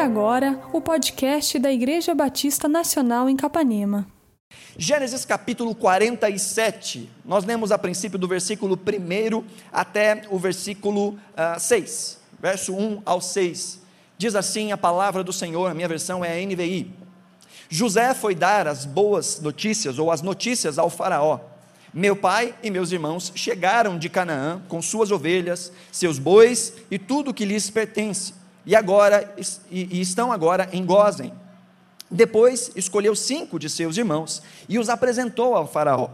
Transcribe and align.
agora 0.00 0.58
o 0.72 0.80
podcast 0.80 1.58
da 1.58 1.70
Igreja 1.70 2.14
Batista 2.14 2.66
Nacional 2.66 3.28
em 3.28 3.36
Capanema. 3.36 4.06
Gênesis 4.74 5.26
capítulo 5.26 5.74
47, 5.74 7.10
nós 7.22 7.44
lemos 7.44 7.70
a 7.70 7.76
princípio 7.76 8.18
do 8.18 8.26
versículo 8.26 8.76
1 8.76 9.44
até 9.70 10.22
o 10.30 10.38
versículo 10.38 11.10
uh, 11.10 11.18
ah, 11.36 11.58
6, 11.58 12.18
verso 12.40 12.74
1 12.74 13.02
ao 13.04 13.20
6. 13.20 13.80
Diz 14.16 14.34
assim 14.34 14.72
a 14.72 14.76
palavra 14.78 15.22
do 15.22 15.34
Senhor, 15.34 15.70
a 15.70 15.74
minha 15.74 15.86
versão 15.86 16.24
é 16.24 16.32
a 16.32 16.46
NVI. 16.46 16.90
José 17.68 18.14
foi 18.14 18.34
dar 18.34 18.66
as 18.66 18.86
boas 18.86 19.38
notícias, 19.40 19.98
ou 19.98 20.10
as 20.10 20.22
notícias 20.22 20.78
ao 20.78 20.88
Faraó. 20.88 21.40
Meu 21.92 22.16
pai 22.16 22.54
e 22.62 22.70
meus 22.70 22.90
irmãos 22.90 23.32
chegaram 23.34 23.98
de 23.98 24.08
Canaã 24.08 24.62
com 24.66 24.80
suas 24.80 25.10
ovelhas, 25.10 25.70
seus 25.92 26.18
bois 26.18 26.72
e 26.90 26.98
tudo 26.98 27.34
que 27.34 27.44
lhes 27.44 27.68
pertence, 27.68 28.39
e 28.64 28.76
agora 28.76 29.34
e, 29.70 29.98
e 29.98 30.00
estão 30.00 30.32
agora 30.32 30.68
em 30.72 30.84
Gozem. 30.84 31.32
Depois 32.10 32.72
escolheu 32.74 33.14
cinco 33.14 33.58
de 33.58 33.70
seus 33.70 33.96
irmãos 33.96 34.42
e 34.68 34.78
os 34.78 34.88
apresentou 34.88 35.54
ao 35.54 35.66
Faraó. 35.66 36.10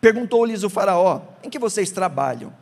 Perguntou-lhes 0.00 0.62
o 0.62 0.70
Faraó: 0.70 1.22
Em 1.42 1.50
que 1.50 1.58
vocês 1.58 1.90
trabalham? 1.90 2.52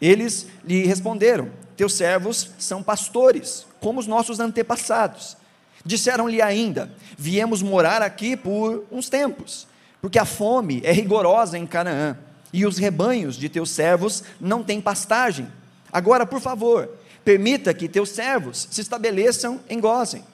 Eles 0.00 0.46
lhe 0.64 0.84
responderam: 0.84 1.50
Teus 1.76 1.94
servos 1.94 2.50
são 2.58 2.82
pastores, 2.82 3.66
como 3.80 4.00
os 4.00 4.06
nossos 4.06 4.40
antepassados. 4.40 5.36
Disseram-lhe 5.84 6.42
ainda: 6.42 6.90
Viemos 7.16 7.62
morar 7.62 8.02
aqui 8.02 8.36
por 8.36 8.84
uns 8.90 9.08
tempos, 9.08 9.66
porque 10.00 10.18
a 10.18 10.24
fome 10.24 10.80
é 10.84 10.92
rigorosa 10.92 11.56
em 11.56 11.66
Canaã, 11.66 12.16
e 12.52 12.66
os 12.66 12.78
rebanhos 12.78 13.36
de 13.36 13.48
teus 13.48 13.70
servos 13.70 14.24
não 14.40 14.62
têm 14.62 14.80
pastagem. 14.80 15.48
Agora, 15.92 16.26
por 16.26 16.40
favor, 16.40 16.90
permita 17.28 17.74
que 17.74 17.90
teus 17.90 18.08
servos 18.08 18.66
se 18.70 18.80
estabeleçam 18.80 19.60
em 19.68 19.78
Gozem. 19.78 20.24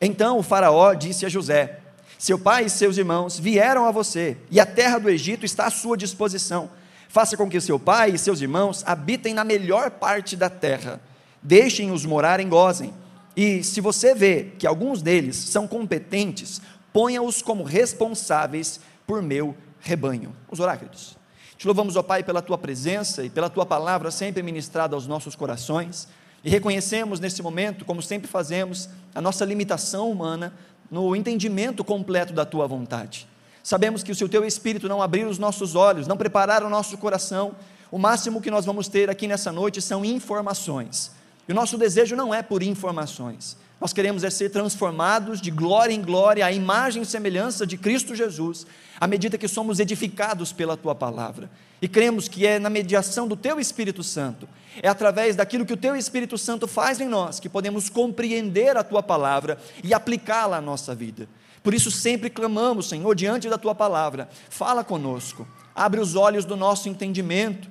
Então 0.00 0.38
o 0.38 0.42
Faraó 0.42 0.94
disse 0.94 1.26
a 1.26 1.28
José: 1.28 1.80
Seu 2.18 2.38
pai 2.38 2.64
e 2.64 2.70
seus 2.70 2.96
irmãos 2.96 3.38
vieram 3.38 3.84
a 3.84 3.90
você, 3.90 4.34
e 4.50 4.58
a 4.58 4.64
terra 4.64 4.98
do 4.98 5.10
Egito 5.10 5.44
está 5.44 5.66
à 5.66 5.70
sua 5.70 5.94
disposição. 5.94 6.70
Faça 7.06 7.36
com 7.36 7.50
que 7.50 7.60
seu 7.60 7.78
pai 7.78 8.12
e 8.12 8.18
seus 8.18 8.40
irmãos 8.40 8.82
habitem 8.86 9.34
na 9.34 9.44
melhor 9.44 9.90
parte 9.90 10.36
da 10.36 10.48
terra. 10.48 10.98
Deixem-os 11.42 12.06
morar 12.06 12.40
em 12.40 12.48
Gozem. 12.48 12.94
E 13.36 13.62
se 13.62 13.82
você 13.82 14.14
vê 14.14 14.52
que 14.58 14.66
alguns 14.66 15.02
deles 15.02 15.36
são 15.36 15.68
competentes, 15.68 16.62
ponha-os 16.94 17.42
como 17.42 17.62
responsáveis 17.62 18.80
por 19.06 19.20
meu 19.20 19.54
rebanho. 19.80 20.34
Os 20.50 20.60
oráculos. 20.60 21.14
Te 21.58 21.66
louvamos, 21.66 21.94
ó 21.94 22.02
Pai, 22.02 22.22
pela 22.22 22.40
tua 22.40 22.56
presença 22.56 23.22
e 23.22 23.28
pela 23.28 23.50
tua 23.50 23.66
palavra 23.66 24.10
sempre 24.10 24.42
ministrada 24.42 24.96
aos 24.96 25.06
nossos 25.06 25.36
corações. 25.36 26.08
E 26.44 26.50
reconhecemos 26.50 27.20
nesse 27.20 27.42
momento, 27.42 27.84
como 27.84 28.00
sempre 28.00 28.28
fazemos, 28.28 28.88
a 29.14 29.20
nossa 29.20 29.44
limitação 29.44 30.10
humana 30.10 30.52
no 30.90 31.14
entendimento 31.14 31.84
completo 31.84 32.32
da 32.32 32.44
tua 32.44 32.66
vontade. 32.66 33.28
Sabemos 33.62 34.02
que 34.02 34.14
se 34.14 34.24
o 34.24 34.28
teu 34.28 34.44
espírito 34.44 34.88
não 34.88 35.02
abrir 35.02 35.26
os 35.26 35.38
nossos 35.38 35.74
olhos, 35.74 36.06
não 36.06 36.16
preparar 36.16 36.62
o 36.62 36.70
nosso 36.70 36.96
coração, 36.96 37.54
o 37.90 37.98
máximo 37.98 38.40
que 38.40 38.50
nós 38.50 38.64
vamos 38.64 38.88
ter 38.88 39.10
aqui 39.10 39.26
nessa 39.26 39.52
noite 39.52 39.82
são 39.82 40.04
informações. 40.04 41.10
E 41.46 41.52
o 41.52 41.54
nosso 41.54 41.76
desejo 41.76 42.14
não 42.14 42.34
é 42.34 42.42
por 42.42 42.62
informações. 42.62 43.56
Nós 43.80 43.92
queremos 43.92 44.24
é 44.24 44.30
ser 44.30 44.50
transformados 44.50 45.40
de 45.40 45.52
glória 45.52 45.94
em 45.94 46.02
glória 46.02 46.44
à 46.44 46.50
imagem 46.50 47.02
e 47.02 47.06
semelhança 47.06 47.64
de 47.64 47.76
Cristo 47.76 48.12
Jesus, 48.14 48.66
à 48.98 49.06
medida 49.06 49.38
que 49.38 49.46
somos 49.46 49.78
edificados 49.78 50.52
pela 50.52 50.76
tua 50.76 50.96
palavra. 50.96 51.48
E 51.80 51.86
cremos 51.86 52.26
que 52.26 52.44
é 52.44 52.58
na 52.58 52.68
mediação 52.68 53.28
do 53.28 53.36
teu 53.36 53.60
Espírito 53.60 54.02
Santo, 54.02 54.48
é 54.82 54.88
através 54.88 55.36
daquilo 55.36 55.64
que 55.64 55.72
o 55.72 55.76
teu 55.76 55.94
Espírito 55.94 56.36
Santo 56.36 56.66
faz 56.66 57.00
em 57.00 57.06
nós, 57.06 57.38
que 57.38 57.48
podemos 57.48 57.88
compreender 57.88 58.76
a 58.76 58.82
tua 58.82 59.00
palavra 59.00 59.58
e 59.84 59.94
aplicá-la 59.94 60.56
à 60.56 60.60
nossa 60.60 60.92
vida. 60.92 61.28
Por 61.62 61.72
isso 61.72 61.90
sempre 61.90 62.30
clamamos, 62.30 62.88
Senhor, 62.88 63.14
diante 63.14 63.48
da 63.48 63.58
tua 63.58 63.76
palavra, 63.76 64.28
fala 64.50 64.82
conosco, 64.82 65.46
abre 65.72 66.00
os 66.00 66.16
olhos 66.16 66.44
do 66.44 66.56
nosso 66.56 66.88
entendimento, 66.88 67.68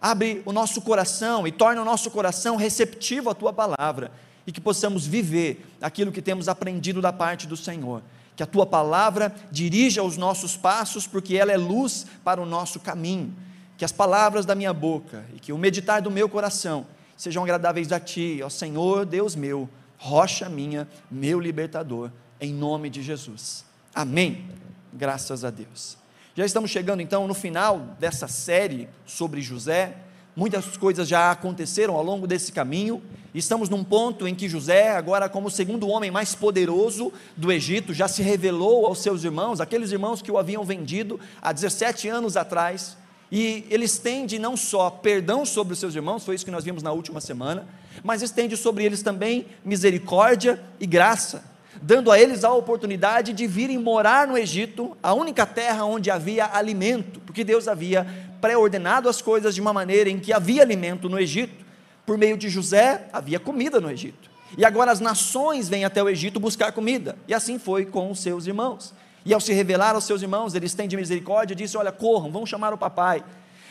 abre 0.00 0.42
o 0.44 0.52
nosso 0.52 0.82
coração 0.82 1.46
e 1.46 1.52
torna 1.52 1.80
o 1.80 1.84
nosso 1.84 2.10
coração 2.10 2.56
receptivo 2.56 3.30
à 3.30 3.34
tua 3.34 3.52
palavra 3.52 4.10
e 4.46 4.52
que 4.52 4.60
possamos 4.60 5.06
viver 5.06 5.66
aquilo 5.80 6.12
que 6.12 6.22
temos 6.22 6.48
aprendido 6.48 7.00
da 7.00 7.12
parte 7.12 7.46
do 7.46 7.56
Senhor. 7.56 8.02
Que 8.36 8.42
a 8.42 8.46
tua 8.46 8.66
palavra 8.66 9.34
dirija 9.50 10.02
os 10.02 10.16
nossos 10.16 10.56
passos, 10.56 11.06
porque 11.06 11.36
ela 11.36 11.52
é 11.52 11.56
luz 11.56 12.06
para 12.24 12.40
o 12.40 12.46
nosso 12.46 12.80
caminho. 12.80 13.34
Que 13.78 13.84
as 13.84 13.92
palavras 13.92 14.44
da 14.44 14.54
minha 14.54 14.72
boca 14.72 15.24
e 15.34 15.38
que 15.38 15.52
o 15.52 15.58
meditar 15.58 16.02
do 16.02 16.10
meu 16.10 16.28
coração 16.28 16.86
sejam 17.16 17.42
agradáveis 17.42 17.92
a 17.92 18.00
ti, 18.00 18.40
ó 18.44 18.48
Senhor, 18.48 19.06
Deus 19.06 19.36
meu, 19.36 19.68
rocha 19.96 20.48
minha, 20.48 20.88
meu 21.10 21.40
libertador, 21.40 22.10
em 22.40 22.52
nome 22.52 22.90
de 22.90 23.02
Jesus. 23.02 23.64
Amém. 23.94 24.44
Graças 24.92 25.44
a 25.44 25.50
Deus. 25.50 25.96
Já 26.34 26.44
estamos 26.44 26.70
chegando 26.70 27.00
então 27.00 27.28
no 27.28 27.34
final 27.34 27.96
dessa 28.00 28.26
série 28.26 28.88
sobre 29.06 29.40
José. 29.40 29.96
Muitas 30.36 30.76
coisas 30.76 31.06
já 31.06 31.30
aconteceram 31.30 31.94
ao 31.94 32.02
longo 32.02 32.26
desse 32.26 32.50
caminho. 32.50 33.00
Estamos 33.32 33.68
num 33.68 33.84
ponto 33.84 34.26
em 34.26 34.34
que 34.34 34.48
José, 34.48 34.90
agora 34.90 35.28
como 35.28 35.46
o 35.46 35.50
segundo 35.50 35.88
homem 35.88 36.10
mais 36.10 36.34
poderoso 36.34 37.12
do 37.36 37.52
Egito, 37.52 37.94
já 37.94 38.08
se 38.08 38.20
revelou 38.20 38.84
aos 38.84 38.98
seus 38.98 39.22
irmãos, 39.22 39.60
aqueles 39.60 39.92
irmãos 39.92 40.20
que 40.20 40.32
o 40.32 40.38
haviam 40.38 40.64
vendido 40.64 41.20
há 41.40 41.52
17 41.52 42.08
anos 42.08 42.36
atrás. 42.36 42.96
E 43.30 43.64
ele 43.70 43.84
estende 43.84 44.38
não 44.38 44.56
só 44.56 44.90
perdão 44.90 45.46
sobre 45.46 45.72
os 45.72 45.78
seus 45.78 45.94
irmãos, 45.94 46.24
foi 46.24 46.34
isso 46.34 46.44
que 46.44 46.50
nós 46.50 46.64
vimos 46.64 46.82
na 46.82 46.90
última 46.90 47.20
semana, 47.20 47.66
mas 48.02 48.20
estende 48.20 48.56
sobre 48.56 48.84
eles 48.84 49.02
também 49.02 49.46
misericórdia 49.64 50.60
e 50.80 50.86
graça, 50.86 51.44
dando 51.80 52.10
a 52.10 52.18
eles 52.18 52.44
a 52.44 52.52
oportunidade 52.52 53.32
de 53.32 53.46
virem 53.46 53.78
morar 53.78 54.26
no 54.26 54.36
Egito, 54.36 54.96
a 55.02 55.14
única 55.14 55.46
terra 55.46 55.84
onde 55.84 56.10
havia 56.10 56.46
alimento, 56.52 57.20
porque 57.20 57.44
Deus 57.44 57.66
havia 57.66 58.06
pré-ordenado 58.44 59.08
as 59.08 59.22
coisas 59.22 59.54
de 59.54 59.60
uma 59.62 59.72
maneira 59.72 60.10
em 60.10 60.20
que 60.20 60.30
havia 60.30 60.60
alimento 60.60 61.08
no 61.08 61.18
Egito. 61.18 61.64
Por 62.04 62.18
meio 62.18 62.36
de 62.36 62.50
José, 62.50 63.08
havia 63.10 63.40
comida 63.40 63.80
no 63.80 63.90
Egito. 63.90 64.30
E 64.58 64.66
agora 64.66 64.92
as 64.92 65.00
nações 65.00 65.66
vêm 65.66 65.86
até 65.86 66.02
o 66.02 66.10
Egito 66.10 66.38
buscar 66.38 66.70
comida. 66.70 67.16
E 67.26 67.32
assim 67.32 67.58
foi 67.58 67.86
com 67.86 68.10
os 68.10 68.20
seus 68.20 68.46
irmãos. 68.46 68.92
E 69.24 69.32
ao 69.32 69.40
se 69.40 69.54
revelar 69.54 69.94
aos 69.94 70.04
seus 70.04 70.20
irmãos, 70.20 70.54
eles 70.54 70.74
têm 70.74 70.86
de 70.86 70.94
misericórdia 70.94 71.54
e 71.54 71.56
disse: 71.56 71.74
Olha, 71.78 71.90
corram, 71.90 72.30
vão 72.30 72.44
chamar 72.44 72.74
o 72.74 72.76
papai. 72.76 73.24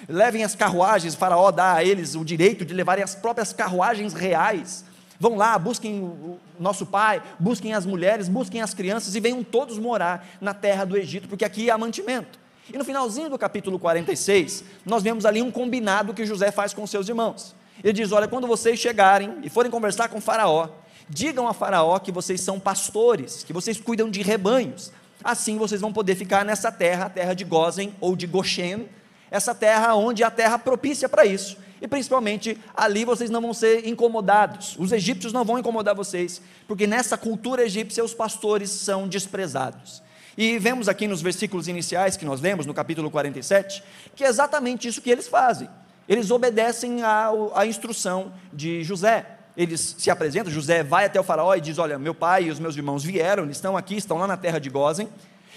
Levem 0.10 0.44
as 0.44 0.56
carruagens, 0.56 1.14
Faraó 1.14 1.52
dá 1.52 1.74
a 1.74 1.84
eles 1.84 2.16
o 2.16 2.26
direito 2.26 2.66
de 2.66 2.74
levarem 2.74 3.04
as 3.04 3.14
próprias 3.14 3.54
carruagens 3.54 4.16
reais. 4.16 4.84
Vão 5.20 5.36
lá, 5.36 5.56
busquem 5.60 6.02
o 6.02 6.40
nosso 6.60 6.84
pai, 6.84 7.22
busquem 7.40 7.76
as 7.76 7.86
mulheres, 7.86 8.28
busquem 8.28 8.60
as 8.60 8.74
crianças 8.74 9.14
e 9.14 9.20
venham 9.20 9.44
todos 9.44 9.78
morar 9.78 10.26
na 10.42 10.52
terra 10.52 10.84
do 10.84 10.98
Egito, 10.98 11.30
porque 11.30 11.46
aqui 11.46 11.70
há 11.70 11.78
mantimento. 11.78 12.42
E 12.72 12.78
no 12.78 12.86
finalzinho 12.86 13.30
do 13.30 13.38
capítulo 13.38 13.78
46, 13.78 14.64
nós 14.86 15.04
vemos 15.04 15.26
ali 15.26 15.42
um 15.42 15.52
combinado 15.52 16.14
que 16.14 16.26
José 16.26 16.52
faz 16.52 16.74
com 16.74 16.88
seus 16.88 17.10
irmãos. 17.10 17.56
Ele 17.84 17.94
diz: 17.94 18.12
Olha, 18.12 18.28
quando 18.28 18.48
vocês 18.48 18.80
chegarem 18.80 19.40
e 19.44 19.50
forem 19.50 19.72
conversar 19.72 20.08
com 20.08 20.22
Faraó, 20.22 20.70
digam 21.10 21.48
a 21.48 21.54
Faraó 21.54 22.00
que 22.00 22.12
vocês 22.12 22.42
são 22.42 22.60
pastores, 22.60 23.44
que 23.44 23.52
vocês 23.52 23.80
cuidam 23.80 24.10
de 24.10 24.22
rebanhos. 24.22 24.92
Assim 25.24 25.58
vocês 25.58 25.82
vão 25.82 25.92
poder 25.92 26.16
ficar 26.16 26.44
nessa 26.44 26.72
terra, 26.72 27.06
a 27.06 27.10
terra 27.10 27.34
de 27.34 27.44
Gozen 27.44 27.94
ou 28.00 28.16
de 28.16 28.28
Goshen, 28.28 28.88
essa 29.32 29.56
terra 29.56 29.96
onde 29.96 30.24
a 30.24 30.30
terra 30.30 30.60
propícia 30.60 31.10
para 31.10 31.26
isso. 31.26 31.58
E 31.82 31.88
principalmente 31.88 32.58
ali 32.76 33.04
vocês 33.04 33.30
não 33.30 33.42
vão 33.42 33.54
ser 33.54 33.88
incomodados. 33.88 34.76
Os 34.78 34.92
egípcios 34.92 35.34
não 35.34 35.44
vão 35.44 35.60
incomodar 35.60 35.96
vocês, 35.96 36.42
porque 36.68 36.88
nessa 36.88 37.18
cultura 37.18 37.64
egípcia 37.64 38.04
os 38.04 38.14
pastores 38.14 38.70
são 38.70 39.08
desprezados. 39.08 40.03
E 40.38 40.58
vemos 40.58 40.90
aqui 40.90 41.08
nos 41.08 41.22
versículos 41.22 41.68
iniciais 41.68 42.18
que 42.18 42.26
nós 42.26 42.42
lemos, 42.42 42.66
no 42.66 42.74
capítulo 42.74 43.12
47, 43.12 43.84
que 44.16 44.24
é 44.24 44.28
exatamente 44.28 44.88
isso 44.88 45.02
que 45.02 45.10
eles 45.10 45.28
fazem. 45.28 45.70
Eles 46.08 46.32
obedecem 46.32 47.02
à, 47.04 47.66
instrução 47.66 48.34
de 48.52 48.84
José. 48.84 49.26
Eles 49.56 49.96
se 50.00 50.10
apresentam, 50.10 50.52
José 50.52 50.84
vai 50.84 51.06
até 51.06 51.20
o 51.20 51.24
faraó 51.24 51.54
e 51.56 51.62
diz: 51.62 51.78
Olha, 51.78 52.00
meu 52.00 52.16
pai 52.16 52.46
e 52.46 52.52
os 52.52 52.60
meus 52.60 52.76
irmãos 52.76 53.04
vieram, 53.04 53.44
eles 53.44 53.58
estão 53.58 53.78
aqui, 53.78 53.96
estão 53.96 54.18
lá 54.18 54.26
na 54.26 54.36
terra 54.36 54.60
de 54.60 54.70
Gozen. 54.70 55.08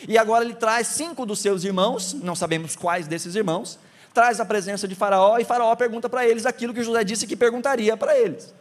E 0.06 0.18
agora 0.18 0.44
ele 0.44 0.54
traz 0.54 0.88
cinco 0.88 1.24
dos 1.24 1.38
seus 1.38 1.64
irmãos, 1.64 2.12
não 2.12 2.36
sabemos 2.36 2.76
quais 2.76 3.06
desses 3.06 3.34
irmãos, 3.34 3.78
traz 4.12 4.38
a 4.38 4.44
presença 4.44 4.86
de 4.86 4.94
Faraó 4.94 5.38
e 5.38 5.44
Faraó 5.44 5.74
pergunta 5.74 6.08
para 6.08 6.26
eles 6.26 6.44
aquilo 6.44 6.74
que 6.74 6.82
José 6.82 7.02
disse 7.02 7.26
que 7.26 7.34
perguntaria 7.34 7.96
para 7.96 8.16
eles. 8.16 8.54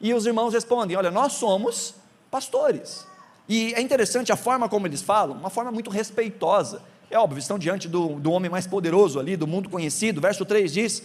E 0.00 0.12
os 0.12 0.26
irmãos 0.26 0.52
respondem: 0.52 0.96
Olha, 0.96 1.12
nós 1.12 1.34
somos 1.34 1.94
pastores. 2.28 3.06
E 3.48 3.74
é 3.74 3.80
interessante 3.80 4.32
a 4.32 4.36
forma 4.36 4.68
como 4.68 4.86
eles 4.86 5.02
falam, 5.02 5.36
uma 5.36 5.50
forma 5.50 5.70
muito 5.70 5.90
respeitosa. 5.90 6.80
É 7.10 7.18
óbvio, 7.18 7.38
estão 7.38 7.58
diante 7.58 7.86
do, 7.86 8.18
do 8.18 8.32
homem 8.32 8.50
mais 8.50 8.66
poderoso 8.66 9.20
ali, 9.20 9.36
do 9.36 9.46
mundo 9.46 9.68
conhecido. 9.68 10.20
Verso 10.20 10.44
3 10.44 10.72
diz: 10.72 11.02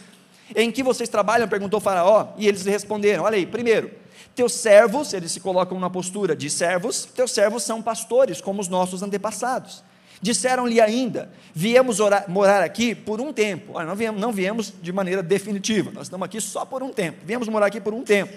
Em 0.56 0.72
que 0.72 0.82
vocês 0.82 1.10
trabalham? 1.10 1.48
perguntou 1.48 1.80
Faraó. 1.80 2.30
E 2.38 2.48
eles 2.48 2.62
lhe 2.62 2.72
responderam: 2.72 3.26
Olha 3.26 3.36
aí, 3.36 3.46
primeiro, 3.46 3.92
teus 4.34 4.54
servos, 4.54 5.14
eles 5.14 5.32
se 5.32 5.40
colocam 5.42 5.80
na 5.80 5.90
postura 5.90 6.36
de 6.36 6.50
servos, 6.50 7.06
teus 7.06 7.32
servos 7.32 7.64
são 7.64 7.82
pastores, 7.82 8.40
como 8.40 8.62
os 8.62 8.70
nossos 8.70 9.04
antepassados. 9.04 9.84
Disseram-lhe 10.22 10.80
ainda: 10.80 11.30
Viemos 11.54 12.00
orar, 12.00 12.26
morar 12.30 12.64
aqui 12.64 12.96
por 12.96 13.20
um 13.20 13.34
tempo. 13.34 13.74
Olha, 13.74 13.86
não 13.86 13.96
viemos, 13.96 14.22
não 14.22 14.32
viemos 14.32 14.74
de 14.82 14.94
maneira 14.94 15.22
definitiva, 15.22 15.92
nós 15.92 16.04
estamos 16.04 16.26
aqui 16.26 16.40
só 16.40 16.64
por 16.64 16.82
um 16.82 16.90
tempo. 16.90 17.18
Viemos 17.26 17.50
morar 17.50 17.66
aqui 17.66 17.82
por 17.82 17.94
um 17.94 18.02
tempo 18.02 18.34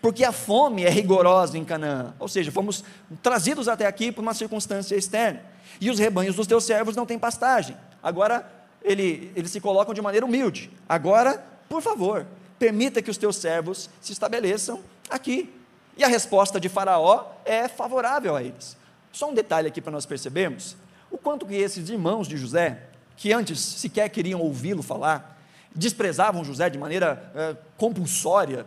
porque 0.00 0.24
a 0.24 0.32
fome 0.32 0.84
é 0.84 0.88
rigorosa 0.88 1.58
em 1.58 1.64
Canaã, 1.64 2.14
ou 2.18 2.28
seja, 2.28 2.50
fomos 2.50 2.82
trazidos 3.22 3.68
até 3.68 3.86
aqui 3.86 4.10
por 4.10 4.22
uma 4.22 4.34
circunstância 4.34 4.96
externa, 4.96 5.42
e 5.80 5.90
os 5.90 5.98
rebanhos 5.98 6.36
dos 6.36 6.46
teus 6.46 6.64
servos 6.64 6.96
não 6.96 7.06
têm 7.06 7.18
pastagem. 7.18 7.76
Agora, 8.02 8.50
ele, 8.82 9.30
eles 9.36 9.50
se 9.50 9.60
colocam 9.60 9.92
de 9.92 10.00
maneira 10.00 10.24
humilde. 10.24 10.70
Agora, 10.88 11.44
por 11.68 11.82
favor, 11.82 12.26
permita 12.58 13.02
que 13.02 13.10
os 13.10 13.16
teus 13.16 13.36
servos 13.36 13.88
se 14.00 14.12
estabeleçam 14.12 14.80
aqui. 15.08 15.52
E 15.96 16.04
a 16.04 16.08
resposta 16.08 16.58
de 16.58 16.68
Faraó 16.68 17.26
é 17.44 17.68
favorável 17.68 18.34
a 18.36 18.42
eles. 18.42 18.76
Só 19.12 19.28
um 19.28 19.34
detalhe 19.34 19.68
aqui 19.68 19.80
para 19.80 19.92
nós 19.92 20.06
percebermos: 20.06 20.76
o 21.10 21.18
quanto 21.18 21.46
que 21.46 21.54
esses 21.54 21.88
irmãos 21.88 22.26
de 22.26 22.36
José, 22.36 22.84
que 23.16 23.32
antes 23.32 23.60
sequer 23.60 24.08
queriam 24.08 24.40
ouvi-lo 24.40 24.82
falar, 24.82 25.38
desprezavam 25.74 26.44
José 26.44 26.70
de 26.70 26.78
maneira 26.78 27.30
é, 27.34 27.56
compulsória, 27.76 28.66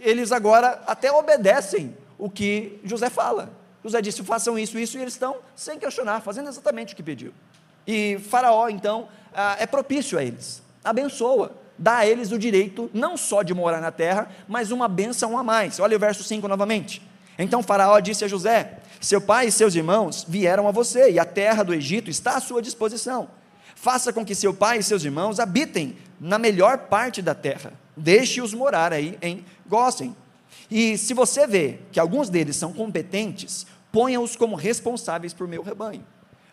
eles 0.00 0.32
agora 0.32 0.82
até 0.86 1.10
obedecem 1.12 1.96
o 2.18 2.28
que 2.28 2.80
José 2.84 3.10
fala. 3.10 3.50
José 3.82 4.00
disse: 4.02 4.22
façam 4.22 4.58
isso, 4.58 4.78
isso, 4.78 4.98
e 4.98 5.02
eles 5.02 5.14
estão 5.14 5.36
sem 5.54 5.78
questionar, 5.78 6.20
fazendo 6.20 6.48
exatamente 6.48 6.92
o 6.92 6.96
que 6.96 7.02
pediu. 7.02 7.32
E 7.86 8.18
Faraó, 8.28 8.68
então, 8.68 9.08
ah, 9.34 9.56
é 9.58 9.66
propício 9.66 10.18
a 10.18 10.22
eles, 10.22 10.62
abençoa, 10.84 11.52
dá 11.78 11.98
a 11.98 12.06
eles 12.06 12.32
o 12.32 12.38
direito 12.38 12.90
não 12.92 13.16
só 13.16 13.42
de 13.42 13.54
morar 13.54 13.80
na 13.80 13.92
terra, 13.92 14.28
mas 14.46 14.70
uma 14.70 14.88
bênção 14.88 15.38
a 15.38 15.42
mais. 15.42 15.78
Olha 15.78 15.96
o 15.96 16.00
verso 16.00 16.22
5 16.22 16.46
novamente. 16.48 17.00
Então 17.38 17.62
Faraó 17.62 17.98
disse 18.00 18.24
a 18.24 18.28
José: 18.28 18.78
Seu 19.00 19.20
pai 19.20 19.46
e 19.46 19.52
seus 19.52 19.74
irmãos 19.74 20.26
vieram 20.28 20.66
a 20.66 20.72
você, 20.72 21.12
e 21.12 21.18
a 21.18 21.24
terra 21.24 21.62
do 21.62 21.72
Egito 21.72 22.10
está 22.10 22.36
à 22.36 22.40
sua 22.40 22.60
disposição. 22.60 23.28
Faça 23.76 24.12
com 24.12 24.24
que 24.24 24.34
seu 24.34 24.52
pai 24.52 24.78
e 24.78 24.82
seus 24.82 25.04
irmãos 25.04 25.38
habitem 25.38 25.96
na 26.20 26.36
melhor 26.36 26.78
parte 26.78 27.22
da 27.22 27.34
terra. 27.34 27.72
Deixe-os 27.98 28.54
morar 28.54 28.92
aí 28.92 29.18
em 29.20 29.44
Gósen. 29.66 30.14
E 30.70 30.96
se 30.96 31.14
você 31.14 31.46
vê 31.46 31.78
que 31.92 32.00
alguns 32.00 32.28
deles 32.28 32.56
são 32.56 32.72
competentes, 32.72 33.66
ponha-os 33.92 34.36
como 34.36 34.56
responsáveis 34.56 35.32
por 35.32 35.48
meu 35.48 35.62
rebanho. 35.62 36.04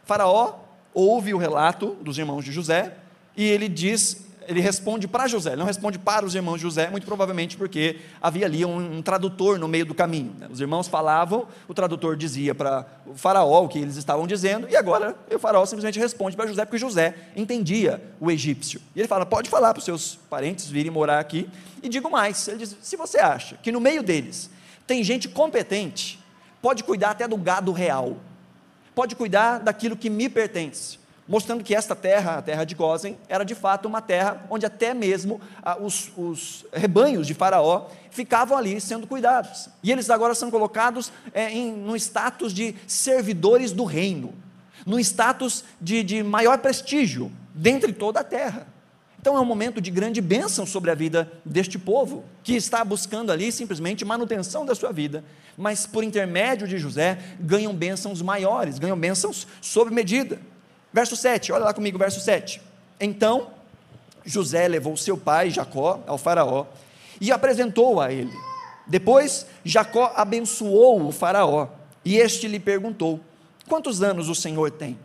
Faraó 0.03 0.59
ouve 0.94 1.33
o 1.33 1.38
relato 1.38 1.95
dos 2.01 2.18
irmãos 2.18 2.44
de 2.44 2.51
José 2.51 2.95
e 3.36 3.44
ele 3.44 3.68
diz 3.68 4.25
ele 4.47 4.59
responde 4.59 5.07
para 5.07 5.27
José, 5.27 5.51
ele 5.51 5.57
não 5.57 5.65
responde 5.65 5.97
para 5.97 6.25
os 6.25 6.36
irmãos 6.36 6.59
José, 6.59 6.89
muito 6.89 7.06
provavelmente 7.06 7.57
porque 7.57 7.97
havia 8.21 8.45
ali 8.45 8.65
um, 8.65 8.97
um 8.97 9.01
tradutor 9.01 9.57
no 9.59 9.68
meio 9.68 9.86
do 9.86 9.94
caminho. 9.94 10.33
Né? 10.38 10.47
Os 10.50 10.59
irmãos 10.59 10.88
falavam, 10.88 11.47
o 11.68 11.74
tradutor 11.74 12.15
dizia 12.15 12.53
para 12.53 12.86
o 13.06 13.15
faraó 13.15 13.63
o 13.63 13.68
que 13.68 13.80
eles 13.80 13.95
estavam 13.95 14.27
dizendo, 14.27 14.68
e 14.69 14.75
agora 14.75 15.15
o 15.33 15.39
faraó 15.39 15.65
simplesmente 15.65 16.00
responde 16.00 16.36
para 16.36 16.47
José, 16.47 16.65
porque 16.65 16.77
José 16.77 17.15
entendia 17.36 18.01
o 18.19 18.31
egípcio. 18.31 18.81
E 18.95 19.00
ele 19.00 19.07
fala: 19.07 19.25
pode 19.25 19.50
falar 19.50 19.74
para 19.74 19.80
os 19.80 19.86
seus 19.86 20.15
parentes 20.30 20.68
virem 20.68 20.91
morar 20.91 21.19
aqui, 21.19 21.50
e 21.81 21.89
digo 21.89 22.09
mais: 22.09 22.48
ele 22.48 22.59
diz, 22.59 22.75
se 22.81 22.95
você 22.95 23.19
acha 23.19 23.57
que 23.62 23.71
no 23.71 23.80
meio 23.80 24.03
deles 24.03 24.50
tem 24.88 25.03
gente 25.03 25.27
competente, 25.27 26.19
pode 26.62 26.83
cuidar 26.83 27.12
até 27.12 27.27
do 27.27 27.38
gado 27.38 27.71
real, 27.71 28.18
pode 28.94 29.15
cuidar 29.15 29.59
daquilo 29.59 29.95
que 29.95 30.09
me 30.09 30.30
pertence 30.30 31.05
mostrando 31.27 31.63
que 31.63 31.74
esta 31.74 31.95
terra, 31.95 32.38
a 32.38 32.42
terra 32.42 32.63
de 32.63 32.75
Gozen, 32.75 33.18
era 33.27 33.44
de 33.44 33.56
fato 33.56 33.88
uma 33.88 34.01
terra 34.01 34.45
onde 34.50 34.66
até 34.66 34.94
mesmo 34.94 35.42
ah, 35.63 35.77
os, 35.80 36.12
os, 36.16 36.66
rebanhos 36.72 37.25
de 37.25 37.33
Faraó 37.33 37.88
ficavam 38.12 38.57
ali 38.57 38.80
sendo 38.80 39.07
cuidados. 39.07 39.69
E 39.81 39.92
eles 39.92 40.10
agora 40.10 40.36
são 40.36 40.51
colocados 40.51 41.12
é, 41.33 41.51
em, 41.51 41.72
no 41.72 41.95
status 41.95 42.54
de 42.54 42.75
servidores 42.88 43.72
do 43.72 43.83
reino, 43.83 44.33
no 44.86 45.00
status 45.00 45.63
de, 45.81 46.04
de 46.04 46.24
maior 46.24 46.60
prestígio 46.60 47.31
dentre 47.54 47.92
toda 47.92 48.19
a 48.19 48.24
terra. 48.24 48.68
Então 49.19 49.36
é 49.36 49.42
um 49.42 49.45
momento 49.45 49.81
de 49.81 49.89
grande 49.89 50.22
bênção 50.22 50.68
sobre 50.68 50.92
a 50.92 50.94
vida 50.94 51.31
deste 51.44 51.80
povo, 51.80 52.24
que 52.44 52.54
está 52.54 52.86
buscando 52.86 53.31
ali 53.31 53.51
simplesmente 53.51 54.06
manutenção 54.06 54.63
da 54.63 54.75
sua 54.75 54.92
vida, 54.92 55.24
mas 55.57 55.88
por 55.88 56.04
intermédio 56.04 56.68
de 56.68 56.77
José 56.77 57.18
ganham 57.39 57.74
bênçãos 57.74 58.22
maiores, 58.22 58.77
ganham 58.77 58.95
bênçãos 58.95 59.48
sob 59.62 59.89
medida. 59.89 60.39
Verso 60.95 61.18
7, 61.18 61.51
olha 61.51 61.65
lá 61.65 61.74
comigo, 61.74 61.97
verso 61.97 62.21
7. 62.21 62.62
Então 63.01 63.50
José 64.24 64.65
levou 64.65 64.95
seu 64.95 65.18
pai 65.18 65.50
Jacó 65.50 66.01
ao 66.07 66.18
Faraó 66.18 66.68
e 67.19 67.33
apresentou 67.33 68.00
a 68.00 68.13
ele. 68.13 68.31
Depois 68.88 69.45
Jacó 69.65 70.13
abençoou 70.15 71.06
o 71.06 71.12
Faraó 71.12 71.68
e 72.06 72.15
este 72.15 72.47
lhe 72.47 72.62
perguntou: 72.62 73.19
Quantos 73.68 74.01
anos 74.01 74.30
o 74.30 74.36
Senhor 74.36 74.71
tem? 74.71 74.97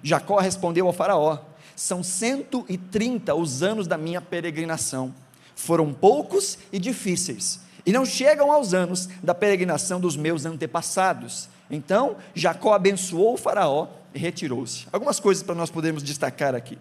Jacó 0.00 0.38
respondeu 0.38 0.86
ao 0.86 0.92
Faraó: 0.92 1.40
São 1.74 2.04
cento 2.04 2.64
e 2.68 2.78
trinta 2.78 3.34
os 3.34 3.64
anos 3.64 3.88
da 3.88 3.98
minha 3.98 4.20
peregrinação. 4.20 5.12
Foram 5.56 5.92
poucos 5.92 6.56
e 6.72 6.78
difíceis, 6.78 7.58
e 7.84 7.90
não 7.90 8.04
chegam 8.04 8.52
aos 8.52 8.74
anos 8.74 9.08
da 9.20 9.34
peregrinação 9.34 9.98
dos 9.98 10.16
meus 10.16 10.46
antepassados. 10.46 11.48
Então 11.68 12.14
Jacó 12.32 12.74
abençoou 12.74 13.34
o 13.34 13.36
Faraó 13.36 13.88
retirou-se. 14.14 14.86
Algumas 14.92 15.18
coisas 15.20 15.42
para 15.42 15.54
nós 15.54 15.70
podermos 15.70 16.02
destacar 16.02 16.54
aqui. 16.54 16.78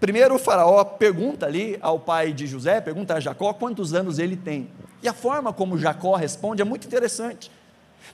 Primeiro, 0.00 0.34
o 0.34 0.38
Faraó 0.38 0.84
pergunta 0.84 1.46
ali 1.46 1.78
ao 1.80 1.98
pai 1.98 2.32
de 2.32 2.46
José, 2.46 2.80
pergunta 2.80 3.14
a 3.14 3.20
Jacó 3.20 3.52
quantos 3.52 3.92
anos 3.92 4.18
ele 4.18 4.36
tem. 4.36 4.68
E 5.02 5.08
a 5.08 5.12
forma 5.12 5.52
como 5.52 5.78
Jacó 5.78 6.14
responde 6.16 6.62
é 6.62 6.64
muito 6.64 6.86
interessante. 6.86 7.50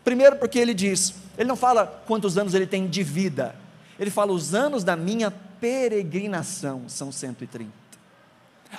Primeiro, 0.04 0.36
porque 0.36 0.58
ele 0.58 0.74
diz, 0.74 1.14
ele 1.36 1.48
não 1.48 1.56
fala 1.56 1.86
quantos 2.06 2.38
anos 2.38 2.54
ele 2.54 2.66
tem 2.66 2.86
de 2.88 3.02
vida, 3.02 3.54
ele 3.98 4.10
fala 4.10 4.32
os 4.32 4.54
anos 4.54 4.82
da 4.82 4.96
minha 4.96 5.30
peregrinação 5.30 6.84
são 6.88 7.12
130. 7.12 7.70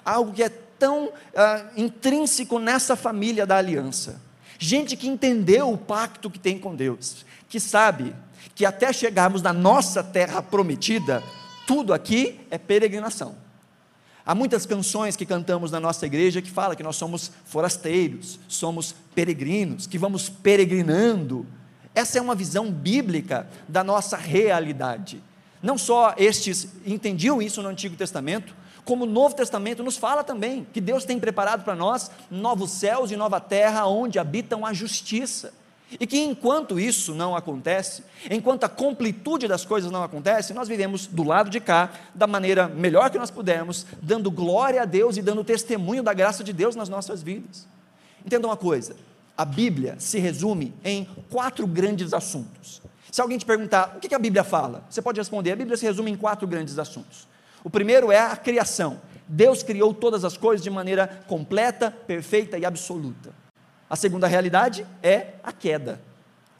Algo 0.03 0.33
que 0.33 0.41
é 0.41 0.49
tão 0.49 1.11
ah, 1.35 1.65
intrínseco 1.77 2.57
nessa 2.57 2.95
família 2.95 3.45
da 3.45 3.57
aliança. 3.57 4.19
Gente 4.57 4.95
que 4.95 5.07
entendeu 5.07 5.71
o 5.71 5.77
pacto 5.77 6.29
que 6.29 6.39
tem 6.39 6.57
com 6.57 6.75
Deus, 6.75 7.25
que 7.49 7.59
sabe 7.59 8.15
que 8.55 8.65
até 8.65 8.91
chegarmos 8.91 9.41
na 9.41 9.53
nossa 9.53 10.03
terra 10.03 10.41
prometida, 10.41 11.23
tudo 11.65 11.93
aqui 11.93 12.39
é 12.49 12.57
peregrinação. 12.57 13.35
Há 14.25 14.35
muitas 14.35 14.65
canções 14.65 15.15
que 15.15 15.25
cantamos 15.25 15.71
na 15.71 15.79
nossa 15.79 16.05
igreja 16.05 16.41
que 16.41 16.51
fala 16.51 16.75
que 16.75 16.83
nós 16.83 16.95
somos 16.95 17.31
forasteiros, 17.45 18.39
somos 18.47 18.93
peregrinos, 19.15 19.87
que 19.87 19.97
vamos 19.97 20.29
peregrinando. 20.29 21.45
Essa 21.95 22.19
é 22.19 22.21
uma 22.21 22.35
visão 22.35 22.71
bíblica 22.71 23.47
da 23.67 23.83
nossa 23.83 24.15
realidade. 24.15 25.21
Não 25.61 25.77
só 25.77 26.13
estes 26.17 26.67
entendiam 26.85 27.41
isso 27.41 27.61
no 27.61 27.69
Antigo 27.69 27.95
Testamento, 27.95 28.55
como 28.85 29.03
o 29.03 29.07
Novo 29.07 29.35
Testamento 29.35 29.83
nos 29.83 29.97
fala 29.97 30.23
também 30.23 30.65
que 30.71 30.81
Deus 30.81 31.05
tem 31.05 31.19
preparado 31.19 31.63
para 31.63 31.75
nós 31.75 32.09
novos 32.29 32.71
céus 32.71 33.11
e 33.11 33.15
nova 33.15 33.39
terra 33.39 33.85
onde 33.85 34.19
habitam 34.19 34.65
a 34.65 34.73
justiça. 34.73 35.53
E 35.99 36.07
que 36.07 36.19
enquanto 36.19 36.79
isso 36.79 37.13
não 37.13 37.35
acontece, 37.35 38.03
enquanto 38.29 38.63
a 38.63 38.69
completude 38.69 39.47
das 39.47 39.65
coisas 39.65 39.91
não 39.91 40.03
acontece, 40.03 40.53
nós 40.53 40.67
vivemos 40.67 41.05
do 41.07 41.23
lado 41.23 41.49
de 41.49 41.59
cá, 41.59 41.91
da 42.15 42.25
maneira 42.25 42.67
melhor 42.67 43.09
que 43.09 43.17
nós 43.17 43.29
pudermos, 43.29 43.85
dando 44.01 44.31
glória 44.31 44.81
a 44.81 44.85
Deus 44.85 45.17
e 45.17 45.21
dando 45.21 45.43
testemunho 45.43 46.01
da 46.01 46.13
graça 46.13 46.43
de 46.43 46.53
Deus 46.53 46.75
nas 46.75 46.87
nossas 46.87 47.21
vidas. 47.21 47.67
Entenda 48.25 48.47
uma 48.47 48.57
coisa: 48.57 48.95
a 49.35 49.43
Bíblia 49.43 49.95
se 49.99 50.19
resume 50.19 50.73
em 50.83 51.07
quatro 51.29 51.67
grandes 51.67 52.13
assuntos. 52.13 52.81
Se 53.11 53.19
alguém 53.19 53.37
te 53.37 53.45
perguntar 53.45 53.97
o 53.97 53.99
que 53.99 54.15
a 54.15 54.19
Bíblia 54.19 54.43
fala, 54.43 54.85
você 54.89 55.01
pode 55.01 55.19
responder: 55.19 55.51
a 55.51 55.55
Bíblia 55.55 55.75
se 55.75 55.85
resume 55.85 56.11
em 56.11 56.15
quatro 56.15 56.47
grandes 56.47 56.79
assuntos. 56.79 57.27
O 57.63 57.69
primeiro 57.69 58.11
é 58.11 58.19
a 58.19 58.35
criação. 58.37 59.01
Deus 59.27 59.63
criou 59.63 59.93
todas 59.93 60.25
as 60.25 60.35
coisas 60.37 60.63
de 60.63 60.69
maneira 60.69 61.23
completa, 61.27 61.91
perfeita 61.91 62.57
e 62.57 62.65
absoluta. 62.65 63.40
A 63.91 63.97
segunda 63.97 64.25
realidade 64.25 64.87
é 65.03 65.33
a 65.43 65.51
queda. 65.51 66.01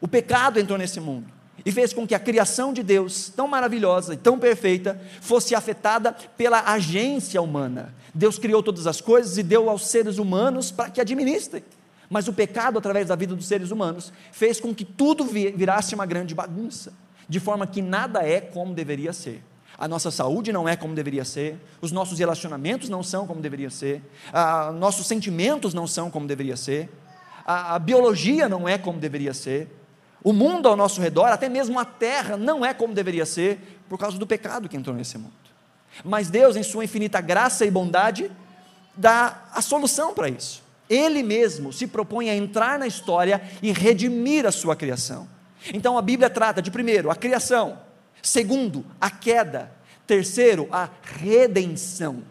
O 0.02 0.06
pecado 0.06 0.60
entrou 0.60 0.78
nesse 0.78 1.00
mundo 1.00 1.24
e 1.64 1.72
fez 1.72 1.90
com 1.94 2.06
que 2.06 2.14
a 2.14 2.18
criação 2.18 2.74
de 2.74 2.82
Deus, 2.82 3.32
tão 3.34 3.48
maravilhosa 3.48 4.12
e 4.12 4.18
tão 4.18 4.38
perfeita, 4.38 5.00
fosse 5.22 5.54
afetada 5.54 6.12
pela 6.36 6.60
agência 6.60 7.40
humana. 7.40 7.94
Deus 8.14 8.38
criou 8.38 8.62
todas 8.62 8.86
as 8.86 9.00
coisas 9.00 9.38
e 9.38 9.42
deu 9.42 9.70
aos 9.70 9.86
seres 9.86 10.18
humanos 10.18 10.70
para 10.70 10.90
que 10.90 11.00
administrem. 11.00 11.64
Mas 12.10 12.28
o 12.28 12.34
pecado, 12.34 12.76
através 12.76 13.08
da 13.08 13.16
vida 13.16 13.34
dos 13.34 13.46
seres 13.46 13.70
humanos, 13.70 14.12
fez 14.30 14.60
com 14.60 14.74
que 14.74 14.84
tudo 14.84 15.24
virasse 15.24 15.94
uma 15.94 16.04
grande 16.04 16.34
bagunça, 16.34 16.92
de 17.26 17.40
forma 17.40 17.66
que 17.66 17.80
nada 17.80 18.22
é 18.22 18.42
como 18.42 18.74
deveria 18.74 19.14
ser. 19.14 19.42
A 19.78 19.88
nossa 19.88 20.10
saúde 20.10 20.52
não 20.52 20.68
é 20.68 20.76
como 20.76 20.94
deveria 20.94 21.24
ser, 21.24 21.58
os 21.80 21.92
nossos 21.92 22.18
relacionamentos 22.18 22.90
não 22.90 23.02
são 23.02 23.26
como 23.26 23.40
deveria 23.40 23.70
ser, 23.70 24.02
a, 24.30 24.70
nossos 24.70 25.06
sentimentos 25.06 25.72
não 25.72 25.86
são 25.86 26.10
como 26.10 26.26
deveria 26.26 26.58
ser, 26.58 26.90
a, 27.44 27.74
a 27.74 27.78
biologia 27.78 28.48
não 28.48 28.68
é 28.68 28.78
como 28.78 28.98
deveria 28.98 29.34
ser, 29.34 29.68
o 30.24 30.32
mundo 30.32 30.68
ao 30.68 30.76
nosso 30.76 31.00
redor, 31.00 31.26
até 31.26 31.48
mesmo 31.48 31.78
a 31.78 31.84
terra, 31.84 32.36
não 32.36 32.64
é 32.64 32.72
como 32.72 32.94
deveria 32.94 33.26
ser, 33.26 33.80
por 33.88 33.98
causa 33.98 34.16
do 34.16 34.26
pecado 34.26 34.68
que 34.68 34.76
entrou 34.76 34.94
nesse 34.94 35.18
mundo. 35.18 35.32
Mas 36.04 36.30
Deus, 36.30 36.56
em 36.56 36.62
Sua 36.62 36.84
infinita 36.84 37.20
graça 37.20 37.66
e 37.66 37.70
bondade, 37.70 38.30
dá 38.96 39.42
a 39.52 39.60
solução 39.60 40.14
para 40.14 40.28
isso. 40.28 40.62
Ele 40.88 41.22
mesmo 41.22 41.72
se 41.72 41.86
propõe 41.86 42.30
a 42.30 42.36
entrar 42.36 42.78
na 42.78 42.86
história 42.86 43.42
e 43.62 43.72
redimir 43.72 44.46
a 44.46 44.52
sua 44.52 44.76
criação. 44.76 45.26
Então 45.72 45.96
a 45.96 46.02
Bíblia 46.02 46.28
trata 46.28 46.60
de, 46.60 46.70
primeiro, 46.70 47.10
a 47.10 47.16
criação, 47.16 47.78
segundo, 48.22 48.84
a 49.00 49.10
queda, 49.10 49.72
terceiro, 50.06 50.68
a 50.70 50.88
redenção, 51.02 52.22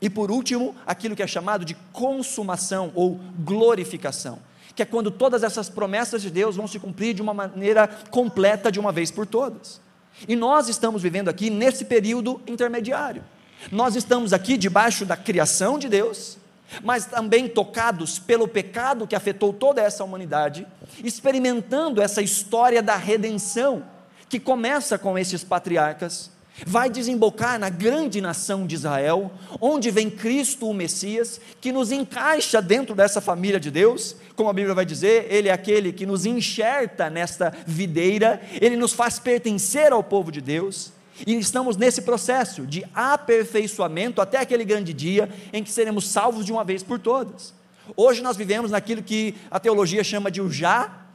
e 0.00 0.10
por 0.10 0.30
último, 0.30 0.74
aquilo 0.86 1.16
que 1.16 1.22
é 1.22 1.26
chamado 1.26 1.64
de 1.64 1.74
consumação 1.92 2.92
ou 2.94 3.18
glorificação 3.38 4.38
que 4.76 4.82
é 4.82 4.86
quando 4.86 5.10
todas 5.10 5.42
essas 5.42 5.70
promessas 5.70 6.20
de 6.20 6.30
Deus 6.30 6.54
vão 6.54 6.68
se 6.68 6.78
cumprir 6.78 7.14
de 7.14 7.22
uma 7.22 7.32
maneira 7.32 7.88
completa 8.10 8.70
de 8.70 8.78
uma 8.78 8.92
vez 8.92 9.10
por 9.10 9.26
todas. 9.26 9.80
E 10.28 10.36
nós 10.36 10.68
estamos 10.68 11.02
vivendo 11.02 11.30
aqui 11.30 11.48
nesse 11.48 11.86
período 11.86 12.42
intermediário. 12.46 13.24
Nós 13.72 13.96
estamos 13.96 14.34
aqui 14.34 14.58
debaixo 14.58 15.06
da 15.06 15.16
criação 15.16 15.78
de 15.78 15.88
Deus, 15.88 16.36
mas 16.84 17.06
também 17.06 17.48
tocados 17.48 18.18
pelo 18.18 18.46
pecado 18.46 19.06
que 19.06 19.16
afetou 19.16 19.50
toda 19.50 19.80
essa 19.80 20.04
humanidade, 20.04 20.66
experimentando 21.02 22.02
essa 22.02 22.20
história 22.20 22.82
da 22.82 22.96
redenção, 22.96 23.82
que 24.28 24.38
começa 24.38 24.98
com 24.98 25.18
esses 25.18 25.42
patriarcas, 25.42 26.30
vai 26.64 26.88
desembocar 26.88 27.58
na 27.58 27.68
grande 27.68 28.20
nação 28.20 28.66
de 28.66 28.74
Israel, 28.74 29.30
onde 29.60 29.90
vem 29.90 30.08
Cristo, 30.08 30.68
o 30.68 30.74
Messias, 30.74 31.40
que 31.60 31.72
nos 31.72 31.92
encaixa 31.92 32.62
dentro 32.62 32.94
dessa 32.94 33.20
família 33.20 33.60
de 33.60 33.70
Deus, 33.70 34.16
como 34.34 34.48
a 34.48 34.52
Bíblia 34.52 34.74
vai 34.74 34.86
dizer, 34.86 35.26
ele 35.30 35.48
é 35.48 35.52
aquele 35.52 35.92
que 35.92 36.06
nos 36.06 36.24
enxerta 36.24 37.10
nesta 37.10 37.52
videira, 37.66 38.40
ele 38.60 38.76
nos 38.76 38.92
faz 38.92 39.18
pertencer 39.18 39.92
ao 39.92 40.02
povo 40.02 40.30
de 40.30 40.40
Deus. 40.40 40.92
E 41.26 41.34
estamos 41.34 41.78
nesse 41.78 42.02
processo 42.02 42.66
de 42.66 42.84
aperfeiçoamento 42.94 44.20
até 44.20 44.38
aquele 44.38 44.64
grande 44.64 44.92
dia 44.92 45.30
em 45.50 45.64
que 45.64 45.72
seremos 45.72 46.08
salvos 46.08 46.44
de 46.44 46.52
uma 46.52 46.62
vez 46.62 46.82
por 46.82 46.98
todas. 46.98 47.54
Hoje 47.96 48.22
nós 48.22 48.36
vivemos 48.36 48.70
naquilo 48.70 49.02
que 49.02 49.34
a 49.50 49.58
teologia 49.58 50.04
chama 50.04 50.30
de 50.30 50.42
o 50.42 50.50
já, 50.50 51.06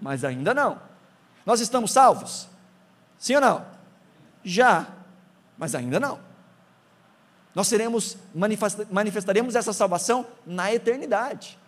mas 0.00 0.24
ainda 0.24 0.54
não. 0.54 0.80
Nós 1.44 1.60
estamos 1.60 1.90
salvos? 1.90 2.46
Sim 3.18 3.36
ou 3.36 3.40
não? 3.40 3.77
Já, 4.48 4.86
mas 5.58 5.74
ainda 5.74 6.00
não. 6.00 6.18
Nós 7.54 7.68
seremos, 7.68 8.16
manifestaremos 8.90 9.54
essa 9.54 9.74
salvação 9.74 10.26
na 10.46 10.72
eternidade. 10.72 11.58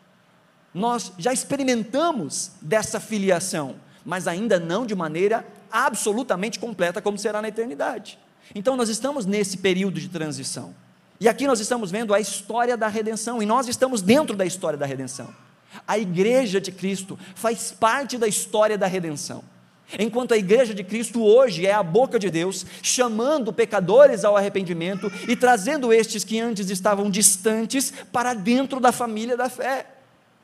Nós 0.73 1.13
já 1.19 1.31
experimentamos 1.31 2.53
dessa 2.63 2.99
filiação, 2.99 3.77
mas 4.05 4.27
ainda 4.27 4.59
não 4.59 4.87
de 4.87 4.95
maneira 4.95 5.45
absolutamente 5.71 6.59
completa, 6.59 7.03
como 7.03 7.19
será 7.19 7.43
na 7.43 7.49
eternidade. 7.49 8.19
Então, 8.55 8.77
nós 8.77 8.89
estamos 8.89 9.27
nesse 9.27 9.59
período 9.59 10.01
de 10.01 10.09
transição. 10.09 10.75
E 11.21 11.29
aqui 11.29 11.47
nós 11.47 11.61
estamos 11.61 11.91
vendo 11.91 12.15
a 12.15 12.21
história 12.21 12.79
da 12.79 12.89
redenção, 12.89 13.43
e 13.43 13.47
nós 13.47 13.69
estamos 13.69 14.01
dentro 14.01 14.35
da 14.35 14.47
história 14.47 14.79
da 14.79 14.87
redenção. 14.87 15.35
A 15.87 15.99
igreja 15.99 16.61
de 16.61 16.73
Cristo 16.73 17.19
faz 17.35 17.73
parte 17.73 18.17
da 18.17 18.27
história 18.27 18.79
da 18.79 18.87
redenção. 18.87 19.45
Enquanto 19.99 20.33
a 20.33 20.39
igreja 20.39 20.75
de 20.75 20.85
Cristo 20.85 21.23
hoje 21.23 21.67
é 21.67 21.73
a 21.73 21.83
boca 21.83 22.19
de 22.19 22.31
Deus, 22.31 22.65
chamando 22.83 23.53
pecadores 23.53 24.25
ao 24.25 24.37
arrependimento 24.37 25.11
e 25.29 25.35
trazendo 25.35 25.93
estes 25.93 26.25
que 26.25 26.39
antes 26.39 26.71
estavam 26.71 27.11
distantes 27.11 27.93
para 28.13 28.35
dentro 28.35 28.79
da 28.79 28.93
família 28.93 29.37
da 29.37 29.49
fé, 29.49 29.87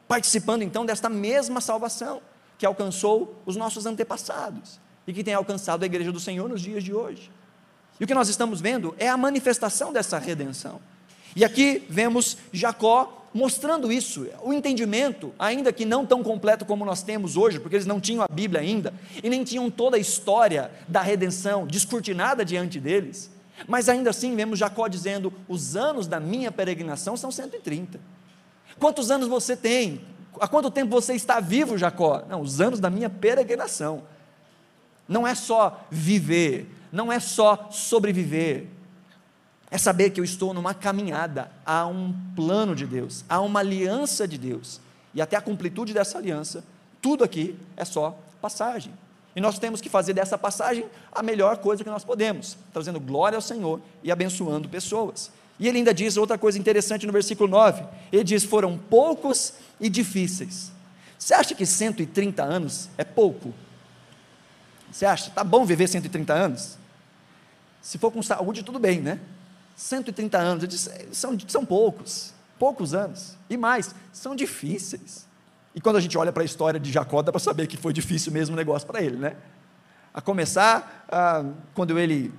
participando 0.09 0.63
então 0.63 0.85
desta 0.85 1.09
mesma 1.09 1.61
salvação 1.61 2.21
que 2.59 2.67
alcançou 2.67 3.41
os 3.45 3.57
nossos 3.57 3.87
antepassados 3.87 4.81
e 5.07 5.13
que 5.13 5.23
tem 5.23 5.35
alcançado 5.35 5.83
a 5.83 5.87
igreja 5.87 6.11
do 6.11 6.19
Senhor 6.19 6.49
nos 6.49 6.61
dias 6.61 6.83
de 6.83 6.93
hoje. 6.93 7.31
E 8.01 8.05
o 8.05 8.07
que 8.07 8.15
nós 8.15 8.29
estamos 8.29 8.61
vendo 8.61 8.95
é 8.99 9.09
a 9.09 9.17
manifestação 9.17 9.93
dessa 9.93 10.19
redenção. 10.19 10.81
E 11.35 11.45
aqui 11.45 11.87
vemos 11.89 12.39
Jacó 12.53 13.26
mostrando 13.37 13.93
isso, 13.93 14.27
o 14.43 14.53
entendimento, 14.53 15.33
ainda 15.39 15.71
que 15.71 15.85
não 15.85 16.07
tão 16.07 16.23
completo 16.23 16.65
como 16.65 16.85
nós 16.87 17.03
temos 17.03 17.37
hoje, 17.37 17.61
porque 17.61 17.77
eles 17.77 17.87
não 17.87 18.01
tinham 18.01 18.25
a 18.25 18.29
Bíblia 18.33 18.63
ainda, 18.63 18.95
e 19.23 19.29
nem 19.29 19.45
tinham 19.45 19.71
toda 19.71 19.97
a 19.97 20.01
história 20.01 20.71
da 20.89 21.03
redenção 21.03 21.67
descortinada 21.67 22.45
diante 22.45 22.81
deles, 22.81 23.31
mas 23.69 23.91
ainda 23.91 24.11
assim 24.11 24.35
vemos 24.35 24.59
Jacó 24.59 24.89
dizendo: 24.89 25.33
os 25.47 25.77
anos 25.77 26.07
da 26.07 26.19
minha 26.19 26.51
peregrinação 26.51 27.17
são 27.17 27.31
130. 27.31 28.01
Quantos 28.79 29.11
anos 29.11 29.29
você 29.29 29.55
tem? 29.55 30.01
Há 30.41 30.49
quanto 30.49 30.71
tempo 30.71 30.91
você 30.91 31.15
está 31.15 31.39
vivo, 31.39 31.79
Jacó? 31.79 32.25
Não, 32.29 32.41
os 32.41 32.61
anos 32.61 32.81
da 32.81 32.91
minha 32.91 33.09
peregrinação. 33.09 34.03
Não 35.09 35.27
é 35.27 35.35
só 35.35 35.87
viver, 35.91 36.69
não 36.91 37.13
é 37.13 37.21
só 37.21 37.69
sobreviver, 37.71 38.67
é 39.71 39.79
saber 39.79 40.11
que 40.11 40.21
eu 40.21 40.25
estou 40.25 40.55
numa 40.55 40.75
caminhada, 40.75 41.51
há 41.65 41.87
um 41.87 42.15
plano 42.35 42.75
de 42.75 42.87
Deus, 42.87 43.25
há 43.29 43.41
uma 43.41 43.61
aliança 43.61 44.27
de 44.27 44.39
Deus, 44.39 44.81
e 45.15 45.21
até 45.21 45.37
a 45.37 45.41
completude 45.41 45.93
dessa 45.93 46.19
aliança, 46.19 46.65
tudo 47.03 47.25
aqui 47.25 47.57
é 47.77 47.85
só 47.85 48.19
passagem. 48.41 48.93
E 49.35 49.41
nós 49.41 49.59
temos 49.59 49.81
que 49.81 49.89
fazer 49.89 50.15
dessa 50.15 50.39
passagem 50.39 50.87
a 51.13 51.23
melhor 51.23 51.59
coisa 51.59 51.85
que 51.85 51.91
nós 51.91 52.05
podemos, 52.05 52.57
trazendo 52.73 52.99
glória 52.99 53.37
ao 53.37 53.43
Senhor 53.43 53.81
e 54.03 54.11
abençoando 54.11 54.69
pessoas. 54.69 55.31
E 55.59 55.69
ele 55.69 55.79
ainda 55.79 55.93
diz 55.93 56.17
outra 56.17 56.39
coisa 56.39 56.59
interessante 56.59 57.07
no 57.07 57.13
versículo 57.13 57.51
9: 57.51 57.85
ele 58.11 58.25
diz: 58.25 58.45
Foram 58.45 58.79
poucos 58.79 59.55
e 59.79 59.91
difíceis. 59.91 60.73
Você 61.19 61.35
acha 61.35 61.55
que 61.55 61.67
130 61.67 62.43
anos 62.43 62.89
é 62.97 63.05
pouco? 63.05 63.53
Você 64.91 65.05
acha? 65.05 65.31
Tá 65.31 65.45
bom 65.45 65.65
viver 65.65 65.87
130 65.89 66.33
anos? 66.33 66.79
Se 67.83 67.99
for 67.99 68.11
com 68.11 68.23
saúde, 68.23 68.63
tudo 68.63 68.79
bem, 68.79 69.01
né? 69.01 69.21
130 69.77 70.39
anos, 70.39 70.63
eu 70.65 70.69
disse, 70.69 70.91
são, 71.13 71.37
são 71.47 71.65
poucos, 71.65 72.33
poucos 72.59 72.95
anos, 72.95 73.37
e 73.49 73.59
mais, 73.59 73.95
são 74.11 74.35
difíceis. 74.35 75.27
E 75.75 75.81
quando 75.81 75.97
a 75.97 76.01
gente 76.01 76.17
olha 76.17 76.33
para 76.33 76.43
a 76.43 76.47
história 76.47 76.81
de 76.81 76.91
Jacó, 76.91 77.21
dá 77.21 77.31
para 77.31 77.39
saber 77.39 77.67
que 77.67 77.77
foi 77.77 77.93
difícil 77.93 78.33
mesmo 78.33 78.55
o 78.55 78.57
negócio 78.57 78.89
para 78.89 79.03
ele, 79.03 79.19
né? 79.19 79.37
A 80.15 80.23
começar, 80.23 81.05
ah, 81.11 81.45
quando 81.75 81.99
ele 81.99 82.33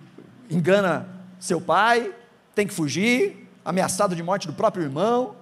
engana 0.50 1.08
seu 1.39 1.62
pai, 1.62 2.12
tem 2.56 2.65
que 2.65 2.74
fugir, 2.74 3.48
ameaçado 3.63 4.15
de 4.15 4.24
morte 4.24 4.48
do 4.48 4.53
próprio 4.53 4.84
irmão, 4.84 5.36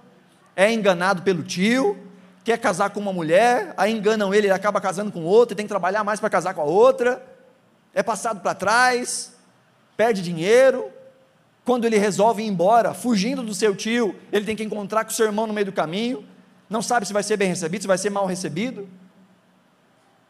é 0.54 0.70
enganado 0.70 1.22
pelo 1.22 1.42
tio, 1.42 1.96
quer 2.44 2.58
casar 2.58 2.90
com 2.90 3.00
uma 3.00 3.12
mulher, 3.12 3.72
aí 3.78 3.90
enganam 3.90 4.34
ele, 4.34 4.48
ele 4.48 4.52
acaba 4.52 4.82
casando 4.82 5.10
com 5.10 5.22
outra, 5.22 5.54
e 5.54 5.56
tem 5.56 5.64
que 5.64 5.70
trabalhar 5.70 6.04
mais 6.04 6.20
para 6.20 6.28
casar 6.28 6.52
com 6.52 6.60
a 6.60 6.64
outra, 6.64 7.24
é 7.94 8.02
passado 8.02 8.40
para 8.40 8.54
trás, 8.54 9.32
perde 9.96 10.20
dinheiro, 10.20 10.90
quando 11.66 11.84
ele 11.84 11.98
resolve 11.98 12.44
ir 12.44 12.46
embora, 12.46 12.94
fugindo 12.94 13.42
do 13.42 13.52
seu 13.52 13.74
tio, 13.74 14.14
ele 14.30 14.46
tem 14.46 14.54
que 14.54 14.62
encontrar 14.62 15.04
com 15.04 15.10
o 15.10 15.12
seu 15.12 15.26
irmão 15.26 15.48
no 15.48 15.52
meio 15.52 15.66
do 15.66 15.72
caminho, 15.72 16.24
não 16.70 16.80
sabe 16.80 17.04
se 17.04 17.12
vai 17.12 17.24
ser 17.24 17.36
bem 17.36 17.48
recebido, 17.48 17.80
se 17.82 17.88
vai 17.88 17.98
ser 17.98 18.08
mal 18.08 18.24
recebido. 18.24 18.88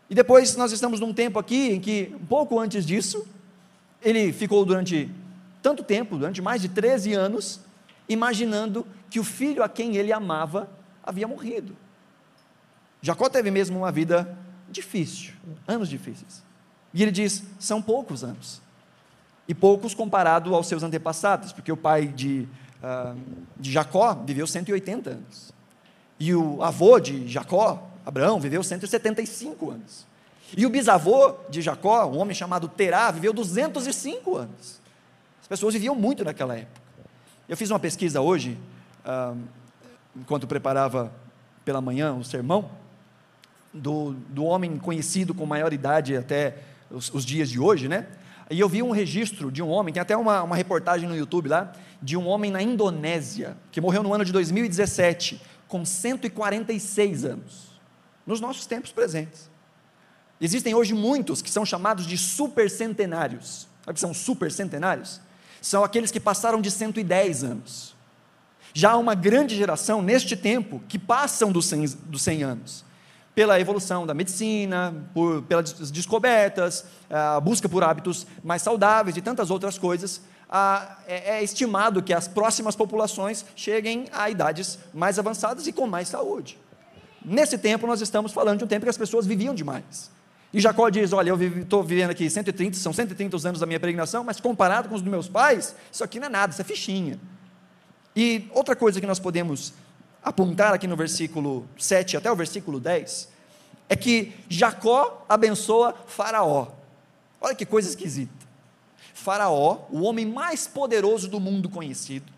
E 0.09 0.15
depois 0.15 0.57
nós 0.57 0.73
estamos 0.73 0.99
num 0.99 1.13
tempo 1.13 1.39
aqui 1.39 1.73
em 1.73 1.79
que, 1.79 2.11
um 2.19 2.25
pouco 2.25 2.59
antes 2.59 2.87
disso, 2.87 3.29
ele 4.01 4.33
ficou 4.33 4.65
durante 4.65 5.11
tanto 5.61 5.85
tempo, 5.85 6.17
durante 6.17 6.41
mais 6.41 6.63
de 6.63 6.71
13 6.71 7.13
anos, 7.13 7.61
imaginando 8.09 8.87
que 9.11 9.21
o 9.21 9.25
filho 9.25 9.63
a 9.63 9.69
quem 9.69 9.95
ele 9.97 10.15
amava 10.15 10.71
havia 11.03 11.29
morrido. 11.29 11.77
Jacó 13.03 13.29
teve 13.29 13.51
mesmo 13.51 13.77
uma 13.77 13.93
vida 13.93 14.39
difícil, 14.71 15.35
anos 15.69 15.91
difíceis. 15.91 16.43
E 16.95 17.03
ele 17.03 17.13
diz: 17.13 17.43
são 17.59 17.83
poucos 17.83 18.25
anos 18.25 18.65
e 19.49 19.55
poucos 19.55 19.95
comparado 19.95 20.55
aos 20.55 20.67
seus 20.67 20.83
antepassados, 20.83 21.53
porque 21.53 21.71
o 21.71 21.77
pai 21.77 22.07
de, 22.07 22.49
uh, 22.83 23.17
de 23.57 23.71
Jacó 23.71 24.15
viveu 24.15 24.47
180 24.47 25.11
anos, 25.11 25.53
e 26.19 26.35
o 26.35 26.63
avô 26.63 26.99
de 26.99 27.29
Jacó, 27.29 27.89
Abraão, 28.05 28.41
viveu 28.41 28.63
175 28.63 29.71
anos, 29.71 30.07
e 30.57 30.65
o 30.65 30.71
bisavô 30.71 31.37
de 31.49 31.61
Jacó, 31.61 32.07
um 32.07 32.19
homem 32.19 32.35
chamado 32.35 32.69
Terá, 32.69 33.11
viveu 33.11 33.33
205 33.33 34.37
anos. 34.37 34.81
As 35.41 35.49
pessoas 35.49 35.75
viviam 35.75 35.95
muito 35.95 36.25
naquela 36.25 36.57
época. 36.57 36.81
Eu 37.49 37.57
fiz 37.57 37.71
uma 37.71 37.79
pesquisa 37.79 38.21
hoje, 38.21 38.59
uh, 39.05 39.37
enquanto 40.15 40.47
preparava 40.47 41.13
pela 41.65 41.81
manhã 41.81 42.15
o 42.15 42.25
sermão, 42.25 42.71
do, 43.73 44.13
do 44.29 44.45
homem 44.45 44.79
conhecido 44.79 45.35
com 45.35 45.45
maior 45.45 45.73
idade 45.73 46.17
até 46.17 46.57
os, 46.91 47.13
os 47.13 47.25
dias 47.25 47.51
de 47.51 47.61
hoje, 47.61 47.89
né? 47.89 48.07
E 48.49 48.61
eu 48.61 48.69
vi 48.69 48.83
um 48.83 48.91
registro 48.91 49.51
de 49.51 49.63
um 49.63 49.69
homem, 49.69 49.93
tem 49.93 50.01
até 50.01 50.17
uma, 50.17 50.43
uma 50.43 50.55
reportagem 50.55 51.09
no 51.09 51.17
YouTube 51.17 51.49
lá, 51.49 51.73
de 52.01 52.17
um 52.17 52.27
homem 52.27 52.51
na 52.51 52.63
Indonésia, 52.63 53.57
que 53.73 53.81
morreu 53.81 54.03
no 54.03 54.15
ano 54.15 54.25
de 54.25 54.33
2017, 54.33 55.43
com 55.67 55.85
146 55.85 57.25
anos, 57.25 57.81
nos 58.25 58.41
nossos 58.41 58.67
tempos 58.67 58.93
presentes. 58.93 59.51
Existem 60.41 60.75
hoje 60.75 60.95
muitos 60.95 61.43
que 61.43 61.51
são 61.51 61.67
chamados 61.67 62.07
de 62.07 62.17
supercentenários. 62.17 63.67
Sabe 63.81 63.91
o 63.91 63.95
que 63.95 64.01
são 64.01 64.15
supercentenários? 64.15 65.21
São 65.61 65.83
aqueles 65.83 66.13
que 66.13 66.21
passaram 66.21 66.61
de 66.61 66.71
110 66.71 67.43
anos. 67.43 67.97
Já 68.73 68.93
há 68.93 68.97
uma 68.97 69.15
grande 69.15 69.57
geração 69.57 70.03
neste 70.03 70.37
tempo 70.37 70.81
que 70.87 70.99
passam 70.99 71.51
dos 71.51 71.67
100, 71.67 71.97
dos 72.05 72.23
100 72.23 72.43
anos 72.45 72.86
pela 73.37 73.61
evolução 73.61 74.07
da 74.07 74.15
medicina, 74.15 74.95
por, 75.13 75.43
pelas 75.43 75.91
descobertas, 75.91 76.87
a 77.11 77.39
busca 77.39 77.69
por 77.69 77.85
hábitos 77.85 78.27
mais 78.43 78.63
saudáveis 78.63 79.15
e 79.15 79.21
tantas 79.21 79.51
outras 79.51 79.77
coisas, 79.77 80.23
é, 81.07 81.37
é, 81.37 81.45
estimado 81.45 82.03
que 82.03 82.15
as 82.15 82.27
próximas 82.27 82.75
populações 82.75 83.45
cheguem 83.55 84.07
a 84.11 84.31
idades 84.31 84.79
mais 84.95 85.19
avançadas 85.19 85.67
e 85.67 85.73
com 85.73 85.87
mais 85.87 86.09
saúde. 86.09 86.59
Nesse 87.23 87.59
tempo, 87.59 87.87
nós 87.87 88.01
estamos 88.01 88.33
falando 88.33 88.61
de 88.61 88.65
um 88.65 88.67
tempo 88.67 88.87
que 88.87 88.91
as 88.91 88.97
pessoas 88.97 89.27
viviam 89.27 89.55
demais. 89.55 90.11
E 90.51 90.59
Jacó 90.59 90.89
diz: 90.89 91.13
Olha, 91.13 91.29
eu 91.29 91.43
estou 91.61 91.83
vivendo 91.83 92.13
aqui 92.13 92.31
130, 92.31 92.79
são 92.79 92.93
130 92.95 93.37
os 93.37 93.45
anos 93.45 93.61
da 93.61 93.67
minha 93.67 93.79
peregrinação, 93.79 94.25
mas 94.25 94.41
comparado 94.41 94.89
com 94.89 94.95
os 94.95 95.03
dos 95.03 95.11
meus 95.11 95.29
pais, 95.29 95.77
isso 95.93 96.03
aqui 96.03 96.19
não 96.19 96.29
é 96.29 96.31
nada, 96.31 96.53
isso 96.53 96.63
é 96.63 96.65
fichinha. 96.65 97.21
E 98.15 98.49
outra 98.55 98.75
coisa 98.75 98.99
que 98.99 99.07
nós 99.07 99.19
podemos 99.19 99.75
apontar 100.27 100.75
aqui 100.75 100.89
no 100.89 100.97
versículo 100.97 101.65
7 101.79 102.17
até 102.17 102.31
o 102.31 102.35
versículo 102.35 102.81
10 102.81 103.29
é 103.89 103.95
que 103.95 104.33
Jacó 104.49 105.25
abençoa 105.29 105.95
Faraó. 106.09 106.67
Olha 107.41 107.55
que 107.55 107.65
coisa 107.65 107.89
esquisita. 107.89 108.35
Faraó, 109.15 109.87
o 109.89 110.03
homem 110.03 110.27
mais 110.27 110.67
poderoso 110.67 111.29
do 111.29 111.39
mundo 111.39 111.69
conhecido, 111.69 112.33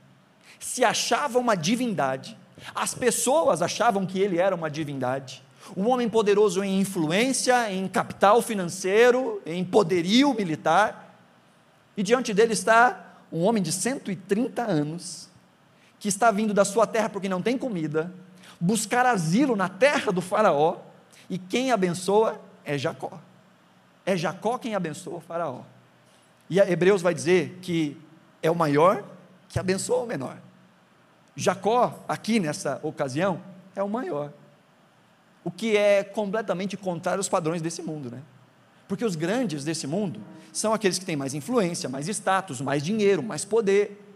se 0.60 0.84
achava 0.84 1.38
uma 1.38 1.54
divindade. 1.54 2.36
As 2.74 2.94
pessoas 2.94 3.62
achavam 3.62 4.04
que 4.04 4.20
ele 4.20 4.36
era 4.36 4.54
uma 4.54 4.70
divindade. 4.70 5.42
Um 5.74 5.88
homem 5.88 6.10
poderoso 6.10 6.62
em 6.62 6.80
influência, 6.80 7.72
em 7.72 7.88
capital 7.88 8.42
financeiro, 8.42 9.40
em 9.46 9.64
poderio 9.64 10.34
militar. 10.34 11.16
E 11.96 12.02
diante 12.02 12.34
dele 12.34 12.52
está 12.52 13.16
um 13.32 13.44
homem 13.44 13.62
de 13.62 13.72
130 13.72 14.62
anos, 14.62 15.27
que 15.98 16.08
está 16.08 16.30
vindo 16.30 16.54
da 16.54 16.64
sua 16.64 16.86
terra 16.86 17.08
porque 17.08 17.28
não 17.28 17.42
tem 17.42 17.58
comida, 17.58 18.12
buscar 18.60 19.06
asilo 19.06 19.56
na 19.56 19.68
terra 19.68 20.12
do 20.12 20.20
Faraó, 20.20 20.76
e 21.28 21.38
quem 21.38 21.72
abençoa 21.72 22.40
é 22.64 22.78
Jacó. 22.78 23.20
É 24.06 24.16
Jacó 24.16 24.58
quem 24.58 24.74
abençoa 24.74 25.16
o 25.16 25.20
Faraó. 25.20 25.62
E 26.48 26.58
Hebreus 26.58 27.02
vai 27.02 27.14
dizer 27.14 27.58
que 27.60 27.96
é 28.42 28.50
o 28.50 28.54
maior 28.54 29.04
que 29.48 29.58
abençoa 29.58 30.04
o 30.04 30.06
menor. 30.06 30.38
Jacó, 31.36 32.02
aqui 32.08 32.40
nessa 32.40 32.80
ocasião, 32.82 33.40
é 33.76 33.82
o 33.82 33.88
maior. 33.88 34.32
O 35.44 35.50
que 35.50 35.76
é 35.76 36.02
completamente 36.02 36.76
contrário 36.76 37.20
aos 37.20 37.28
padrões 37.28 37.62
desse 37.62 37.82
mundo, 37.82 38.10
né? 38.10 38.22
Porque 38.88 39.04
os 39.04 39.14
grandes 39.14 39.64
desse 39.64 39.86
mundo 39.86 40.20
são 40.52 40.72
aqueles 40.72 40.98
que 40.98 41.04
têm 41.04 41.16
mais 41.16 41.34
influência, 41.34 41.88
mais 41.88 42.08
status, 42.08 42.60
mais 42.60 42.82
dinheiro, 42.82 43.22
mais 43.22 43.44
poder. 43.44 44.07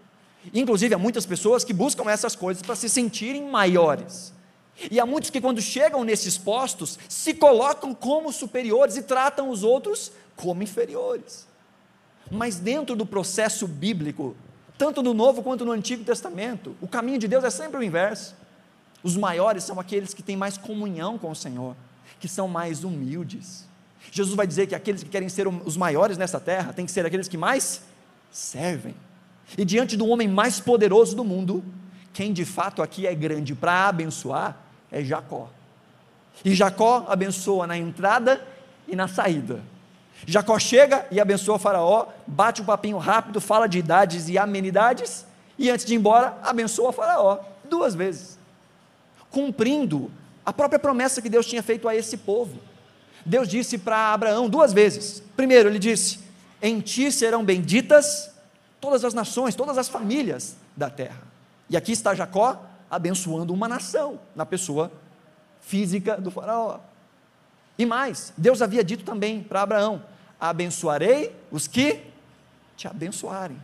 Inclusive, 0.52 0.94
há 0.94 0.98
muitas 0.98 1.26
pessoas 1.26 1.64
que 1.64 1.72
buscam 1.72 2.10
essas 2.10 2.34
coisas 2.34 2.62
para 2.62 2.74
se 2.74 2.88
sentirem 2.88 3.48
maiores. 3.48 4.32
E 4.90 4.98
há 4.98 5.06
muitos 5.06 5.30
que, 5.30 5.40
quando 5.40 5.60
chegam 5.60 6.02
nesses 6.02 6.36
postos, 6.36 6.98
se 7.08 7.34
colocam 7.34 7.94
como 7.94 8.32
superiores 8.32 8.96
e 8.96 9.02
tratam 9.02 9.50
os 9.50 9.62
outros 9.62 10.10
como 10.34 10.62
inferiores. 10.62 11.46
Mas 12.30 12.58
dentro 12.58 12.96
do 12.96 13.06
processo 13.06 13.68
bíblico, 13.68 14.34
tanto 14.78 15.02
no 15.02 15.14
Novo 15.14 15.42
quanto 15.42 15.64
no 15.64 15.72
Antigo 15.72 16.02
Testamento, 16.02 16.74
o 16.80 16.88
caminho 16.88 17.18
de 17.18 17.28
Deus 17.28 17.44
é 17.44 17.50
sempre 17.50 17.78
o 17.78 17.82
inverso. 17.82 18.34
Os 19.02 19.16
maiores 19.16 19.64
são 19.64 19.78
aqueles 19.78 20.14
que 20.14 20.22
têm 20.22 20.36
mais 20.36 20.56
comunhão 20.56 21.18
com 21.18 21.30
o 21.30 21.36
Senhor, 21.36 21.76
que 22.18 22.28
são 22.28 22.48
mais 22.48 22.82
humildes. 22.82 23.66
Jesus 24.10 24.34
vai 24.34 24.46
dizer 24.46 24.66
que 24.66 24.74
aqueles 24.74 25.02
que 25.02 25.08
querem 25.08 25.28
ser 25.28 25.46
os 25.46 25.76
maiores 25.76 26.18
nessa 26.18 26.40
terra 26.40 26.72
têm 26.72 26.86
que 26.86 26.92
ser 26.92 27.04
aqueles 27.06 27.28
que 27.28 27.36
mais 27.36 27.82
servem. 28.30 28.94
E 29.56 29.64
diante 29.64 29.96
do 29.96 30.06
homem 30.08 30.28
mais 30.28 30.60
poderoso 30.60 31.14
do 31.14 31.24
mundo, 31.24 31.62
quem 32.12 32.32
de 32.32 32.44
fato 32.44 32.82
aqui 32.82 33.06
é 33.06 33.14
grande 33.14 33.54
para 33.54 33.88
abençoar 33.88 34.56
é 34.90 35.02
Jacó. 35.02 35.48
E 36.44 36.54
Jacó 36.54 37.06
abençoa 37.08 37.66
na 37.66 37.76
entrada 37.76 38.40
e 38.86 38.96
na 38.96 39.08
saída. 39.08 39.60
Jacó 40.26 40.58
chega 40.58 41.06
e 41.10 41.20
abençoa 41.20 41.58
Faraó, 41.58 42.06
bate 42.26 42.62
um 42.62 42.64
papinho 42.64 42.98
rápido, 42.98 43.40
fala 43.40 43.66
de 43.66 43.78
idades 43.78 44.28
e 44.28 44.38
amenidades, 44.38 45.26
e 45.58 45.68
antes 45.68 45.84
de 45.84 45.94
ir 45.94 45.96
embora, 45.96 46.38
abençoa 46.42 46.92
Faraó 46.92 47.40
duas 47.68 47.94
vezes, 47.94 48.38
cumprindo 49.30 50.10
a 50.44 50.52
própria 50.52 50.78
promessa 50.78 51.22
que 51.22 51.28
Deus 51.28 51.46
tinha 51.46 51.62
feito 51.62 51.88
a 51.88 51.96
esse 51.96 52.18
povo. 52.18 52.58
Deus 53.24 53.48
disse 53.48 53.78
para 53.78 54.12
Abraão 54.12 54.48
duas 54.48 54.72
vezes. 54.72 55.22
Primeiro, 55.36 55.68
ele 55.68 55.78
disse: 55.78 56.18
Em 56.60 56.80
ti 56.80 57.10
serão 57.10 57.44
benditas 57.44 58.31
todas 58.82 59.04
as 59.04 59.14
nações, 59.14 59.54
todas 59.54 59.78
as 59.78 59.88
famílias 59.88 60.56
da 60.76 60.90
terra. 60.90 61.22
E 61.70 61.76
aqui 61.76 61.92
está 61.92 62.16
Jacó 62.16 62.60
abençoando 62.90 63.54
uma 63.54 63.68
nação, 63.68 64.18
na 64.34 64.44
pessoa 64.44 64.90
física 65.60 66.20
do 66.20 66.32
Faraó. 66.32 66.80
E 67.78 67.86
mais, 67.86 68.32
Deus 68.36 68.60
havia 68.60 68.82
dito 68.82 69.04
também 69.04 69.40
para 69.40 69.62
Abraão: 69.62 70.02
Abençoarei 70.38 71.34
os 71.50 71.68
que 71.68 72.00
te 72.76 72.88
abençoarem. 72.88 73.56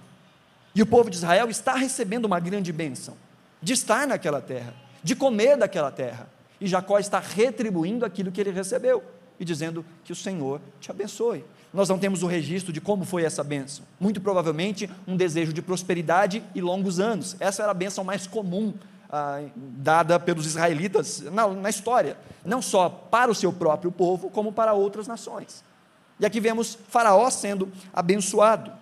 E 0.73 0.81
o 0.81 0.87
povo 0.87 1.11
de 1.11 1.17
Israel 1.17 1.51
está 1.51 1.75
recebendo 1.75 2.27
uma 2.27 2.39
grande 2.39 2.73
bênção 2.73 3.17
de 3.61 3.73
estar 3.73 4.07
naquela 4.07 4.41
terra, 4.41 4.73
de 5.03 5.17
comer 5.17 5.57
daquela 5.57 5.91
terra. 5.91 6.29
E 6.61 6.67
Jacó 6.69 6.97
está 7.01 7.19
retribuindo 7.19 8.05
aquilo 8.05 8.31
que 8.31 8.41
ele 8.41 8.53
recebeu 8.53 9.03
e 9.39 9.45
dizendo 9.45 9.85
que 10.05 10.13
o 10.13 10.17
Senhor 10.17 10.61
te 10.81 10.93
abençoe. 10.93 11.45
Nós 11.73 11.89
não 11.89 11.99
temos 11.99 12.23
o 12.23 12.27
registro 12.27 12.73
de 12.73 12.81
como 12.81 13.05
foi 13.05 13.25
essa 13.25 13.45
bênção. 13.45 13.85
Muito 14.01 14.21
provavelmente 14.21 14.89
um 15.07 15.17
desejo 15.17 15.53
de 15.53 15.61
prosperidade 15.61 16.43
e 16.55 16.61
longos 16.61 16.99
anos. 16.99 17.37
Essa 17.39 17.63
era 17.63 17.73
a 17.73 17.75
bênção 17.75 18.03
mais 18.03 18.27
comum 18.27 18.73
ah, 19.11 19.43
dada 19.57 20.19
pelos 20.19 20.47
israelitas 20.47 21.21
na, 21.21 21.47
na 21.49 21.71
história, 21.71 22.17
não 22.45 22.61
só 22.63 22.89
para 22.89 23.31
o 23.31 23.35
seu 23.35 23.53
próprio 23.53 23.93
povo, 23.93 24.31
como 24.31 24.53
para 24.53 24.73
outras 24.73 25.07
nações. 25.07 25.63
E 26.19 26.27
aqui 26.27 26.41
vemos 26.41 26.79
Faraó 26.89 27.29
sendo 27.31 27.71
abençoado. 27.93 28.73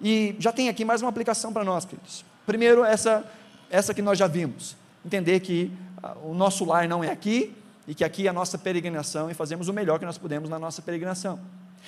E 0.00 0.36
já 0.38 0.52
tem 0.52 0.68
aqui 0.68 0.84
mais 0.84 1.02
uma 1.02 1.08
aplicação 1.08 1.52
para 1.52 1.64
nós, 1.64 1.84
queridos. 1.84 2.24
Primeiro, 2.44 2.84
essa, 2.84 3.24
essa 3.70 3.94
que 3.94 4.02
nós 4.02 4.18
já 4.18 4.26
vimos. 4.26 4.76
Entender 5.04 5.40
que 5.40 5.72
ah, 6.02 6.14
o 6.22 6.34
nosso 6.34 6.64
lar 6.64 6.86
não 6.86 7.02
é 7.02 7.10
aqui, 7.10 7.54
e 7.86 7.94
que 7.94 8.04
aqui 8.04 8.26
é 8.26 8.30
a 8.30 8.32
nossa 8.32 8.58
peregrinação 8.58 9.30
e 9.30 9.34
fazemos 9.34 9.68
o 9.68 9.72
melhor 9.72 9.98
que 9.98 10.04
nós 10.04 10.18
podemos 10.18 10.48
na 10.50 10.58
nossa 10.58 10.82
peregrinação. 10.82 11.38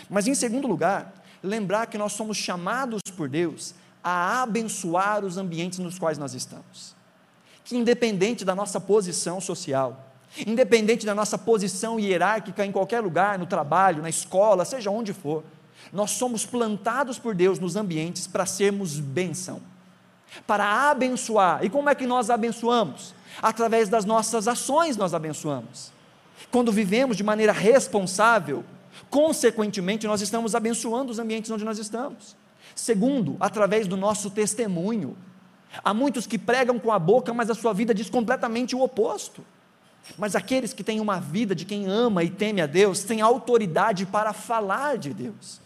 Mas 0.09 0.27
em 0.27 0.35
segundo 0.35 0.67
lugar, 0.69 1.13
lembrar 1.43 1.87
que 1.87 1.99
nós 1.99 2.13
somos 2.13 2.37
chamados 2.37 3.01
por 3.17 3.29
Deus 3.29 3.75
a 4.03 4.43
abençoar 4.43 5.25
os 5.25 5.37
ambientes 5.37 5.79
nos 5.79 5.99
quais 5.99 6.19
nós 6.19 6.35
estamos. 6.35 6.95
Que 7.65 7.77
independente 7.77 8.45
da 8.45 8.55
nossa 8.55 8.81
posição 8.81 9.41
social, 9.41 10.13
independente 10.47 11.05
da 11.05 11.15
nossa 11.15 11.37
posição 11.37 11.99
hierárquica 11.99 12.65
em 12.65 12.73
qualquer 12.73 13.01
lugar, 13.01 13.39
no 13.39 13.47
trabalho, 13.47 14.03
na 14.03 14.09
escola, 14.09 14.65
seja 14.65 14.91
onde 14.91 15.13
for, 15.13 15.45
nós 15.93 16.13
somos 16.13 16.45
plantados 16.45 17.19
por 17.19 17.35
Deus 17.35 17.59
nos 17.59 17.77
ambientes 17.77 18.27
para 18.27 18.47
sermos 18.47 18.99
bênção, 18.99 19.61
para 20.47 20.91
abençoar. 20.91 21.65
E 21.65 21.71
como 21.71 21.89
é 21.89 21.95
que 21.95 22.07
nós 22.07 22.31
abençoamos? 22.31 23.15
através 23.43 23.89
das 23.89 24.05
nossas 24.05 24.49
ações 24.49 24.97
nós 24.97 25.15
abençoamos. 25.15 25.93
Quando 26.51 26.73
vivemos 26.73 27.17
de 27.17 27.25
maneira 27.25 27.53
responsável, 27.53 28.65
consequentemente 29.11 30.07
nós 30.07 30.21
estamos 30.21 30.55
abençoando 30.55 31.11
os 31.11 31.19
ambientes 31.19 31.51
onde 31.51 31.65
nós 31.65 31.79
estamos. 31.79 32.37
Segundo, 32.75 33.37
através 33.41 33.87
do 33.87 33.97
nosso 33.97 34.31
testemunho. 34.31 35.17
Há 35.85 35.93
muitos 35.93 36.27
que 36.27 36.39
pregam 36.39 36.79
com 36.79 36.93
a 36.93 36.99
boca, 36.99 37.35
mas 37.35 37.51
a 37.51 37.55
sua 37.55 37.73
vida 37.73 37.95
diz 37.95 38.09
completamente 38.09 38.75
o 38.75 38.81
oposto. 38.81 39.45
Mas 40.17 40.35
aqueles 40.35 40.73
que 40.73 40.85
têm 40.85 41.01
uma 41.01 41.21
vida 41.21 41.55
de 41.55 41.65
quem 41.65 41.87
ama 41.87 42.25
e 42.25 42.31
teme 42.31 42.61
a 42.61 42.67
Deus, 42.67 43.03
têm 43.03 43.21
autoridade 43.21 44.07
para 44.07 44.33
falar 44.33 44.97
de 44.97 45.13
Deus. 45.13 45.61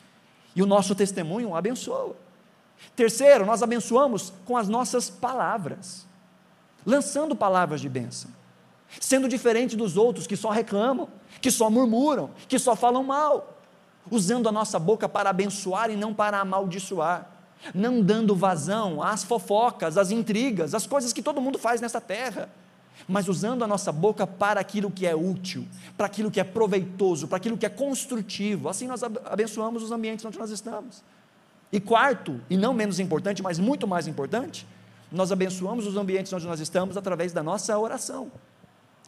E 0.57 0.63
o 0.63 0.67
nosso 0.67 0.95
testemunho 0.95 1.55
abençoa. 1.55 2.17
Terceiro, 2.97 3.47
nós 3.47 3.63
abençoamos 3.63 4.33
com 4.45 4.57
as 4.57 4.69
nossas 4.69 5.09
palavras 5.09 6.07
lançando 6.85 7.35
palavras 7.35 7.81
de 7.81 7.89
bênção, 7.89 8.31
sendo 9.01 9.29
diferente 9.29 9.77
dos 9.77 9.97
outros 9.97 10.27
que 10.27 10.37
só 10.37 10.51
reclamam, 10.51 11.09
que 11.41 11.51
só 11.51 11.71
murmuram, 11.71 12.31
que 12.49 12.59
só 12.59 12.77
falam 12.77 13.03
mal, 13.03 13.59
usando 14.11 14.49
a 14.49 14.53
nossa 14.53 14.79
boca 14.79 15.09
para 15.09 15.31
abençoar 15.31 15.91
e 15.91 15.97
não 15.97 16.13
para 16.13 16.41
amaldiçoar, 16.41 17.29
não 17.75 18.01
dando 18.01 18.35
vazão 18.35 19.03
às 19.03 19.23
fofocas, 19.23 19.97
às 19.97 20.11
intrigas, 20.11 20.75
às 20.75 20.87
coisas 20.87 21.13
que 21.13 21.23
todo 21.23 21.41
mundo 21.41 21.59
faz 21.59 21.81
nessa 21.81 22.01
terra, 22.01 22.49
mas 23.07 23.29
usando 23.29 23.63
a 23.63 23.67
nossa 23.67 23.91
boca 23.91 24.27
para 24.27 24.61
aquilo 24.61 24.91
que 24.91 25.07
é 25.07 25.15
útil, 25.15 25.67
para 25.97 26.07
aquilo 26.07 26.31
que 26.31 26.41
é 26.41 26.45
proveitoso, 26.45 27.27
para 27.27 27.37
aquilo 27.37 27.57
que 27.57 27.67
é 27.67 27.69
construtivo. 27.69 28.69
Assim 28.69 28.87
nós 28.87 29.03
abençoamos 29.03 29.83
os 29.83 29.91
ambientes 29.91 30.25
onde 30.25 30.39
nós 30.39 30.51
estamos. 30.51 31.03
E 31.73 31.81
quarto, 31.81 32.41
e 32.51 32.57
não 32.57 32.75
menos 32.75 33.01
importante, 33.01 33.43
mas 33.43 33.59
muito 33.59 33.87
mais 33.87 34.07
importante, 34.07 34.67
nós 35.11 35.33
abençoamos 35.33 35.87
os 35.87 35.97
ambientes 35.97 36.33
onde 36.33 36.47
nós 36.47 36.61
estamos 36.61 36.97
através 36.97 37.33
da 37.33 37.43
nossa 37.43 37.79
oração. 37.79 38.31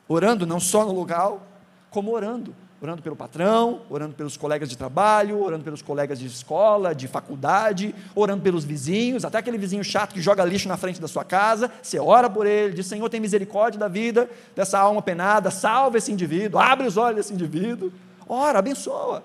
Orando 0.09 0.47
não 0.47 0.61
só 0.61 0.85
no 0.85 0.93
local, 0.93 1.47
como 1.91 2.13
orando. 2.13 2.55
Orando 2.81 3.01
pelo 3.01 3.17
patrão, 3.17 3.81
orando 3.89 4.15
pelos 4.15 4.37
colegas 4.37 4.69
de 4.69 4.77
trabalho, 4.77 5.43
orando 5.43 5.65
pelos 5.65 5.81
colegas 5.81 6.19
de 6.19 6.27
escola, 6.27 6.95
de 6.95 7.09
faculdade, 7.09 7.95
orando 8.15 8.43
pelos 8.43 8.63
vizinhos, 8.63 9.25
até 9.25 9.39
aquele 9.39 9.57
vizinho 9.57 9.83
chato 9.83 10.13
que 10.13 10.21
joga 10.21 10.45
lixo 10.45 10.69
na 10.69 10.77
frente 10.77 11.01
da 11.01 11.09
sua 11.09 11.25
casa, 11.25 11.71
você 11.81 11.99
ora 11.99 12.29
por 12.29 12.47
ele, 12.47 12.75
diz: 12.75 12.87
Senhor, 12.87 13.09
tem 13.09 13.21
misericórdia 13.21 13.81
da 13.81 13.89
vida 13.89 14.29
dessa 14.55 14.79
alma 14.79 15.01
penada, 15.01 15.51
salva 15.51 15.97
esse 15.97 16.13
indivíduo, 16.13 16.61
abre 16.61 16.87
os 16.87 16.99
olhos 16.99 17.17
desse 17.17 17.33
indivíduo, 17.33 17.91
ora, 18.29 18.59
abençoa. 18.59 19.25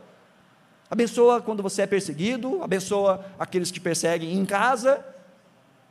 Abençoa 0.89 1.41
quando 1.41 1.61
você 1.61 1.81
é 1.81 1.87
perseguido, 1.87 2.63
abençoa 2.63 3.25
aqueles 3.37 3.71
que 3.71 3.79
perseguem 3.79 4.33
em 4.33 4.45
casa, 4.45 5.05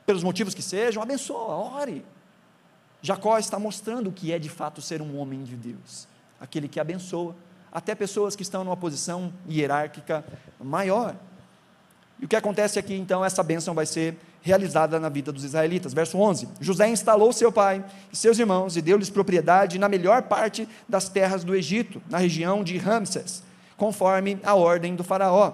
pelos 0.07 0.25
motivos 0.25 0.55
que 0.55 0.63
sejam, 0.63 1.03
abençoa, 1.03 1.55
ore. 1.55 2.03
Jacó 3.01 3.39
está 3.39 3.59
mostrando 3.59 4.09
o 4.09 4.13
que 4.13 4.33
é 4.33 4.39
de 4.39 4.49
fato 4.49 4.83
ser 4.83 5.01
um 5.01 5.19
homem 5.19 5.45
de 5.45 5.57
Deus, 5.57 6.09
aquele 6.41 6.69
que 6.69 6.81
abençoa, 6.81 7.35
até 7.73 7.95
pessoas 7.95 8.35
que 8.35 8.43
estão 8.43 8.65
numa 8.65 8.77
posição 8.77 9.33
hierárquica 9.49 10.25
maior. 10.61 11.15
E 12.21 12.25
o 12.25 12.29
que 12.29 12.35
acontece 12.35 12.79
aqui, 12.79 12.95
então, 12.95 13.25
essa 13.25 13.43
bênção 13.43 13.75
vai 13.75 13.87
ser 13.87 14.17
realizada 14.43 14.99
na 14.99 15.09
vida 15.09 15.31
dos 15.31 15.45
israelitas. 15.45 15.95
Verso 15.95 16.19
11: 16.19 16.49
José 16.61 16.89
instalou 16.89 17.33
seu 17.33 17.53
pai 17.53 17.85
e 18.13 18.17
seus 18.17 18.39
irmãos 18.39 18.77
e 18.77 18.83
deu-lhes 18.83 19.11
propriedade 19.11 19.79
na 19.79 19.89
melhor 19.89 20.23
parte 20.23 20.69
das 20.89 21.09
terras 21.09 21.45
do 21.45 21.55
Egito, 21.55 22.03
na 22.11 22.19
região 22.19 22.65
de 22.65 22.77
Ramsés, 22.77 23.43
conforme 23.77 24.39
a 24.43 24.55
ordem 24.55 24.97
do 24.97 25.05
Faraó. 25.05 25.53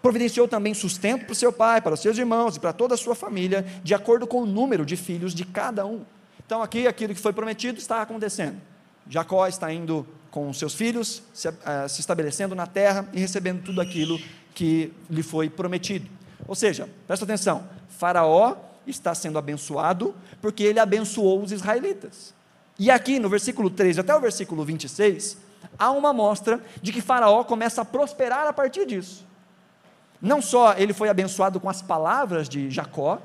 Providenciou 0.00 0.48
também 0.48 0.74
sustento 0.74 1.26
para 1.26 1.32
o 1.32 1.36
seu 1.36 1.52
pai, 1.52 1.80
para 1.80 1.94
os 1.94 2.00
seus 2.00 2.18
irmãos 2.18 2.56
e 2.56 2.60
para 2.60 2.72
toda 2.72 2.94
a 2.94 2.98
sua 2.98 3.14
família, 3.14 3.64
de 3.84 3.94
acordo 3.94 4.26
com 4.26 4.42
o 4.42 4.46
número 4.46 4.84
de 4.84 4.96
filhos 4.96 5.32
de 5.32 5.44
cada 5.44 5.86
um. 5.86 6.04
Então, 6.52 6.62
aqui, 6.62 6.86
aquilo 6.86 7.14
que 7.14 7.20
foi 7.20 7.32
prometido 7.32 7.78
está 7.78 8.02
acontecendo. 8.02 8.60
Jacó 9.08 9.46
está 9.46 9.72
indo 9.72 10.06
com 10.30 10.52
seus 10.52 10.74
filhos, 10.74 11.22
se, 11.32 11.48
uh, 11.48 11.54
se 11.88 12.00
estabelecendo 12.00 12.54
na 12.54 12.66
terra 12.66 13.08
e 13.10 13.18
recebendo 13.18 13.62
tudo 13.62 13.80
aquilo 13.80 14.20
que 14.54 14.92
lhe 15.08 15.22
foi 15.22 15.48
prometido. 15.48 16.10
Ou 16.46 16.54
seja, 16.54 16.86
presta 17.06 17.24
atenção: 17.24 17.66
Faraó 17.88 18.56
está 18.86 19.14
sendo 19.14 19.38
abençoado 19.38 20.14
porque 20.42 20.62
ele 20.62 20.78
abençoou 20.78 21.42
os 21.42 21.52
israelitas. 21.52 22.34
E 22.78 22.90
aqui 22.90 23.18
no 23.18 23.30
versículo 23.30 23.70
13 23.70 24.00
até 24.00 24.14
o 24.14 24.20
versículo 24.20 24.62
26, 24.62 25.38
há 25.78 25.90
uma 25.90 26.12
mostra 26.12 26.62
de 26.82 26.92
que 26.92 27.00
Faraó 27.00 27.44
começa 27.44 27.80
a 27.80 27.84
prosperar 27.86 28.46
a 28.46 28.52
partir 28.52 28.84
disso. 28.84 29.26
Não 30.20 30.42
só 30.42 30.74
ele 30.74 30.92
foi 30.92 31.08
abençoado 31.08 31.58
com 31.58 31.70
as 31.70 31.80
palavras 31.80 32.46
de 32.46 32.70
Jacó, 32.70 33.22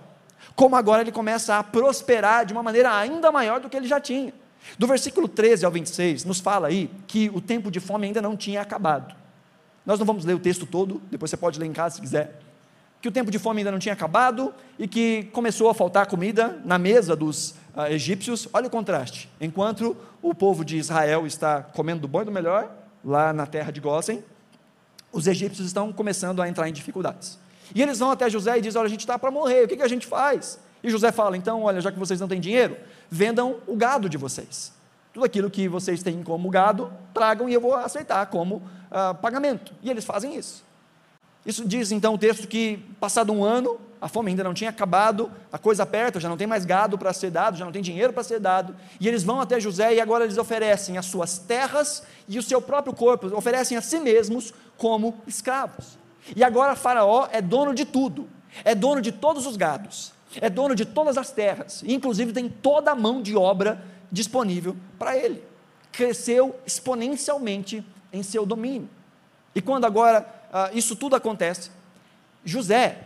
como 0.56 0.76
agora 0.76 1.02
ele 1.02 1.12
começa 1.12 1.58
a 1.58 1.64
prosperar 1.64 2.46
de 2.46 2.54
uma 2.54 2.64
maneira 2.64 2.96
ainda 2.96 3.32
maior 3.32 3.60
do 3.60 3.70
que 3.70 3.78
ele 3.78 3.88
já 3.88 4.00
tinha. 4.00 4.34
Do 4.78 4.88
versículo 4.88 5.28
13 5.28 5.66
ao 5.66 5.72
26, 5.72 6.26
nos 6.26 6.40
fala 6.40 6.68
aí 6.68 6.90
que 7.08 7.30
o 7.34 7.40
tempo 7.40 7.72
de 7.72 7.80
fome 7.80 8.08
ainda 8.08 8.22
não 8.22 8.36
tinha 8.36 8.62
acabado. 8.62 9.16
Nós 9.86 10.00
não 10.00 10.06
vamos 10.06 10.26
ler 10.26 10.34
o 10.34 10.40
texto 10.40 10.66
todo, 10.66 11.02
depois 11.10 11.30
você 11.30 11.38
pode 11.38 11.60
ler 11.60 11.66
em 11.66 11.74
casa 11.74 11.96
se 11.96 12.02
quiser. 12.02 12.42
Que 13.02 13.08
o 13.08 13.12
tempo 13.12 13.32
de 13.32 13.40
fome 13.40 13.60
ainda 13.60 13.72
não 13.72 13.80
tinha 13.80 13.94
acabado 13.94 14.54
e 14.78 14.88
que 14.88 15.30
começou 15.32 15.70
a 15.70 15.74
faltar 15.74 16.08
comida 16.08 16.60
na 16.66 16.78
mesa 16.78 17.16
dos 17.16 17.52
uh, 17.76 17.86
egípcios. 17.90 18.50
Olha 18.52 18.68
o 18.68 18.70
contraste. 18.70 19.30
Enquanto 19.40 19.96
o 20.22 20.34
povo 20.34 20.66
de 20.66 20.78
Israel 20.78 21.26
está 21.26 21.62
comendo 21.62 22.02
do 22.02 22.08
bom 22.08 22.24
e 22.24 22.26
do 22.26 22.32
melhor, 22.32 22.70
lá 23.06 23.32
na 23.32 23.46
terra 23.46 23.72
de 23.72 23.80
Gósen, 23.80 24.24
os 25.12 25.28
egípcios 25.28 25.68
estão 25.68 25.94
começando 25.94 26.42
a 26.42 26.50
entrar 26.50 26.68
em 26.68 26.74
dificuldades. 26.74 27.40
E 27.74 27.82
eles 27.82 28.00
vão 28.00 28.12
até 28.12 28.30
José 28.30 28.58
e 28.58 28.62
dizem: 28.62 28.80
Olha, 28.80 28.88
a 28.88 28.90
gente 28.90 29.02
está 29.02 29.18
para 29.18 29.32
morrer, 29.32 29.66
o 29.66 29.68
que, 29.68 29.78
que 29.78 29.84
a 29.84 29.88
gente 29.88 30.06
faz? 30.06 30.60
E 30.84 30.90
José 30.90 31.12
fala: 31.12 31.38
Então, 31.38 31.64
olha, 31.64 31.82
já 31.82 31.92
que 31.92 32.00
vocês 32.00 32.20
não 32.20 32.28
têm 32.28 32.40
dinheiro, 32.40 32.78
vendam 33.10 33.58
o 33.68 33.76
gado 33.76 34.10
de 34.10 34.18
vocês. 34.18 34.72
Tudo 35.14 35.26
aquilo 35.26 35.50
que 35.50 35.68
vocês 35.68 36.04
têm 36.04 36.22
como 36.22 36.50
gado, 36.50 36.92
tragam 37.14 37.50
e 37.50 37.54
eu 37.54 37.62
vou 37.62 37.74
aceitar 37.74 38.26
como 38.28 38.56
uh, 38.56 39.16
pagamento. 39.22 39.74
E 39.82 39.90
eles 39.90 40.06
fazem 40.06 40.36
isso. 40.36 40.64
Isso 41.46 41.66
diz 41.66 41.92
então 41.92 42.14
o 42.14 42.18
texto 42.18 42.48
que, 42.48 42.78
passado 43.00 43.32
um 43.32 43.44
ano, 43.44 43.80
a 44.02 44.08
fome 44.08 44.32
ainda 44.32 44.44
não 44.44 44.54
tinha 44.54 44.70
acabado, 44.70 45.32
a 45.52 45.58
coisa 45.58 45.84
aperta, 45.84 46.20
já 46.20 46.30
não 46.30 46.38
tem 46.38 46.46
mais 46.46 46.66
gado 46.66 46.98
para 46.98 47.12
ser 47.14 47.32
dado, 47.32 47.58
já 47.58 47.66
não 47.66 47.72
tem 47.72 47.82
dinheiro 47.82 48.14
para 48.14 48.24
ser 48.24 48.40
dado, 48.40 48.76
e 49.00 49.08
eles 49.08 49.24
vão 49.24 49.42
até 49.42 49.60
José 49.60 49.96
e 49.96 50.02
agora 50.02 50.26
eles 50.26 50.38
oferecem 50.38 50.98
as 50.98 51.06
suas 51.06 51.38
terras 51.40 52.04
e 52.28 52.38
o 52.38 52.44
seu 52.44 52.62
próprio 52.62 52.94
corpo, 52.94 53.34
oferecem 53.36 53.78
a 53.78 53.82
si 53.82 54.00
mesmos 54.00 54.54
como 54.78 55.16
escravos. 55.26 55.98
E 56.36 56.44
agora 56.44 56.76
Faraó 56.76 57.28
é 57.32 57.42
dono 57.42 57.74
de 57.74 57.86
tudo, 57.86 58.28
é 58.64 58.76
dono 58.76 59.02
de 59.02 59.12
todos 59.12 59.46
os 59.46 59.56
gados, 59.56 60.14
é 60.42 60.50
dono 60.50 60.76
de 60.76 60.86
todas 60.86 61.18
as 61.18 61.32
terras, 61.32 61.84
inclusive 61.86 62.34
tem 62.34 62.50
toda 62.50 62.92
a 62.92 62.96
mão 62.96 63.22
de 63.22 63.36
obra 63.36 63.84
disponível 64.12 64.76
para 64.98 65.16
ele. 65.18 65.44
Cresceu 65.92 66.60
exponencialmente 66.66 67.84
em 68.12 68.22
seu 68.24 68.46
domínio. 68.46 68.90
E 69.56 69.62
quando 69.62 69.86
agora 69.86 70.28
ah, 70.52 70.70
isso 70.74 70.96
tudo 70.96 71.16
acontece, 71.16 71.72
José, 72.46 73.00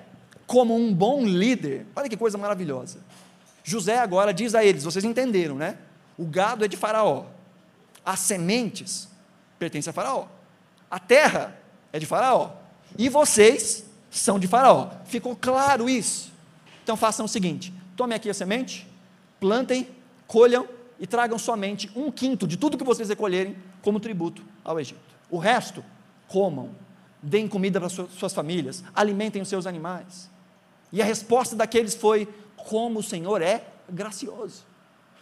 como 0.46 0.76
um 0.76 0.94
bom 0.94 1.26
líder, 1.26 1.86
olha 1.96 2.10
que 2.10 2.18
coisa 2.18 2.38
maravilhosa. 2.38 3.00
José 3.64 4.00
agora 4.00 4.34
diz 4.34 4.54
a 4.54 4.64
eles: 4.64 4.84
vocês 4.84 5.06
entenderam, 5.06 5.56
né? 5.56 5.78
O 6.18 6.26
gado 6.26 6.66
é 6.66 6.68
de 6.68 6.76
Faraó, 6.76 7.26
as 8.06 8.20
sementes 8.20 9.08
pertencem 9.58 9.90
a 9.90 9.94
Faraó, 9.94 10.28
a 10.90 11.00
terra 11.00 11.58
é 11.94 12.00
de 12.00 12.06
Faraó, 12.06 12.52
e 12.98 13.10
vocês 13.10 13.86
são 14.10 14.38
de 14.38 14.48
Faraó. 14.48 14.90
Ficou 15.06 15.36
claro 15.36 15.90
isso? 15.90 16.32
Então 16.84 16.98
façam 16.98 17.26
o 17.26 17.30
seguinte: 17.30 17.74
tomem 17.96 18.16
aqui 18.16 18.30
a 18.30 18.34
semente, 18.34 18.88
plantem, 19.40 19.88
colham 20.28 20.68
e 21.00 21.08
tragam 21.08 21.38
somente 21.40 21.90
um 21.96 22.12
quinto 22.12 22.48
de 22.48 22.58
tudo 22.58 22.78
que 22.78 22.84
vocês 22.84 23.10
recolherem 23.10 23.56
como 23.82 24.00
tributo 24.00 24.44
ao 24.64 24.80
Egito. 24.80 25.00
O 25.30 25.38
resto, 25.38 25.84
comam, 26.28 26.70
deem 27.22 27.48
comida 27.48 27.80
para 27.80 27.90
suas 27.90 28.34
famílias, 28.34 28.84
alimentem 28.94 29.42
os 29.42 29.48
seus 29.48 29.66
animais. 29.66 30.30
E 30.92 31.02
a 31.02 31.06
resposta 31.06 31.56
daqueles 31.56 31.96
foi: 31.96 32.28
como 32.56 33.00
o 33.00 33.04
Senhor 33.04 33.42
é 33.42 33.64
gracioso. 33.90 34.64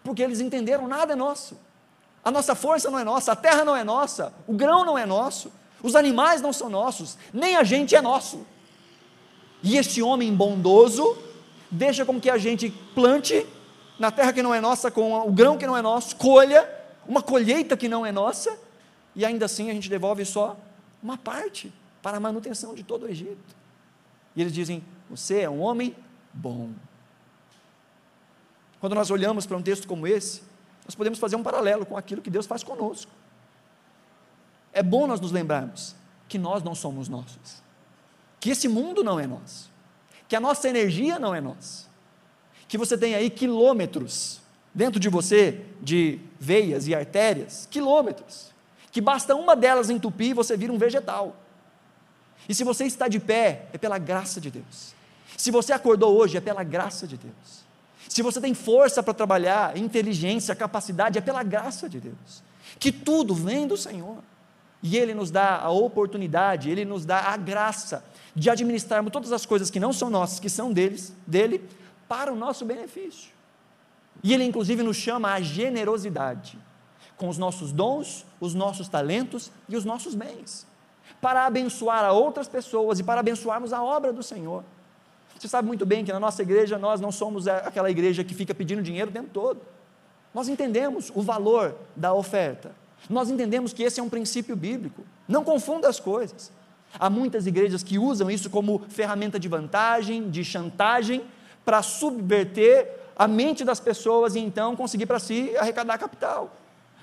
Porque 0.03 0.21
eles 0.21 0.39
entenderam: 0.39 0.87
nada 0.87 1.13
é 1.13 1.15
nosso. 1.15 1.57
A 2.23 2.31
nossa 2.31 2.53
força 2.53 2.91
não 2.91 2.99
é 2.99 3.03
nossa, 3.03 3.31
a 3.31 3.35
terra 3.35 3.63
não 3.63 3.75
é 3.75 3.83
nossa, 3.83 4.33
o 4.45 4.53
grão 4.53 4.83
não 4.83 4.97
é 4.97 5.05
nosso, 5.05 5.51
os 5.81 5.95
animais 5.95 6.41
não 6.41 6.51
são 6.51 6.69
nossos, 6.69 7.17
nem 7.33 7.55
a 7.55 7.63
gente 7.63 7.95
é 7.95 8.01
nosso. 8.01 8.45
E 9.61 9.77
este 9.77 10.01
homem 10.01 10.33
bondoso 10.33 11.17
deixa 11.69 12.05
com 12.05 12.19
que 12.19 12.29
a 12.29 12.37
gente 12.37 12.69
plante 12.93 13.45
na 13.97 14.11
terra 14.11 14.31
que 14.33 14.41
não 14.41 14.55
é 14.55 14.61
nossa, 14.61 14.89
com 14.89 15.13
o 15.27 15.31
grão 15.31 15.57
que 15.57 15.67
não 15.67 15.75
é 15.75 15.81
nosso, 15.81 16.15
colha 16.15 16.67
uma 17.07 17.21
colheita 17.21 17.75
que 17.75 17.89
não 17.89 18.05
é 18.05 18.11
nossa, 18.11 18.57
e 19.15 19.25
ainda 19.25 19.45
assim 19.45 19.69
a 19.69 19.73
gente 19.73 19.89
devolve 19.89 20.23
só 20.23 20.55
uma 21.01 21.17
parte 21.17 21.73
para 22.01 22.17
a 22.17 22.19
manutenção 22.19 22.75
de 22.75 22.83
todo 22.83 23.03
o 23.03 23.09
Egito. 23.09 23.55
E 24.35 24.41
eles 24.41 24.53
dizem: 24.53 24.83
Você 25.09 25.41
é 25.41 25.49
um 25.49 25.59
homem 25.59 25.95
bom. 26.33 26.69
Quando 28.79 28.95
nós 28.95 29.11
olhamos 29.11 29.45
para 29.45 29.57
um 29.57 29.61
texto 29.61 29.87
como 29.87 30.07
esse, 30.07 30.41
nós 30.85 30.95
podemos 30.95 31.19
fazer 31.19 31.35
um 31.35 31.43
paralelo 31.43 31.85
com 31.85 31.97
aquilo 31.97 32.21
que 32.21 32.29
Deus 32.29 32.45
faz 32.45 32.63
conosco. 32.63 33.11
É 34.73 34.83
bom 34.83 35.07
nós 35.07 35.19
nos 35.19 35.31
lembrarmos 35.31 35.95
que 36.27 36.37
nós 36.37 36.63
não 36.63 36.75
somos 36.75 37.09
nossos, 37.09 37.63
que 38.39 38.51
esse 38.51 38.67
mundo 38.67 39.03
não 39.03 39.19
é 39.19 39.25
nosso, 39.25 39.69
que 40.27 40.35
a 40.35 40.39
nossa 40.39 40.69
energia 40.69 41.17
não 41.17 41.33
é 41.33 41.41
nossa, 41.41 41.87
que 42.67 42.77
você 42.77 42.97
tem 42.97 43.15
aí 43.15 43.29
quilômetros 43.29 44.39
dentro 44.73 44.99
de 44.99 45.09
você 45.09 45.65
de 45.81 46.19
veias 46.39 46.87
e 46.87 46.93
artérias, 46.93 47.67
quilômetros, 47.69 48.51
que 48.91 49.01
basta 49.01 49.35
uma 49.35 49.55
delas 49.55 49.89
entupir 49.89 50.29
e 50.29 50.33
você 50.33 50.55
vira 50.55 50.71
um 50.71 50.77
vegetal. 50.77 51.35
E 52.47 52.53
se 52.53 52.63
você 52.63 52.85
está 52.85 53.07
de 53.07 53.19
pé, 53.19 53.67
é 53.73 53.77
pela 53.77 53.97
graça 53.97 54.39
de 54.39 54.49
Deus. 54.49 54.93
Se 55.37 55.51
você 55.51 55.71
acordou 55.71 56.17
hoje, 56.17 56.37
é 56.37 56.41
pela 56.41 56.63
graça 56.63 57.07
de 57.07 57.17
Deus. 57.17 57.63
Se 58.07 58.21
você 58.21 58.41
tem 58.41 58.53
força 58.53 59.03
para 59.03 59.13
trabalhar, 59.13 59.77
inteligência, 59.77 60.55
capacidade, 60.55 61.17
é 61.17 61.21
pela 61.21 61.43
graça 61.43 61.87
de 61.87 61.99
Deus. 61.99 62.43
Que 62.79 62.91
tudo 62.91 63.35
vem 63.35 63.67
do 63.67 63.77
Senhor. 63.77 64.17
E 64.81 64.97
Ele 64.97 65.13
nos 65.13 65.29
dá 65.29 65.57
a 65.57 65.69
oportunidade, 65.69 66.69
Ele 66.69 66.85
nos 66.85 67.05
dá 67.05 67.19
a 67.19 67.37
graça 67.37 68.03
de 68.35 68.49
administrarmos 68.49 69.11
todas 69.11 69.31
as 69.31 69.45
coisas 69.45 69.69
que 69.69 69.79
não 69.79 69.91
são 69.91 70.09
nossas, 70.09 70.39
que 70.39 70.49
são 70.49 70.71
deles, 70.71 71.13
dele, 71.27 71.67
para 72.07 72.31
o 72.31 72.35
nosso 72.35 72.65
benefício. 72.65 73.31
E 74.23 74.33
Ele, 74.33 74.43
inclusive, 74.43 74.81
nos 74.83 74.97
chama 74.97 75.33
à 75.33 75.41
generosidade 75.41 76.57
com 77.17 77.27
os 77.27 77.37
nossos 77.37 77.71
dons, 77.71 78.25
os 78.39 78.53
nossos 78.53 78.87
talentos 78.87 79.51
e 79.67 79.75
os 79.75 79.83
nossos 79.83 80.15
bens 80.15 80.69
para 81.21 81.45
abençoar 81.45 82.03
a 82.05 82.11
outras 82.11 82.47
pessoas 82.47 82.99
e 82.99 83.03
para 83.03 83.19
abençoarmos 83.19 83.73
a 83.73 83.83
obra 83.83 84.13
do 84.13 84.23
Senhor. 84.23 84.63
Você 85.37 85.47
sabe 85.47 85.67
muito 85.67 85.85
bem 85.85 86.03
que 86.03 86.11
na 86.11 86.19
nossa 86.19 86.41
igreja 86.41 86.77
nós 86.77 86.99
não 86.99 87.11
somos 87.11 87.47
aquela 87.47 87.89
igreja 87.89 88.23
que 88.23 88.33
fica 88.33 88.53
pedindo 88.53 88.81
dinheiro 88.81 89.09
o 89.09 89.13
tempo 89.13 89.29
todo. 89.31 89.61
Nós 90.33 90.47
entendemos 90.49 91.11
o 91.15 91.21
valor 91.21 91.75
da 91.95 92.13
oferta. 92.13 92.71
Nós 93.07 93.29
entendemos 93.29 93.71
que 93.73 93.83
esse 93.83 93.99
é 93.99 94.03
um 94.03 94.09
princípio 94.09 94.55
bíblico. 94.55 95.03
Não 95.27 95.43
confunda 95.43 95.87
as 95.87 95.99
coisas. 95.99 96.51
Há 96.99 97.09
muitas 97.09 97.45
igrejas 97.45 97.83
que 97.83 97.99
usam 97.99 98.31
isso 98.31 98.49
como 98.49 98.79
ferramenta 98.89 99.39
de 99.39 99.47
vantagem, 99.47 100.29
de 100.29 100.43
chantagem, 100.43 101.23
para 101.63 101.83
subverter 101.83 102.97
a 103.15 103.27
mente 103.27 103.63
das 103.63 103.79
pessoas 103.79 104.33
e 104.35 104.39
então 104.39 104.75
conseguir 104.75 105.05
para 105.05 105.19
si 105.19 105.55
arrecadar 105.57 105.97
capital. 105.97 106.55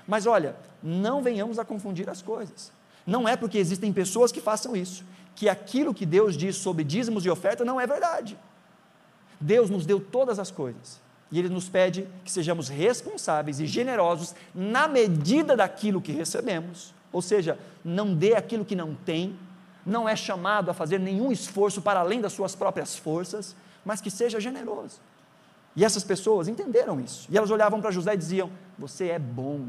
Mas 0.05 0.25
olha, 0.25 0.55
não 0.83 1.21
venhamos 1.21 1.57
a 1.57 1.65
confundir 1.65 2.09
as 2.09 2.21
coisas. 2.21 2.71
Não 3.05 3.27
é 3.27 3.37
porque 3.37 3.57
existem 3.57 3.93
pessoas 3.93 4.31
que 4.31 4.41
façam 4.41 4.75
isso, 4.75 5.05
que 5.35 5.47
aquilo 5.47 5.93
que 5.93 6.05
Deus 6.05 6.35
diz 6.35 6.57
sobre 6.57 6.83
dízimos 6.83 7.25
e 7.25 7.29
oferta 7.29 7.63
não 7.63 7.79
é 7.79 7.87
verdade. 7.87 8.37
Deus 9.39 9.69
nos 9.69 9.85
deu 9.85 9.99
todas 9.99 10.39
as 10.39 10.51
coisas 10.51 11.06
e 11.31 11.39
Ele 11.39 11.49
nos 11.49 11.67
pede 11.67 12.07
que 12.23 12.31
sejamos 12.31 12.69
responsáveis 12.69 13.59
e 13.59 13.65
generosos 13.65 14.33
na 14.53 14.87
medida 14.87 15.55
daquilo 15.55 16.01
que 16.01 16.11
recebemos, 16.11 16.93
ou 17.11 17.21
seja, 17.21 17.57
não 17.83 18.13
dê 18.13 18.35
aquilo 18.35 18.65
que 18.65 18.75
não 18.75 18.95
tem, 18.95 19.37
não 19.85 20.07
é 20.07 20.15
chamado 20.15 20.69
a 20.69 20.73
fazer 20.73 20.99
nenhum 20.99 21.31
esforço 21.31 21.81
para 21.81 21.99
além 21.99 22.21
das 22.21 22.33
suas 22.33 22.55
próprias 22.55 22.95
forças, 22.95 23.55
mas 23.85 24.01
que 24.01 24.11
seja 24.11 24.39
generoso. 24.39 24.99
E 25.75 25.85
essas 25.85 26.03
pessoas 26.03 26.47
entenderam 26.47 26.99
isso, 26.99 27.27
e 27.29 27.37
elas 27.37 27.51
olhavam 27.51 27.79
para 27.79 27.91
José 27.91 28.13
e 28.13 28.17
diziam: 28.17 28.49
Você 28.77 29.09
é 29.09 29.19
bom, 29.19 29.67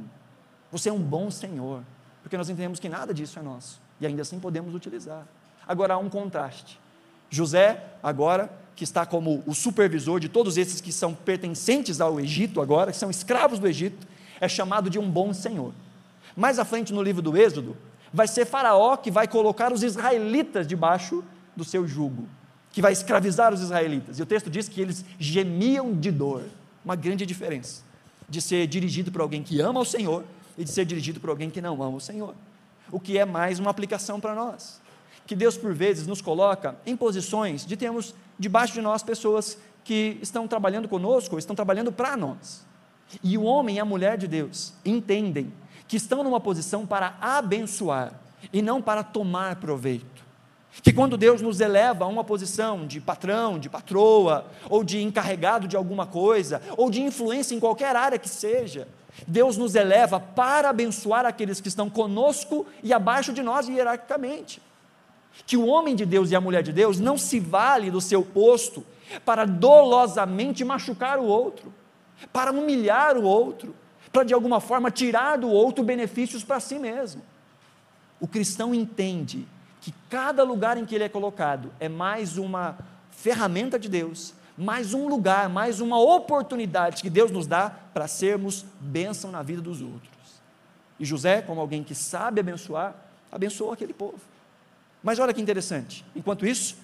você 0.71 0.89
é 0.89 0.93
um 0.93 1.03
bom 1.03 1.31
Senhor 1.31 1.83
porque 2.23 2.37
nós 2.37 2.51
entendemos 2.51 2.79
que 2.79 2.91
nada 2.91 3.15
disso 3.15 3.39
é 3.39 3.43
nosso 3.43 3.81
e 3.99 4.07
ainda 4.07 4.21
assim 4.21 4.39
podemos 4.39 4.75
utilizar. 4.75 5.27
Agora 5.67 5.95
há 5.95 5.99
um 5.99 6.11
contraste 6.11 6.79
José, 7.31 7.85
agora, 8.03 8.51
que 8.79 8.85
está 8.85 9.05
como 9.05 9.43
o 9.45 9.57
supervisor 9.57 10.21
de 10.21 10.29
todos 10.29 10.57
esses 10.57 10.81
que 10.81 10.93
são 10.93 11.13
pertencentes 11.13 12.01
ao 12.01 12.21
Egito 12.21 12.61
agora, 12.61 12.93
que 12.93 12.97
são 12.97 13.11
escravos 13.11 13.59
do 13.59 13.67
Egito, 13.67 14.07
é 14.41 14.49
chamado 14.49 14.89
de 14.89 15.01
um 15.01 15.11
bom 15.11 15.35
senhor. 15.35 15.73
Mais 16.37 16.61
à 16.61 16.65
frente 16.65 16.93
no 16.93 17.03
livro 17.03 17.21
do 17.21 17.37
Êxodo, 17.37 17.77
vai 18.13 18.29
ser 18.29 18.47
Faraó 18.47 18.97
que 18.97 19.11
vai 19.11 19.27
colocar 19.27 19.73
os 19.73 19.83
israelitas 19.83 20.65
debaixo 20.65 21.25
do 21.57 21.65
seu 21.65 21.89
jugo, 21.89 22.29
que 22.71 22.81
vai 22.81 22.93
escravizar 22.93 23.53
os 23.53 23.61
israelitas. 23.61 24.21
E 24.21 24.23
o 24.23 24.27
texto 24.27 24.49
diz 24.49 24.69
que 24.69 24.81
eles 24.81 25.05
gemiam 25.19 25.93
de 25.93 26.13
dor. 26.13 26.45
Uma 26.85 26.95
grande 26.95 27.27
diferença 27.27 27.83
de 28.29 28.41
ser 28.41 28.65
dirigido 28.69 29.11
por 29.11 29.23
alguém 29.23 29.43
que 29.43 29.61
ama 29.61 29.81
o 29.81 29.85
Senhor 29.85 30.23
e 30.57 30.63
de 30.63 30.71
ser 30.71 30.85
dirigido 30.85 31.19
por 31.19 31.31
alguém 31.31 31.51
que 31.51 31.61
não 31.61 31.83
ama 31.83 31.97
o 31.97 32.01
Senhor. 32.01 32.33
O 32.93 33.01
que 33.01 33.19
é 33.19 33.25
mais 33.25 33.59
uma 33.59 33.73
aplicação 33.73 34.21
para 34.21 34.37
nós. 34.37 34.81
Que 35.29 35.37
Deus, 35.37 35.59
por 35.59 35.75
vezes, 35.75 36.07
nos 36.07 36.23
coloca 36.23 36.75
em 36.87 36.97
posições 36.97 37.67
de 37.67 37.77
termos 37.77 38.15
debaixo 38.39 38.73
de 38.73 38.81
nós 38.81 39.03
pessoas 39.03 39.59
que 39.85 40.19
estão 40.23 40.49
trabalhando 40.49 40.89
conosco, 40.89 41.39
estão 41.39 41.55
trabalhando 41.55 41.93
para 41.93 42.17
nós. 42.17 42.67
E 43.23 43.37
o 43.37 43.43
homem 43.43 43.77
e 43.77 43.79
a 43.79 43.85
mulher 43.85 44.17
de 44.17 44.27
Deus 44.27 44.73
entendem 44.83 45.53
que 45.87 45.99
estão 45.99 46.25
numa 46.25 46.41
posição 46.41 46.87
para 46.87 47.19
abençoar 47.21 48.15
e 48.51 48.63
não 48.63 48.81
para 48.81 49.03
tomar 49.05 49.57
proveito. 49.57 50.25
Que 50.83 50.95
quando 50.95 51.19
Deus 51.19 51.43
nos 51.43 51.61
eleva 51.61 52.07
a 52.07 52.09
uma 52.09 52.25
posição 52.25 52.87
de 52.87 52.99
patrão, 52.99 53.59
de 53.59 53.69
patroa, 53.69 54.47
ou 54.71 54.83
de 54.83 55.03
encarregado 55.03 55.69
de 55.69 55.77
alguma 55.77 56.07
coisa, 56.07 56.63
ou 56.75 56.89
de 56.89 57.03
influência 57.03 57.55
em 57.55 57.61
qualquer 57.61 57.95
área 57.95 58.19
que 58.19 58.31
seja, 58.31 58.89
Deus 59.27 59.59
nos 59.59 59.75
eleva 59.75 60.19
para 60.19 60.71
abençoar 60.71 61.27
aqueles 61.27 61.61
que 61.61 61.69
estão 61.69 61.91
conosco 61.91 62.65
e 62.83 62.95
abaixo 62.95 63.31
de 63.31 63.43
nós 63.43 63.69
hierarquicamente. 63.69 64.67
Que 65.47 65.57
o 65.57 65.67
homem 65.67 65.95
de 65.95 66.05
Deus 66.05 66.31
e 66.31 66.37
a 66.37 66.41
mulher 66.41 66.63
de 66.63 66.73
Deus 66.73 66.99
não 66.99 67.17
se 67.17 67.41
vale 67.41 67.91
do 67.91 68.01
seu 68.01 68.23
posto 68.23 68.85
para 69.25 69.45
dolosamente 69.45 70.65
machucar 70.65 71.19
o 71.19 71.25
outro, 71.25 71.73
para 72.33 72.53
humilhar 72.53 73.17
o 73.17 73.23
outro, 73.23 73.75
para 74.13 74.25
de 74.25 74.35
alguma 74.35 74.61
forma 74.61 74.91
tirar 74.91 75.39
do 75.39 75.49
outro 75.49 75.85
benefícios 75.85 76.45
para 76.45 76.61
si 76.61 76.79
mesmo. 76.79 77.23
O 78.21 78.27
cristão 78.27 78.75
entende 78.75 79.47
que 79.81 79.95
cada 80.11 80.43
lugar 80.43 80.77
em 80.77 80.85
que 80.85 80.95
ele 80.95 81.05
é 81.05 81.09
colocado 81.09 81.73
é 81.79 81.89
mais 81.89 82.37
uma 82.37 82.77
ferramenta 83.11 83.79
de 83.79 83.89
Deus, 83.89 84.35
mais 84.57 84.93
um 84.93 85.09
lugar, 85.09 85.49
mais 85.49 85.81
uma 85.81 86.01
oportunidade 86.01 87.01
que 87.01 87.09
Deus 87.09 87.31
nos 87.31 87.47
dá 87.47 87.71
para 87.95 88.09
sermos 88.09 88.65
bênção 88.81 89.31
na 89.31 89.43
vida 89.43 89.63
dos 89.63 89.81
outros. 89.81 90.09
E 90.99 91.05
José, 91.05 91.43
como 91.43 91.61
alguém 91.61 91.85
que 91.85 91.95
sabe 91.95 92.41
abençoar, 92.41 92.95
abençoou 93.31 93.73
aquele 93.73 93.95
povo. 93.95 94.21
Mas 95.09 95.19
olha 95.19 95.33
que 95.33 95.41
interessante, 95.41 96.05
enquanto 96.15 96.45
isso, 96.45 96.77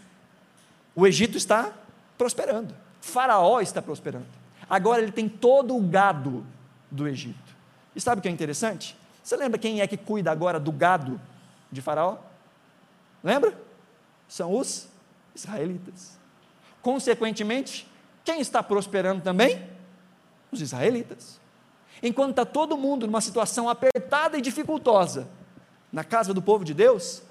o 0.97 1.07
Egito 1.07 1.37
está 1.37 1.75
prosperando, 2.17 2.75
Faraó 2.99 3.61
está 3.61 3.83
prosperando. 3.83 4.25
Agora 4.67 5.03
ele 5.03 5.13
tem 5.13 5.29
todo 5.29 5.77
o 5.77 5.81
gado 5.83 6.43
do 6.91 7.07
Egito. 7.07 7.55
E 7.95 8.01
sabe 8.01 8.21
o 8.21 8.23
que 8.23 8.29
é 8.29 8.31
interessante? 8.31 8.97
Você 9.23 9.37
lembra 9.37 9.59
quem 9.59 9.83
é 9.83 9.87
que 9.87 9.99
cuida 9.99 10.31
agora 10.31 10.59
do 10.59 10.73
gado 10.73 11.21
de 11.71 11.83
Faraó? 11.83 12.17
Lembra? 13.23 13.53
São 14.27 14.57
os 14.59 14.89
israelitas. 15.35 16.19
Consequentemente, 16.81 17.87
quem 18.25 18.41
está 18.41 18.63
prosperando 18.63 19.21
também? 19.21 19.69
Os 20.51 20.63
israelitas. 20.63 21.39
Enquanto 22.03 22.31
está 22.31 22.47
todo 22.47 22.75
mundo 22.75 23.07
numa 23.07 23.21
situação 23.21 23.69
apertada 23.69 24.39
e 24.39 24.41
dificultosa, 24.41 25.29
na 25.93 26.03
casa 26.03 26.33
do 26.33 26.41
povo 26.41 26.65
de 26.65 26.73
Deus, 26.73 27.23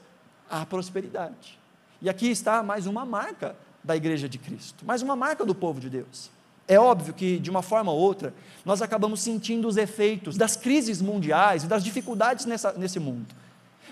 há 0.49 0.65
prosperidade. 0.65 1.57
E 2.01 2.09
aqui 2.09 2.29
está 2.29 2.61
mais 2.61 2.85
uma 2.85 3.05
marca 3.05 3.55
da 3.83 3.95
igreja 3.95 4.27
de 4.27 4.37
Cristo, 4.37 4.85
mais 4.85 5.01
uma 5.01 5.15
marca 5.15 5.45
do 5.45 5.53
povo 5.53 5.79
de 5.79 5.89
Deus. 5.89 6.29
É 6.67 6.79
óbvio 6.79 7.13
que, 7.13 7.39
de 7.39 7.49
uma 7.49 7.61
forma 7.61 7.91
ou 7.91 7.99
outra, 7.99 8.33
nós 8.63 8.81
acabamos 8.81 9.21
sentindo 9.21 9.67
os 9.67 9.75
efeitos 9.75 10.37
das 10.37 10.55
crises 10.55 11.01
mundiais 11.01 11.63
e 11.63 11.67
das 11.67 11.83
dificuldades 11.83 12.45
nessa, 12.45 12.71
nesse 12.73 12.99
mundo. 12.99 13.27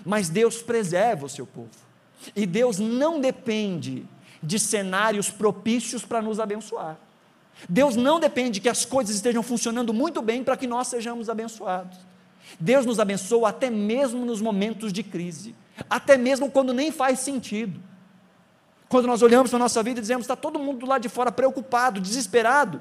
Mas 0.04 0.28
Deus 0.28 0.62
preserva 0.62 1.26
o 1.26 1.28
seu 1.28 1.46
povo. 1.46 1.68
E 2.34 2.46
Deus 2.46 2.78
não 2.78 3.20
depende 3.20 4.06
de 4.42 4.58
cenários 4.58 5.30
propícios 5.30 6.04
para 6.04 6.22
nos 6.22 6.40
abençoar. 6.40 6.96
Deus 7.68 7.94
não 7.94 8.18
depende 8.18 8.60
que 8.60 8.68
as 8.68 8.84
coisas 8.84 9.14
estejam 9.14 9.42
funcionando 9.42 9.92
muito 9.92 10.22
bem 10.22 10.42
para 10.42 10.56
que 10.56 10.66
nós 10.66 10.88
sejamos 10.88 11.28
abençoados. 11.28 11.98
Deus 12.58 12.84
nos 12.84 12.98
abençoa 12.98 13.50
até 13.50 13.70
mesmo 13.70 14.24
nos 14.24 14.40
momentos 14.40 14.92
de 14.92 15.02
crise, 15.02 15.54
até 15.88 16.16
mesmo 16.16 16.50
quando 16.50 16.72
nem 16.72 16.90
faz 16.90 17.20
sentido. 17.20 17.80
Quando 18.88 19.06
nós 19.06 19.22
olhamos 19.22 19.50
para 19.50 19.56
a 19.56 19.60
nossa 19.60 19.82
vida 19.82 20.00
e 20.00 20.02
dizemos, 20.02 20.24
está 20.24 20.36
todo 20.36 20.58
mundo 20.58 20.80
do 20.80 20.86
lado 20.86 21.00
de 21.00 21.08
fora 21.08 21.32
preocupado, 21.32 22.00
desesperado, 22.00 22.80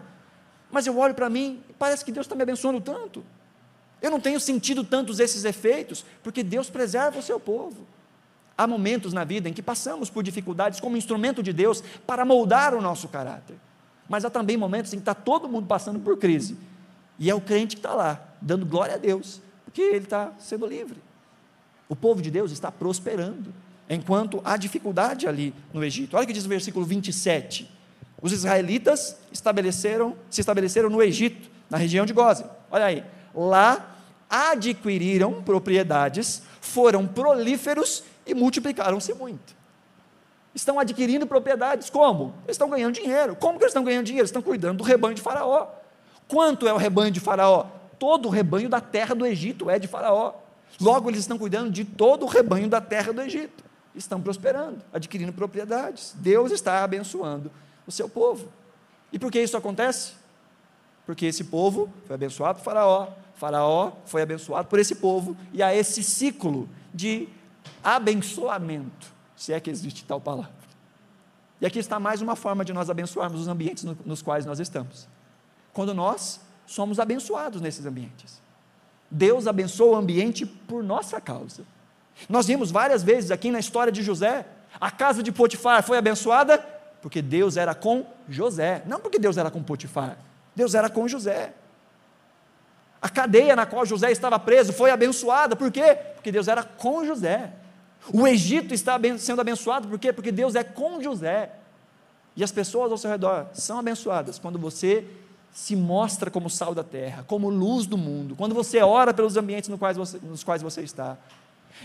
mas 0.70 0.86
eu 0.86 0.98
olho 0.98 1.14
para 1.14 1.30
mim 1.30 1.64
e 1.70 1.74
parece 1.74 2.04
que 2.04 2.12
Deus 2.12 2.26
está 2.26 2.36
me 2.36 2.44
abençoando 2.44 2.82
tanto. 2.82 3.24
Eu 4.02 4.10
não 4.10 4.20
tenho 4.20 4.40
sentido 4.40 4.84
tantos 4.84 5.20
esses 5.20 5.46
efeitos, 5.46 6.04
porque 6.24 6.44
Deus 6.44 6.70
preserva 6.70 7.20
o 7.20 7.22
seu 7.22 7.40
povo. 7.40 7.86
Há 8.58 8.66
momentos 8.66 9.14
na 9.14 9.24
vida 9.24 9.48
em 9.48 9.54
que 9.54 9.62
passamos 9.62 10.10
por 10.10 10.24
dificuldades 10.24 10.80
como 10.80 10.98
instrumento 10.98 11.42
de 11.44 11.54
Deus 11.54 11.84
para 12.06 12.26
moldar 12.26 12.74
o 12.74 12.82
nosso 12.82 13.08
caráter. 13.08 13.56
Mas 14.10 14.26
há 14.26 14.30
também 14.30 14.58
momentos 14.58 14.92
em 14.94 14.98
que 14.98 15.02
está 15.02 15.14
todo 15.14 15.48
mundo 15.48 15.68
passando 15.68 16.00
por 16.00 16.18
crise. 16.18 16.58
E 17.18 17.30
é 17.30 17.36
o 17.36 17.42
crente 17.42 17.76
que 17.76 17.80
está 17.80 17.94
lá, 17.94 18.20
dando 18.42 18.66
glória 18.66 18.96
a 18.96 18.98
Deus, 18.98 19.42
porque 19.64 19.82
ele 19.82 20.06
está 20.06 20.34
sendo 20.40 20.66
livre. 20.66 21.02
O 21.92 21.96
povo 21.96 22.22
de 22.22 22.32
Deus 22.32 22.54
está 22.54 22.72
prosperando 22.72 23.54
enquanto 23.90 24.40
há 24.46 24.56
dificuldade 24.56 25.28
ali 25.28 25.54
no 25.74 25.84
Egito. 25.84 26.16
Olha 26.16 26.24
o 26.24 26.28
que 26.28 26.32
diz 26.32 26.46
o 26.46 26.48
versículo 26.48 26.86
27. 26.86 27.70
Os 28.22 28.32
israelitas 28.32 29.18
estabeleceram, 29.30 30.16
se 30.30 30.40
estabeleceram 30.40 30.90
no 30.90 31.04
Egito, 31.04 31.50
na 31.70 31.78
região 31.78 32.06
de 32.06 32.14
Gozen. 32.14 32.46
Olha 32.72 32.86
aí. 32.86 33.04
Lá 33.36 33.94
adquiriram 34.30 35.44
propriedades, 35.44 36.44
foram 36.62 37.06
prolíferos 37.06 38.06
e 38.26 38.34
multiplicaram-se 38.34 39.14
muito. 39.14 39.54
Estão 40.56 40.80
adquirindo 40.80 41.28
propriedades, 41.28 41.90
como? 41.90 42.34
Eles 42.46 42.56
estão 42.56 42.70
ganhando 42.70 42.94
dinheiro. 42.94 43.36
Como 43.36 43.58
que 43.58 43.66
eles 43.66 43.72
estão 43.72 43.84
ganhando 43.84 44.06
dinheiro? 44.06 44.22
Eles 44.22 44.30
estão 44.30 44.42
cuidando 44.42 44.78
do 44.78 44.86
rebanho 44.86 45.16
de 45.16 45.22
Faraó. 45.22 45.68
Quanto 46.26 46.66
é 46.70 46.74
o 46.74 46.78
rebanho 46.78 47.12
de 47.12 47.20
Faraó? 47.20 47.66
Todo 48.00 48.30
o 48.30 48.32
rebanho 48.32 48.70
da 48.70 48.80
terra 48.80 49.14
do 49.14 49.26
Egito 49.26 49.70
é 49.70 49.78
de 49.78 49.90
Faraó. 49.90 50.36
Logo, 50.80 51.10
eles 51.10 51.22
estão 51.22 51.38
cuidando 51.38 51.72
de 51.72 51.84
todo 51.86 52.24
o 52.24 52.28
rebanho 52.28 52.70
da 52.70 52.82
terra 52.82 53.12
do 53.12 53.22
Egito 53.22 53.72
estão 53.96 54.22
prosperando, 54.22 54.82
adquirindo 54.94 55.34
propriedades. 55.34 56.14
Deus 56.16 56.52
está 56.52 56.84
abençoando 56.84 57.52
o 57.86 57.92
seu 57.92 58.08
povo. 58.08 58.52
E 59.12 59.20
por 59.20 59.32
que 59.32 59.42
isso 59.42 59.58
acontece? 59.58 60.14
Porque 61.06 61.26
esse 61.26 61.46
povo 61.46 61.92
foi 62.06 62.16
abençoado 62.16 62.60
por 62.60 62.66
Faraó, 62.66 63.10
Faraó 63.36 63.94
foi 64.06 64.22
abençoado 64.22 64.68
por 64.68 64.80
esse 64.80 64.96
povo, 64.96 65.36
e 65.52 65.62
há 65.62 65.76
esse 65.76 66.04
ciclo 66.04 66.70
de 66.94 67.28
abençoamento, 67.84 69.12
se 69.36 69.52
é 69.52 69.60
que 69.60 69.70
existe 69.70 70.06
tal 70.06 70.22
palavra. 70.22 70.62
E 71.60 71.66
aqui 71.66 71.80
está 71.80 72.00
mais 72.00 72.22
uma 72.22 72.36
forma 72.36 72.64
de 72.64 72.72
nós 72.72 72.90
abençoarmos 72.90 73.42
os 73.42 73.48
ambientes 73.48 73.84
nos 74.06 74.22
quais 74.22 74.46
nós 74.46 74.60
estamos. 74.60 75.08
Quando 75.74 75.94
nós 75.94 76.40
somos 76.66 77.00
abençoados 77.00 77.62
nesses 77.62 77.86
ambientes. 77.86 78.42
Deus 79.12 79.46
abençoa 79.46 79.92
o 79.92 79.96
ambiente 79.96 80.46
por 80.46 80.82
nossa 80.82 81.20
causa. 81.20 81.64
Nós 82.30 82.48
vimos 82.48 82.72
várias 82.72 83.04
vezes 83.04 83.30
aqui 83.30 83.52
na 83.52 83.60
história 83.60 83.92
de 83.92 84.02
José, 84.02 84.46
a 84.80 84.90
casa 84.90 85.22
de 85.22 85.32
Potifar 85.32 85.84
foi 85.84 85.98
abençoada 85.98 86.58
porque 87.02 87.22
Deus 87.22 87.58
era 87.58 87.76
com 87.76 88.06
José, 88.30 88.84
não 88.86 89.00
porque 89.00 89.20
Deus 89.20 89.36
era 89.36 89.52
com 89.52 89.62
Potifar, 89.62 90.18
Deus 90.56 90.74
era 90.74 90.90
com 90.90 91.08
José. 91.08 91.54
A 93.02 93.10
cadeia 93.10 93.56
na 93.56 93.66
qual 93.66 93.86
José 93.86 94.12
estava 94.12 94.38
preso 94.40 94.72
foi 94.72 94.92
abençoada, 94.92 95.56
por 95.56 95.72
quê? 95.72 95.98
Porque 96.14 96.32
Deus 96.32 96.48
era 96.48 96.64
com 96.64 97.04
José. 97.04 97.52
O 98.14 98.28
Egito 98.28 98.74
está 98.74 99.00
sendo 99.18 99.42
abençoado, 99.42 99.88
por 99.88 100.00
quê? 100.00 100.14
Porque 100.14 100.32
Deus 100.32 100.56
é 100.56 100.64
com 100.64 101.02
José. 101.02 101.52
E 102.36 102.44
as 102.44 102.52
pessoas 102.52 102.92
ao 102.92 102.98
seu 102.98 103.10
redor 103.10 103.48
são 103.54 103.80
abençoadas 103.80 104.40
quando 104.40 104.58
você 104.58 105.06
se 105.54 105.76
mostra 105.76 106.32
como 106.32 106.50
sal 106.50 106.74
da 106.74 106.84
terra, 106.84 107.24
como 107.28 107.50
luz 107.50 107.86
do 107.86 107.98
mundo, 107.98 108.36
quando 108.36 108.56
você 108.56 108.80
ora 108.80 109.14
pelos 109.14 109.36
ambientes 109.36 109.70
nos 109.70 109.80
quais 109.80 109.98
você, 109.98 110.20
nos 110.24 110.44
quais 110.44 110.62
você 110.62 110.82
está, 110.82 111.18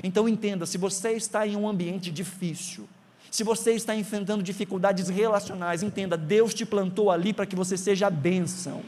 então 0.02 0.28
entenda: 0.28 0.66
se 0.66 0.78
você 0.78 1.12
está 1.12 1.46
em 1.46 1.56
um 1.56 1.68
ambiente 1.68 2.10
difícil, 2.10 2.88
se 3.30 3.42
você 3.42 3.72
está 3.72 3.94
enfrentando 3.94 4.42
dificuldades 4.42 5.08
relacionais, 5.08 5.82
entenda: 5.82 6.16
Deus 6.16 6.54
te 6.54 6.64
plantou 6.64 7.10
ali 7.10 7.32
para 7.32 7.46
que 7.46 7.56
você 7.56 7.76
seja 7.76 8.06
a 8.06 8.10
bênção, 8.10 8.82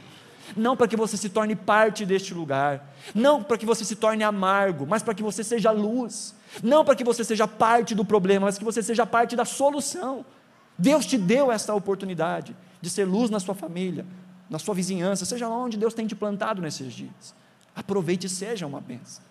não 0.57 0.77
para 0.77 0.89
que 0.89 0.97
você 0.97 1.17
se 1.17 1.29
torne 1.29 1.57
parte 1.57 2.07
deste 2.07 2.33
lugar, 2.33 2.95
não 3.15 3.43
para 3.43 3.59
que 3.59 3.67
você 3.67 3.85
se 3.85 3.97
torne 3.97 4.23
amargo, 4.23 4.87
mas 4.87 5.03
para 5.03 5.15
que 5.15 5.23
você 5.23 5.43
seja 5.43 5.71
luz, 5.71 6.35
não 6.63 6.85
para 6.85 6.95
que 6.95 7.05
você 7.05 7.25
seja 7.25 7.47
parte 7.47 7.95
do 7.95 8.05
problema, 8.05 8.47
mas 8.47 8.59
que 8.59 8.65
você 8.65 8.83
seja 8.83 9.05
parte 9.05 9.35
da 9.35 9.45
solução. 9.45 10.25
Deus 10.79 11.05
te 11.05 11.19
deu 11.19 11.51
essa 11.51 11.75
oportunidade 11.75 12.57
de 12.81 12.89
ser 12.89 13.05
luz 13.05 13.31
na 13.31 13.41
sua 13.41 13.55
família, 13.55 14.07
na 14.49 14.59
sua 14.59 14.75
vizinhança, 14.75 15.25
seja 15.25 15.49
lá 15.49 15.57
onde 15.57 15.77
Deus 15.77 15.95
tem 15.95 16.07
te 16.07 16.15
plantado 16.15 16.63
nesses 16.63 16.93
dias. 16.93 17.35
Aproveite 17.75 18.27
e 18.27 18.31
seja 18.31 18.67
uma 18.67 18.81
bênção. 18.81 19.23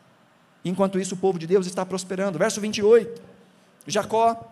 Enquanto 0.63 0.99
isso, 0.99 1.15
o 1.15 1.17
povo 1.17 1.39
de 1.39 1.47
Deus 1.47 1.65
está 1.65 1.86
prosperando. 1.86 2.38
Verso 2.38 2.62
28. 2.62 3.21
Jacó 3.88 4.51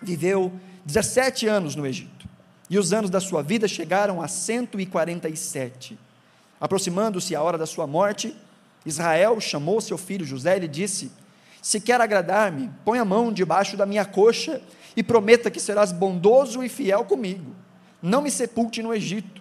viveu 0.00 0.52
17 0.84 1.46
anos 1.46 1.76
no 1.76 1.86
Egito, 1.86 2.28
e 2.68 2.78
os 2.78 2.92
anos 2.92 3.10
da 3.10 3.20
sua 3.20 3.42
vida 3.42 3.68
chegaram 3.68 4.22
a 4.22 4.28
147. 4.28 5.98
Aproximando-se 6.60 7.34
a 7.34 7.42
hora 7.42 7.58
da 7.58 7.66
sua 7.66 7.86
morte, 7.86 8.34
Israel 8.84 9.40
chamou 9.40 9.80
seu 9.80 9.98
filho 9.98 10.24
José 10.24 10.56
e 10.56 10.60
lhe 10.60 10.68
disse: 10.68 11.12
Se 11.60 11.80
quer 11.80 12.00
agradar-me, 12.00 12.70
põe 12.84 12.98
a 12.98 13.04
mão 13.04 13.32
debaixo 13.32 13.76
da 13.76 13.86
minha 13.86 14.04
coxa 14.04 14.60
e 14.96 15.02
prometa 15.02 15.50
que 15.50 15.60
serás 15.60 15.92
bondoso 15.92 16.62
e 16.62 16.68
fiel 16.68 17.04
comigo. 17.04 17.54
Não 18.00 18.22
me 18.22 18.30
sepulte 18.30 18.82
no 18.82 18.92
Egito. 18.92 19.31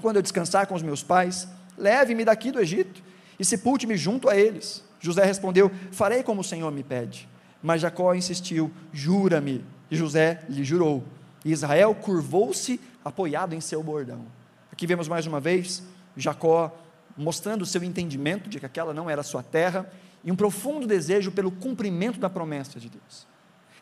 Quando 0.00 0.16
eu 0.16 0.22
descansar 0.22 0.66
com 0.66 0.74
os 0.74 0.82
meus 0.82 1.02
pais, 1.02 1.48
leve-me 1.76 2.24
daqui 2.24 2.50
do 2.50 2.60
Egito 2.60 3.02
e 3.38 3.44
sepulte-me 3.44 3.96
junto 3.96 4.28
a 4.28 4.36
eles. 4.36 4.84
José 5.00 5.24
respondeu: 5.24 5.70
Farei 5.90 6.22
como 6.22 6.40
o 6.40 6.44
Senhor 6.44 6.70
me 6.72 6.82
pede. 6.82 7.28
Mas 7.62 7.80
Jacó 7.80 8.14
insistiu: 8.14 8.70
Jura-me. 8.92 9.64
E 9.90 9.96
José 9.96 10.42
lhe 10.48 10.64
jurou. 10.64 11.02
E 11.44 11.50
Israel 11.50 11.94
curvou-se, 11.94 12.80
apoiado 13.04 13.54
em 13.54 13.60
seu 13.60 13.82
bordão. 13.82 14.26
Aqui 14.70 14.86
vemos 14.86 15.08
mais 15.08 15.26
uma 15.26 15.40
vez 15.40 15.82
Jacó 16.16 16.76
mostrando 17.16 17.62
o 17.62 17.66
seu 17.66 17.82
entendimento 17.82 18.48
de 18.48 18.60
que 18.60 18.66
aquela 18.66 18.94
não 18.94 19.08
era 19.10 19.22
sua 19.22 19.42
terra 19.42 19.90
e 20.22 20.30
um 20.30 20.36
profundo 20.36 20.86
desejo 20.86 21.32
pelo 21.32 21.50
cumprimento 21.50 22.18
da 22.18 22.30
promessa 22.30 22.78
de 22.78 22.88
Deus, 22.88 23.26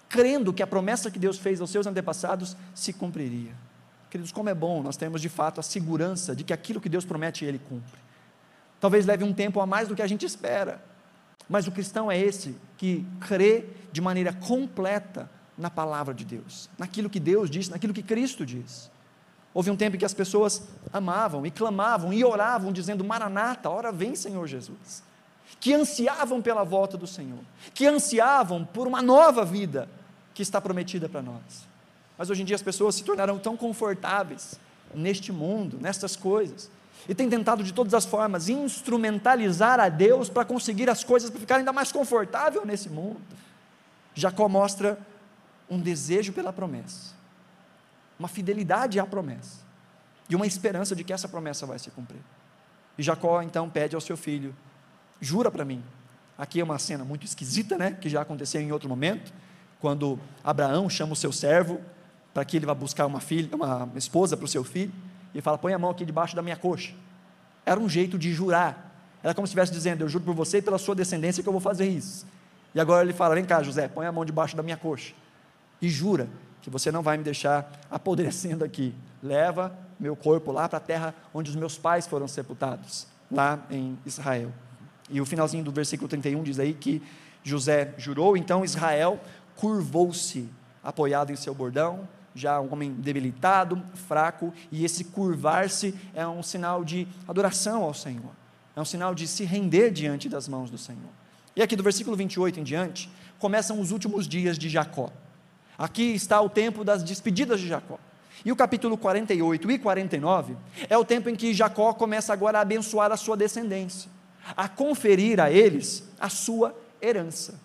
crendo 0.09 0.53
que 0.53 0.63
a 0.63 0.67
promessa 0.67 1.11
que 1.11 1.19
Deus 1.19 1.39
fez 1.39 1.61
aos 1.61 1.71
seus 1.71 1.87
antepassados 1.87 2.57
se 2.75 2.93
cumpriria. 2.93 3.53
Queridos, 4.11 4.33
como 4.33 4.49
é 4.49 4.55
bom 4.55 4.83
nós 4.83 4.97
termos 4.97 5.21
de 5.21 5.29
fato 5.29 5.61
a 5.61 5.63
segurança 5.63 6.35
de 6.35 6.45
que 6.45 6.53
aquilo 6.53 6.81
que 6.81 6.89
Deus 6.89 7.05
promete, 7.05 7.45
Ele 7.45 7.59
cumpre. 7.59 7.99
Talvez 8.81 9.07
leve 9.07 9.25
um 9.25 9.33
tempo 9.33 9.61
a 9.61 9.67
mais 9.67 9.89
do 9.89 9.95
que 9.97 10.03
a 10.03 10.07
gente 10.07 10.25
espera, 10.25 10.83
mas 11.49 11.67
o 11.67 11.73
cristão 11.73 12.11
é 12.11 12.19
esse 12.19 12.57
que 12.77 13.07
crê 13.21 13.67
de 13.91 14.01
maneira 14.01 14.33
completa 14.33 15.31
na 15.57 15.71
palavra 15.71 16.13
de 16.13 16.25
Deus, 16.25 16.69
naquilo 16.79 17.09
que 17.09 17.19
Deus 17.19 17.49
diz, 17.49 17.69
naquilo 17.69 17.95
que 17.95 18.03
Cristo 18.03 18.45
diz. 18.45 18.91
Houve 19.55 19.71
um 19.71 19.77
tempo 19.77 19.97
em 19.97 19.99
que 19.99 20.05
as 20.05 20.13
pessoas 20.13 20.69
amavam 20.93 21.47
e 21.47 21.51
clamavam 21.51 22.13
e 22.13 22.23
oravam, 22.23 22.73
dizendo: 22.73 23.03
Maranata, 23.03 23.71
hora 23.71 23.91
vem, 23.91 24.15
Senhor 24.15 24.47
Jesus. 24.47 25.03
Que 25.59 25.73
ansiavam 25.73 26.43
pela 26.43 26.63
volta 26.63 26.99
do 26.99 27.07
Senhor, 27.07 27.39
que 27.73 27.87
ansiavam 27.87 28.67
por 28.67 28.87
uma 28.87 29.01
nova 29.01 29.45
vida 29.47 29.89
que 30.35 30.43
está 30.43 30.61
prometida 30.61 31.09
para 31.09 31.23
nós. 31.23 31.67
Mas 32.17 32.31
hoje 32.31 32.43
em 32.43 32.45
dia 32.45 32.57
as 32.57 32.63
pessoas 32.63 32.95
se 32.95 33.05
tornaram 33.05 33.39
tão 33.39 33.57
confortáveis 33.57 34.59
neste 34.95 35.33
mundo, 35.33 35.79
nestas 35.81 36.17
coisas, 36.17 36.71
e 37.09 37.15
têm 37.15 37.29
tentado 37.29 37.63
de 37.63 37.73
todas 37.73 37.95
as 37.95 38.07
formas 38.07 38.49
instrumentalizar 38.49 39.79
a 39.79 39.89
Deus 39.89 40.29
para 40.29 40.45
conseguir 40.45 40.89
as 40.89 41.05
coisas 41.05 41.31
para 41.31 41.41
ficar 41.41 41.57
ainda 41.57 41.73
mais 41.73 41.93
confortável 41.93 42.65
nesse 42.65 42.89
mundo. 42.89 43.21
Jacó 44.15 44.49
mostra 44.49 44.99
um 45.69 45.79
desejo 45.79 46.33
pela 46.33 46.53
promessa 46.53 47.17
uma 48.19 48.29
fidelidade 48.29 48.99
à 48.99 49.07
promessa 49.07 49.65
e 50.29 50.35
uma 50.35 50.47
esperança 50.47 50.97
de 50.97 51.05
que 51.05 51.13
essa 51.13 51.29
promessa 51.29 51.67
vai 51.67 51.79
se 51.79 51.91
cumprir. 51.91 52.21
E 52.99 53.03
Jacó 53.03 53.43
então 53.43 53.69
pede 53.69 53.95
ao 53.95 54.01
seu 54.01 54.17
filho: 54.17 54.55
jura 55.21 55.51
para 55.51 55.65
mim. 55.65 55.83
Aqui 56.37 56.61
é 56.61 56.65
uma 56.65 56.79
cena 56.79 57.05
muito 57.05 57.25
esquisita, 57.25 57.79
né? 57.79 57.93
Que 57.93 58.09
já 58.09 58.21
aconteceu 58.21 58.61
em 58.61 58.73
outro 58.73 58.89
momento, 58.89 59.33
quando 59.81 60.19
Abraão 60.45 60.89
chama 60.89 61.13
o 61.13 61.17
seu 61.17 61.33
servo 61.33 61.81
para 62.37 62.45
que 62.45 62.59
ele 62.59 62.67
vá 62.67 62.75
buscar 62.75 63.07
uma 63.07 63.19
filha, 63.19 63.49
uma 63.57 63.89
esposa 63.97 64.37
para 64.37 64.45
o 64.45 64.49
seu 64.49 64.63
filho, 64.63 64.93
e 65.35 65.41
fala: 65.41 65.57
põe 65.57 65.73
a 65.73 65.79
mão 65.79 65.89
aqui 65.89 66.05
debaixo 66.05 66.37
da 66.37 66.43
minha 66.43 66.55
coxa. 66.55 66.93
Era 67.65 67.81
um 67.81 67.89
jeito 67.89 68.19
de 68.19 68.31
jurar. 68.31 68.95
Era 69.23 69.33
como 69.33 69.47
se 69.47 69.53
estivesse 69.53 69.73
dizendo: 69.73 70.03
eu 70.03 70.09
juro 70.09 70.23
por 70.23 70.35
você 70.35 70.59
e 70.59 70.63
pela 70.63 70.77
sua 70.77 70.95
descendência 70.95 71.43
que 71.43 71.49
eu 71.49 71.53
vou 71.53 71.63
fazer 71.63 71.89
isso. 71.89 72.27
E 72.75 72.81
agora 72.81 73.03
ele 73.03 73.15
fala: 73.15 73.35
vem 73.35 73.45
cá, 73.47 73.63
José, 73.63 73.89
põe 73.89 74.05
a 74.05 74.13
mão 74.13 74.23
debaixo 74.23 74.55
da 74.55 74.63
minha 74.63 74.77
coxa. 74.77 75.15
E 75.81 75.89
jura 75.89 76.29
que 76.61 76.69
você 76.69 76.93
não 76.93 77.01
vai 77.01 77.17
me 77.17 77.25
deixar 77.25 77.73
apodrecendo 77.91 78.67
aqui. 78.67 78.95
Leva 79.23 79.75
meu 79.99 80.15
corpo 80.15 80.53
lá 80.53 80.69
para 80.69 80.77
a 80.77 80.81
terra 80.81 81.15
onde 81.33 81.49
os 81.49 81.57
meus 81.57 81.79
pais 81.79 82.07
foram 82.07 82.29
sepultados, 82.29 83.07
lá 83.31 83.65
em 83.71 83.99
Israel. 84.05 84.53
E 85.09 85.23
o 85.23 85.25
finalzinho 85.25 85.65
do 85.65 85.73
versículo 85.73 86.07
31 86.07 86.43
diz 86.43 86.59
aí 86.59 86.75
que 86.75 87.03
José 87.43 87.95
jurou, 87.97 88.37
então 88.37 88.63
Israel 88.63 89.19
curvou-se, 89.57 90.47
apoiado 90.85 91.33
em 91.33 91.37
seu 91.37 91.55
bordão, 91.55 92.07
já 92.37 92.61
um 92.61 92.73
homem 92.73 92.93
debilitado, 92.93 93.83
fraco, 93.95 94.53
e 94.71 94.85
esse 94.85 95.05
curvar-se 95.05 95.95
é 96.15 96.27
um 96.27 96.43
sinal 96.43 96.85
de 96.85 97.09
adoração 97.27 97.83
ao 97.83 97.95
Senhor, 97.95 98.31
é 98.75 98.81
um 98.81 98.85
sinal 98.85 99.15
de 99.15 99.27
se 99.27 99.45
render 99.45 99.91
diante 99.91 100.29
das 100.29 100.47
mãos 100.47 100.71
do 100.71 100.79
Senhor. 100.79 101.11
E 101.55 101.63
aqui 101.63 101.75
do 101.75 101.83
versículo 101.83 102.17
28 102.17 102.61
em 102.61 102.63
diante, 102.63 103.11
começam 103.39 103.81
os 103.81 103.91
últimos 103.91 104.29
dias 104.29 104.59
de 104.59 104.69
Jacó. 104.69 105.11
Aqui 105.79 106.15
está 106.15 106.41
o 106.41 106.49
tempo 106.49 106.85
das 106.85 107.03
despedidas 107.03 107.61
de 107.61 107.69
Jacó. 107.69 107.99
E 108.45 108.53
o 108.53 108.57
capítulo 108.57 108.97
48 108.97 109.71
e 109.71 109.79
49 109.79 110.57
é 110.89 110.97
o 110.97 111.05
tempo 111.05 111.29
em 111.29 111.35
que 111.35 111.55
Jacó 111.55 111.93
começa 111.95 112.33
agora 112.33 112.59
a 112.59 112.61
abençoar 112.63 113.11
a 113.11 113.17
sua 113.17 113.37
descendência, 113.37 114.11
a 114.57 114.69
conferir 114.69 115.41
a 115.41 115.51
eles 115.51 116.09
a 116.21 116.29
sua 116.29 116.75
herança. 117.01 117.59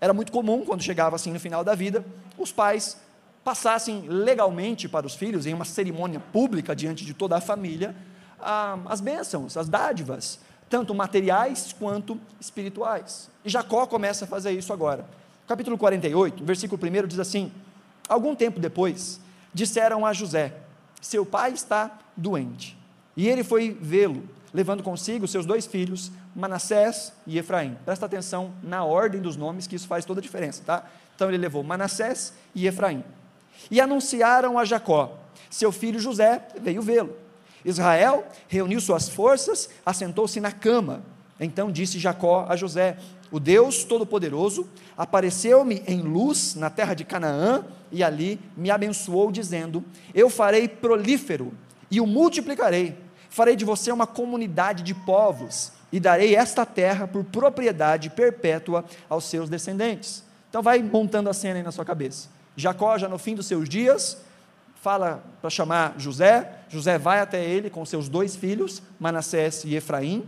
Era 0.00 0.12
muito 0.12 0.30
comum, 0.30 0.64
quando 0.64 0.82
chegava 0.82 1.16
assim 1.16 1.32
no 1.32 1.40
final 1.40 1.64
da 1.64 1.74
vida, 1.74 2.04
os 2.36 2.52
pais 2.52 2.98
passassem 3.46 4.08
legalmente 4.08 4.88
para 4.88 5.06
os 5.06 5.14
filhos, 5.14 5.46
em 5.46 5.54
uma 5.54 5.64
cerimônia 5.64 6.18
pública 6.18 6.74
diante 6.74 7.04
de 7.04 7.14
toda 7.14 7.36
a 7.36 7.40
família, 7.40 7.94
as 8.84 9.00
bênçãos, 9.00 9.56
as 9.56 9.68
dádivas, 9.68 10.40
tanto 10.68 10.92
materiais 10.92 11.72
quanto 11.78 12.20
espirituais. 12.40 13.30
E 13.44 13.48
Jacó 13.48 13.86
começa 13.86 14.24
a 14.24 14.28
fazer 14.28 14.50
isso 14.50 14.72
agora 14.72 15.06
capítulo 15.46 15.78
48, 15.78 16.44
versículo 16.44 16.80
1 16.82 17.06
diz 17.06 17.18
assim: 17.18 17.52
Algum 18.08 18.34
tempo 18.34 18.58
depois, 18.58 19.20
disseram 19.54 20.04
a 20.04 20.12
José: 20.12 20.54
Seu 21.00 21.24
pai 21.24 21.52
está 21.52 21.98
doente. 22.16 22.76
E 23.16 23.28
ele 23.28 23.42
foi 23.42 23.70
vê-lo, 23.80 24.28
levando 24.52 24.82
consigo 24.82 25.26
seus 25.26 25.46
dois 25.46 25.66
filhos, 25.66 26.12
Manassés 26.34 27.12
e 27.26 27.38
Efraim. 27.38 27.76
Presta 27.84 28.04
atenção 28.04 28.52
na 28.62 28.84
ordem 28.84 29.20
dos 29.22 29.36
nomes, 29.36 29.66
que 29.66 29.76
isso 29.76 29.86
faz 29.86 30.04
toda 30.04 30.20
a 30.20 30.22
diferença, 30.22 30.62
tá? 30.66 30.84
Então 31.14 31.28
ele 31.28 31.38
levou 31.38 31.62
Manassés 31.62 32.34
e 32.54 32.66
Efraim. 32.66 33.02
E 33.70 33.80
anunciaram 33.80 34.58
a 34.58 34.64
Jacó: 34.64 35.18
Seu 35.50 35.72
filho 35.72 36.00
José 36.00 36.46
veio 36.60 36.82
vê-lo. 36.82 37.16
Israel 37.64 38.24
reuniu 38.48 38.80
suas 38.80 39.08
forças, 39.08 39.68
assentou-se 39.84 40.40
na 40.40 40.52
cama. 40.52 41.02
Então 41.38 41.70
disse 41.70 41.98
Jacó 41.98 42.46
a 42.48 42.56
José: 42.56 42.96
o 43.30 43.40
Deus 43.40 43.84
Todo-Poderoso, 43.84 44.68
apareceu-me 44.96 45.82
em 45.86 46.00
luz 46.00 46.54
na 46.54 46.70
terra 46.70 46.94
de 46.94 47.04
Canaã 47.04 47.64
e 47.90 48.02
ali 48.02 48.40
me 48.56 48.70
abençoou, 48.70 49.32
dizendo: 49.32 49.84
Eu 50.14 50.30
farei 50.30 50.68
prolífero 50.68 51.52
e 51.90 52.00
o 52.00 52.06
multiplicarei. 52.06 52.96
Farei 53.28 53.56
de 53.56 53.64
você 53.64 53.90
uma 53.92 54.06
comunidade 54.06 54.82
de 54.82 54.94
povos 54.94 55.72
e 55.92 56.00
darei 56.00 56.34
esta 56.34 56.64
terra 56.64 57.06
por 57.06 57.24
propriedade 57.24 58.10
perpétua 58.10 58.84
aos 59.08 59.24
seus 59.24 59.50
descendentes. 59.50 60.24
Então, 60.48 60.62
vai 60.62 60.82
montando 60.82 61.28
a 61.28 61.34
cena 61.34 61.56
aí 61.56 61.62
na 61.62 61.72
sua 61.72 61.84
cabeça. 61.84 62.28
Jacó, 62.56 62.96
já 62.98 63.08
no 63.08 63.18
fim 63.18 63.34
dos 63.34 63.46
seus 63.46 63.68
dias, 63.68 64.18
fala 64.82 65.22
para 65.40 65.50
chamar 65.50 65.94
José. 65.98 66.60
José 66.68 66.98
vai 66.98 67.20
até 67.20 67.44
ele 67.44 67.70
com 67.70 67.84
seus 67.84 68.08
dois 68.08 68.34
filhos, 68.34 68.82
Manassés 68.98 69.62
e 69.64 69.74
Efraim 69.76 70.26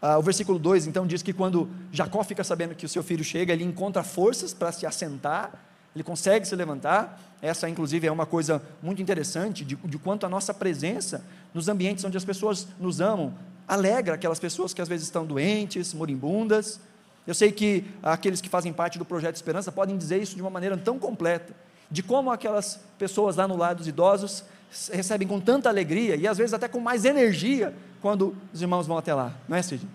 ah, 0.00 0.18
o 0.18 0.22
versículo 0.22 0.58
2 0.58 0.86
então 0.86 1.06
diz 1.06 1.22
que 1.22 1.32
quando 1.32 1.68
Jacó 1.90 2.22
fica 2.22 2.44
sabendo 2.44 2.74
que 2.74 2.84
o 2.84 2.88
seu 2.88 3.02
filho 3.02 3.24
chega, 3.24 3.52
ele 3.52 3.64
encontra 3.64 4.02
forças 4.02 4.52
para 4.52 4.70
se 4.70 4.86
assentar, 4.86 5.52
ele 5.94 6.04
consegue 6.04 6.46
se 6.46 6.54
levantar. 6.54 7.20
Essa, 7.40 7.68
inclusive, 7.68 8.06
é 8.06 8.12
uma 8.12 8.26
coisa 8.26 8.62
muito 8.82 9.00
interessante 9.00 9.64
de, 9.64 9.74
de 9.74 9.98
quanto 9.98 10.24
a 10.24 10.28
nossa 10.28 10.52
presença 10.54 11.24
nos 11.52 11.68
ambientes 11.68 12.04
onde 12.04 12.16
as 12.16 12.24
pessoas 12.24 12.68
nos 12.78 13.00
amam 13.00 13.34
alegra 13.66 14.14
aquelas 14.14 14.38
pessoas 14.38 14.72
que 14.72 14.80
às 14.80 14.88
vezes 14.88 15.06
estão 15.06 15.26
doentes, 15.26 15.92
moribundas. 15.92 16.78
Eu 17.26 17.34
sei 17.34 17.50
que 17.50 17.84
aqueles 18.02 18.40
que 18.40 18.48
fazem 18.48 18.72
parte 18.72 18.98
do 18.98 19.04
projeto 19.04 19.36
Esperança 19.36 19.72
podem 19.72 19.96
dizer 19.96 20.22
isso 20.22 20.36
de 20.36 20.40
uma 20.40 20.50
maneira 20.50 20.76
tão 20.76 20.98
completa, 20.98 21.54
de 21.90 22.02
como 22.02 22.30
aquelas 22.30 22.80
pessoas 22.98 23.36
lá 23.36 23.48
no 23.48 23.56
lado 23.56 23.78
dos 23.78 23.88
idosos 23.88 24.44
recebem 24.92 25.26
com 25.26 25.40
tanta 25.40 25.68
alegria 25.68 26.16
e 26.16 26.26
às 26.26 26.38
vezes 26.38 26.52
até 26.52 26.68
com 26.68 26.80
mais 26.80 27.04
energia 27.04 27.74
quando 28.00 28.36
os 28.52 28.60
irmãos 28.60 28.86
vão 28.86 28.98
até 28.98 29.14
lá, 29.14 29.34
não 29.48 29.56
é, 29.56 29.62
Cid? 29.62 29.86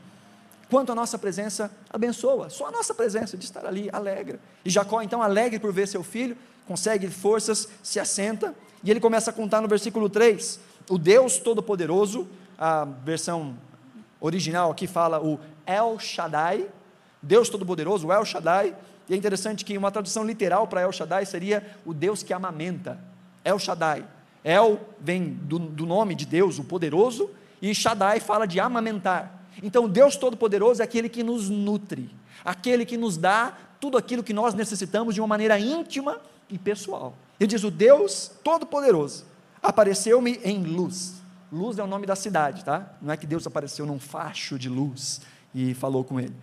Quanto 0.69 0.91
a 0.91 0.95
nossa 0.95 1.17
presença 1.17 1.69
abençoa, 1.89 2.49
só 2.49 2.67
a 2.67 2.71
nossa 2.71 2.93
presença 2.93 3.35
de 3.35 3.43
estar 3.43 3.65
ali 3.65 3.89
alegra. 3.91 4.39
E 4.63 4.69
Jacó, 4.69 5.01
então, 5.01 5.21
alegre 5.21 5.59
por 5.59 5.73
ver 5.73 5.85
seu 5.85 6.01
filho, 6.01 6.37
consegue 6.65 7.09
forças, 7.09 7.67
se 7.83 7.99
assenta, 7.99 8.55
e 8.81 8.89
ele 8.89 9.01
começa 9.01 9.31
a 9.31 9.33
contar 9.33 9.59
no 9.59 9.67
versículo 9.67 10.09
3: 10.09 10.59
o 10.89 10.97
Deus 10.97 11.37
Todo-Poderoso, 11.37 12.27
a 12.57 12.85
versão 12.85 13.57
original 14.21 14.71
aqui 14.71 14.87
fala 14.87 15.21
o 15.21 15.37
El 15.65 15.99
Shaddai, 15.99 16.65
Deus 17.21 17.49
Todo-Poderoso, 17.49 18.11
El 18.11 18.25
Shaddai, 18.25 18.75
e 19.09 19.13
é 19.13 19.17
interessante 19.17 19.65
que 19.65 19.77
uma 19.77 19.91
tradução 19.91 20.23
literal 20.23 20.67
para 20.67 20.81
El 20.81 20.91
Shaddai 20.91 21.25
seria 21.25 21.75
o 21.85 21.93
Deus 21.93 22.23
que 22.23 22.33
amamenta, 22.33 22.99
El 23.43 23.59
Shaddai. 23.59 24.05
El 24.43 24.79
vem 24.99 25.33
do, 25.43 25.59
do 25.59 25.85
nome 25.85 26.15
de 26.15 26.25
Deus, 26.25 26.57
o 26.57 26.63
poderoso, 26.63 27.29
e 27.61 27.73
Shaddai 27.73 28.19
fala 28.19 28.47
de 28.47 28.59
amamentar. 28.59 29.45
Então, 29.61 29.87
Deus 29.87 30.15
Todo-Poderoso 30.15 30.81
é 30.81 30.85
aquele 30.85 31.09
que 31.09 31.23
nos 31.23 31.49
nutre, 31.49 32.09
aquele 32.43 32.85
que 32.85 32.97
nos 32.97 33.17
dá 33.17 33.55
tudo 33.79 33.97
aquilo 33.97 34.23
que 34.23 34.33
nós 34.33 34.53
necessitamos 34.53 35.13
de 35.13 35.21
uma 35.21 35.27
maneira 35.27 35.59
íntima 35.59 36.19
e 36.49 36.57
pessoal. 36.57 37.13
Ele 37.39 37.47
diz: 37.47 37.63
O 37.63 37.71
Deus 37.71 38.31
Todo-Poderoso 38.43 39.25
apareceu-me 39.61 40.39
em 40.43 40.63
luz. 40.63 41.21
Luz 41.51 41.77
é 41.77 41.83
o 41.83 41.87
nome 41.87 42.07
da 42.07 42.15
cidade, 42.15 42.63
tá? 42.63 42.93
Não 43.01 43.13
é 43.13 43.17
que 43.17 43.27
Deus 43.27 43.45
apareceu 43.45 43.85
num 43.85 43.99
facho 43.99 44.57
de 44.57 44.69
luz 44.69 45.21
e 45.53 45.73
falou 45.73 46.03
com 46.03 46.19
ele. 46.19 46.33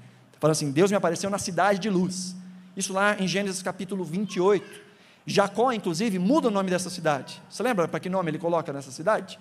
Fala 0.41 0.53
assim: 0.53 0.71
Deus 0.71 0.91
me 0.91 0.97
apareceu 0.97 1.31
na 1.31 1.39
cidade 1.39 1.79
de 1.79 1.91
luz. 1.91 2.35
Isso 2.77 2.93
lá 2.93 3.17
em 3.19 3.27
Gênesis 3.27 3.63
capítulo 3.63 4.05
28. 4.05 4.89
Jacó, 5.27 5.73
inclusive, 5.73 6.19
muda 6.19 6.49
o 6.49 6.51
nome 6.51 6.71
dessa 6.71 6.89
cidade. 6.89 7.43
Você 7.51 7.63
lembra 7.63 7.87
para 7.87 8.01
que 8.01 8.09
nome 8.09 8.31
ele 8.31 8.39
coloca 8.39 8.73
nessa 8.73 8.91
cidade? 8.91 9.39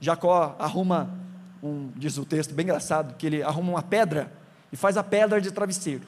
Jacó 0.00 0.54
arruma 0.58 1.10
um, 1.62 1.90
diz 1.96 2.18
o 2.18 2.26
texto 2.26 2.52
bem 2.52 2.64
engraçado, 2.64 3.14
que 3.16 3.26
ele 3.26 3.42
arruma 3.42 3.70
uma 3.70 3.82
pedra 3.82 4.30
e 4.70 4.76
faz 4.76 4.96
a 4.96 5.02
pedra 5.02 5.40
de 5.40 5.50
travesseiro. 5.50 6.02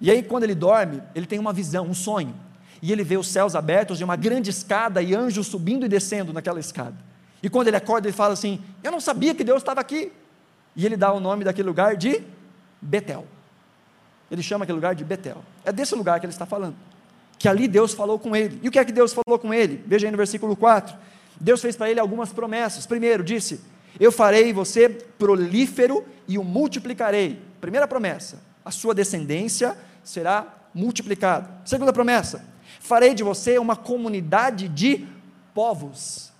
E 0.00 0.10
aí, 0.10 0.22
quando 0.22 0.44
ele 0.44 0.54
dorme, 0.54 1.02
ele 1.14 1.26
tem 1.26 1.38
uma 1.38 1.52
visão, 1.52 1.86
um 1.86 1.94
sonho. 1.94 2.34
E 2.80 2.92
ele 2.92 3.02
vê 3.02 3.16
os 3.16 3.28
céus 3.28 3.54
abertos 3.54 4.00
e 4.00 4.04
uma 4.04 4.16
grande 4.16 4.48
escada 4.48 5.02
e 5.02 5.14
anjos 5.14 5.46
subindo 5.46 5.84
e 5.84 5.88
descendo 5.88 6.32
naquela 6.32 6.60
escada. 6.60 6.94
E 7.42 7.50
quando 7.50 7.68
ele 7.68 7.76
acorda, 7.76 8.06
ele 8.06 8.16
fala 8.16 8.32
assim: 8.32 8.60
Eu 8.82 8.92
não 8.92 9.00
sabia 9.00 9.34
que 9.34 9.42
Deus 9.42 9.60
estava 9.60 9.80
aqui. 9.80 10.12
E 10.76 10.86
ele 10.86 10.96
dá 10.96 11.12
o 11.12 11.20
nome 11.20 11.44
daquele 11.44 11.68
lugar 11.68 11.96
de 11.96 12.22
Betel. 12.80 13.26
Ele 14.30 14.42
chama 14.42 14.64
aquele 14.64 14.76
lugar 14.76 14.94
de 14.94 15.04
Betel. 15.04 15.42
É 15.64 15.72
desse 15.72 15.94
lugar 15.94 16.20
que 16.20 16.26
ele 16.26 16.32
está 16.32 16.46
falando. 16.46 16.76
Que 17.38 17.48
ali 17.48 17.66
Deus 17.66 17.94
falou 17.94 18.18
com 18.18 18.36
ele. 18.36 18.60
E 18.62 18.68
o 18.68 18.70
que 18.70 18.78
é 18.78 18.84
que 18.84 18.92
Deus 18.92 19.12
falou 19.12 19.38
com 19.38 19.52
ele? 19.52 19.82
Veja 19.86 20.06
aí 20.06 20.10
no 20.10 20.16
versículo 20.16 20.54
4. 20.54 20.96
Deus 21.40 21.60
fez 21.60 21.74
para 21.74 21.90
ele 21.90 21.98
algumas 21.98 22.32
promessas. 22.32 22.86
Primeiro, 22.86 23.24
disse: 23.24 23.60
Eu 23.98 24.12
farei 24.12 24.52
você 24.52 24.88
prolífero 24.88 26.04
e 26.28 26.38
o 26.38 26.44
multiplicarei. 26.44 27.40
Primeira 27.60 27.88
promessa: 27.88 28.40
a 28.64 28.70
sua 28.70 28.94
descendência 28.94 29.76
será 30.04 30.46
multiplicada. 30.74 31.48
Segunda 31.64 31.92
promessa: 31.92 32.44
farei 32.78 33.14
de 33.14 33.22
você 33.22 33.58
uma 33.58 33.74
comunidade 33.74 34.68
de 34.68 35.06
povos. 35.54 36.30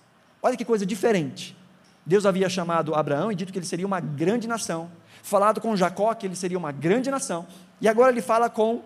Olha 0.41 0.55
que 0.55 0.65
coisa 0.65 0.85
diferente. 0.85 1.57
Deus 2.05 2.25
havia 2.25 2.49
chamado 2.49 2.95
Abraão 2.95 3.31
e 3.31 3.35
dito 3.35 3.51
que 3.51 3.59
ele 3.59 3.65
seria 3.65 3.85
uma 3.85 3.99
grande 3.99 4.47
nação, 4.47 4.89
falado 5.21 5.61
com 5.61 5.75
Jacó 5.75 6.13
que 6.13 6.25
ele 6.25 6.35
seria 6.35 6.57
uma 6.57 6.71
grande 6.71 7.09
nação, 7.11 7.45
e 7.79 7.87
agora 7.87 8.11
ele 8.11 8.21
fala 8.21 8.49
com, 8.49 8.75
uh, 8.75 8.83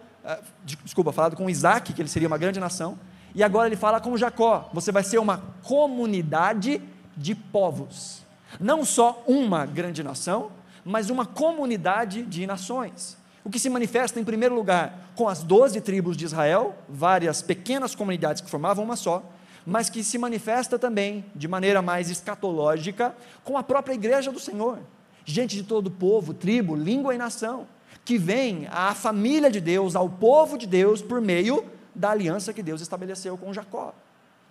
desculpa, 0.63 1.11
falado 1.11 1.36
com 1.36 1.49
Isaac 1.49 1.93
que 1.93 2.01
ele 2.01 2.09
seria 2.09 2.27
uma 2.27 2.38
grande 2.38 2.59
nação, 2.59 2.97
e 3.33 3.43
agora 3.43 3.67
ele 3.67 3.75
fala 3.75 3.99
com 3.99 4.15
Jacó: 4.15 4.69
você 4.73 4.91
vai 4.91 5.03
ser 5.03 5.19
uma 5.19 5.43
comunidade 5.63 6.81
de 7.15 7.36
povos. 7.36 8.23
Não 8.59 8.86
só 8.86 9.23
uma 9.27 9.65
grande 9.65 10.01
nação, 10.01 10.51
mas 10.83 11.09
uma 11.09 11.25
comunidade 11.25 12.23
de 12.23 12.47
nações. 12.47 13.17
O 13.43 13.49
que 13.49 13.59
se 13.59 13.69
manifesta, 13.69 14.19
em 14.19 14.23
primeiro 14.23 14.55
lugar, 14.55 15.11
com 15.15 15.27
as 15.27 15.43
doze 15.43 15.81
tribos 15.81 16.15
de 16.15 16.25
Israel, 16.25 16.75
várias 16.88 17.41
pequenas 17.41 17.93
comunidades 17.93 18.41
que 18.41 18.49
formavam 18.49 18.83
uma 18.83 18.95
só, 18.95 19.23
mas 19.65 19.89
que 19.89 20.03
se 20.03 20.17
manifesta 20.17 20.79
também, 20.79 21.25
de 21.36 21.47
maneira 21.47 21.81
mais 21.81 22.09
escatológica, 22.09 23.15
com 23.43 23.57
a 23.57 23.63
própria 23.63 23.93
igreja 23.93 24.31
do 24.31 24.39
Senhor. 24.39 24.79
Gente 25.26 25.55
de 25.55 25.63
todo 25.63 25.89
povo, 25.89 26.34
tribo, 26.34 26.76
língua 26.76 27.13
e 27.15 27.17
nação, 27.17 27.67
que 28.05 28.17
vem 28.17 28.67
à 28.71 28.93
família 28.93 29.49
de 29.49 29.59
Deus, 29.59 29.95
ao 29.95 30.07
povo 30.07 30.57
de 30.57 30.67
Deus, 30.67 31.01
por 31.01 31.19
meio 31.19 31.65
da 31.93 32.11
aliança 32.11 32.53
que 32.53 32.61
Deus 32.61 32.80
estabeleceu 32.80 33.36
com 33.38 33.51
Jacó. 33.51 33.93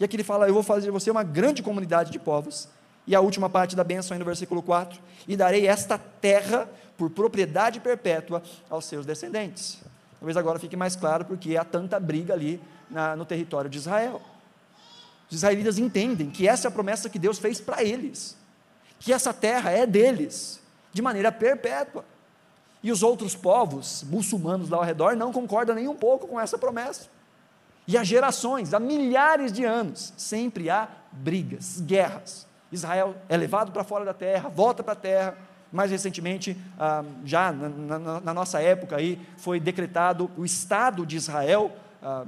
E 0.01 0.05
aqui 0.05 0.17
ele 0.17 0.25
fala: 0.25 0.49
Eu 0.49 0.55
vou 0.55 0.63
fazer 0.63 0.87
de 0.87 0.91
você 0.91 1.11
uma 1.11 1.23
grande 1.23 1.63
comunidade 1.63 2.11
de 2.11 2.19
povos. 2.19 2.69
E 3.07 3.15
a 3.15 3.21
última 3.21 3.49
parte 3.49 3.77
da 3.77 3.85
bênção 3.85 4.15
aí 4.15 4.19
no 4.19 4.25
versículo 4.25 4.63
4: 4.63 5.01
E 5.29 5.37
darei 5.37 5.67
esta 5.67 5.97
terra 5.97 6.69
por 6.97 7.11
propriedade 7.11 7.81
perpétua 7.81 8.43
aos 8.69 8.87
seus 8.87 9.07
descendentes. 9.07 9.79
Talvez 10.19 10.37
agora 10.37 10.59
fique 10.59 10.77
mais 10.77 10.97
claro 10.97 11.25
porque 11.25 11.57
há 11.57 11.65
tanta 11.65 12.01
briga 12.01 12.33
ali 12.33 12.61
na, 12.91 13.15
no 13.15 13.25
território 13.25 13.69
de 13.69 13.79
Israel. 13.79 14.21
Os 15.31 15.37
israelitas 15.37 15.79
entendem 15.79 16.31
que 16.31 16.49
essa 16.49 16.67
é 16.67 16.69
a 16.69 16.73
promessa 16.73 17.09
que 17.09 17.19
Deus 17.19 17.39
fez 17.39 17.61
para 17.61 17.83
eles, 17.83 18.37
que 18.99 19.13
essa 19.13 19.33
terra 19.33 19.71
é 19.71 19.87
deles, 19.87 20.61
de 20.95 21.03
maneira 21.03 21.31
perpétua. 21.31 22.05
E 22.83 22.93
os 22.93 23.03
outros 23.03 23.35
povos 23.35 24.05
muçulmanos 24.05 24.71
lá 24.71 24.79
ao 24.79 24.85
redor 24.85 25.17
não 25.17 25.33
concordam 25.33 25.75
nem 25.75 25.89
um 25.89 25.97
pouco 25.97 26.29
com 26.29 26.41
essa 26.41 26.57
promessa. 26.57 27.09
E 27.87 27.99
há 27.99 28.05
gerações, 28.05 28.73
há 28.73 28.81
milhares 28.81 29.53
de 29.53 29.65
anos, 29.65 30.15
sempre 30.17 30.71
há 30.71 30.89
brigas, 31.13 31.81
guerras. 31.81 32.47
Israel 32.73 33.15
é 33.29 33.37
levado 33.37 33.73
para 33.73 33.85
fora 33.85 34.05
da 34.05 34.15
terra, 34.15 34.49
volta 34.49 34.83
para 34.83 34.93
a 34.93 34.97
terra. 34.97 35.37
Mais 35.71 35.91
recentemente, 35.91 36.57
ah, 36.79 37.03
já 37.25 37.53
na, 37.53 38.33
nossa 38.33 38.63
época, 38.63 38.97
aí, 38.97 39.21
foi 39.37 39.59
decretado 39.59 40.31
o 40.37 40.45
Estado 40.45 41.05
de 41.05 41.17
Israel, 41.17 41.73
ah, 42.01 42.25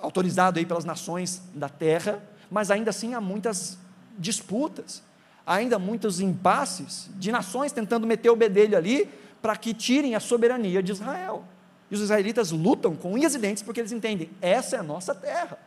autorizado 0.00 0.58
aí 0.58 0.66
pelas 0.66 0.84
nações 0.84 1.42
da 1.54 1.70
terra, 1.70 2.22
mas 2.50 2.70
ainda 2.70 2.90
assim 2.90 3.14
há 3.14 3.20
muitas 3.20 3.78
disputas, 4.18 5.02
ainda 5.46 5.78
muitos 5.78 6.20
impasses 6.20 7.08
de 7.14 7.30
nações 7.30 7.72
tentando 7.72 8.06
meter 8.06 8.30
o 8.30 8.36
bedelho 8.36 8.76
ali 8.76 9.08
para 9.40 9.56
que 9.56 9.72
tirem 9.72 10.14
a 10.14 10.20
soberania 10.20 10.82
de 10.82 10.92
Israel. 10.92 11.44
E 11.90 11.94
os 11.94 12.00
israelitas 12.00 12.50
lutam 12.50 12.96
com 12.96 13.12
unhas 13.12 13.34
e 13.34 13.38
dentes 13.38 13.62
porque 13.62 13.80
eles 13.80 13.92
entendem: 13.92 14.28
essa 14.40 14.76
é 14.76 14.78
a 14.80 14.82
nossa 14.82 15.14
terra. 15.14 15.58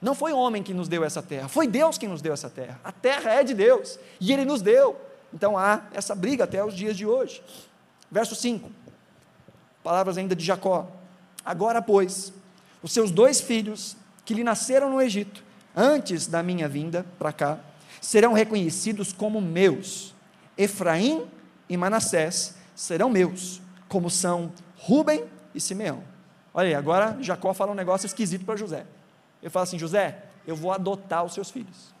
Não 0.00 0.14
foi 0.14 0.32
homem 0.32 0.62
que 0.62 0.74
nos 0.74 0.86
deu 0.86 1.02
essa 1.02 1.22
terra, 1.22 1.48
foi 1.48 1.66
Deus 1.66 1.98
quem 1.98 2.08
nos 2.08 2.22
deu 2.22 2.32
essa 2.32 2.48
terra. 2.48 2.78
A 2.84 2.92
terra 2.92 3.32
é 3.32 3.42
de 3.42 3.54
Deus 3.54 3.98
e 4.20 4.32
Ele 4.32 4.44
nos 4.44 4.62
deu. 4.62 4.96
Então 5.32 5.58
há 5.58 5.82
essa 5.92 6.14
briga 6.14 6.44
até 6.44 6.64
os 6.64 6.74
dias 6.74 6.96
de 6.96 7.04
hoje. 7.06 7.42
Verso 8.10 8.36
5, 8.36 8.70
palavras 9.82 10.16
ainda 10.16 10.36
de 10.36 10.44
Jacó. 10.44 10.88
Agora, 11.44 11.82
pois, 11.82 12.32
os 12.82 12.92
seus 12.92 13.10
dois 13.10 13.40
filhos 13.40 13.96
que 14.24 14.34
lhe 14.34 14.44
nasceram 14.44 14.88
no 14.88 15.02
Egito, 15.02 15.42
antes 15.74 16.26
da 16.26 16.42
minha 16.42 16.68
vinda 16.68 17.04
para 17.18 17.32
cá, 17.32 17.58
serão 18.04 18.34
reconhecidos 18.34 19.14
como 19.14 19.40
meus. 19.40 20.14
Efraim 20.58 21.26
e 21.66 21.74
Manassés 21.74 22.54
serão 22.74 23.08
meus, 23.08 23.62
como 23.88 24.10
são 24.10 24.52
Ruben 24.76 25.24
e 25.54 25.60
Simeão. 25.60 26.04
Olha 26.52 26.68
aí, 26.68 26.74
agora 26.74 27.16
Jacó 27.22 27.54
fala 27.54 27.72
um 27.72 27.74
negócio 27.74 28.06
esquisito 28.06 28.44
para 28.44 28.56
José. 28.56 28.84
Ele 29.42 29.48
fala 29.48 29.64
assim: 29.64 29.78
José, 29.78 30.22
eu 30.46 30.54
vou 30.54 30.70
adotar 30.70 31.24
os 31.24 31.32
seus 31.32 31.50
filhos. 31.50 31.94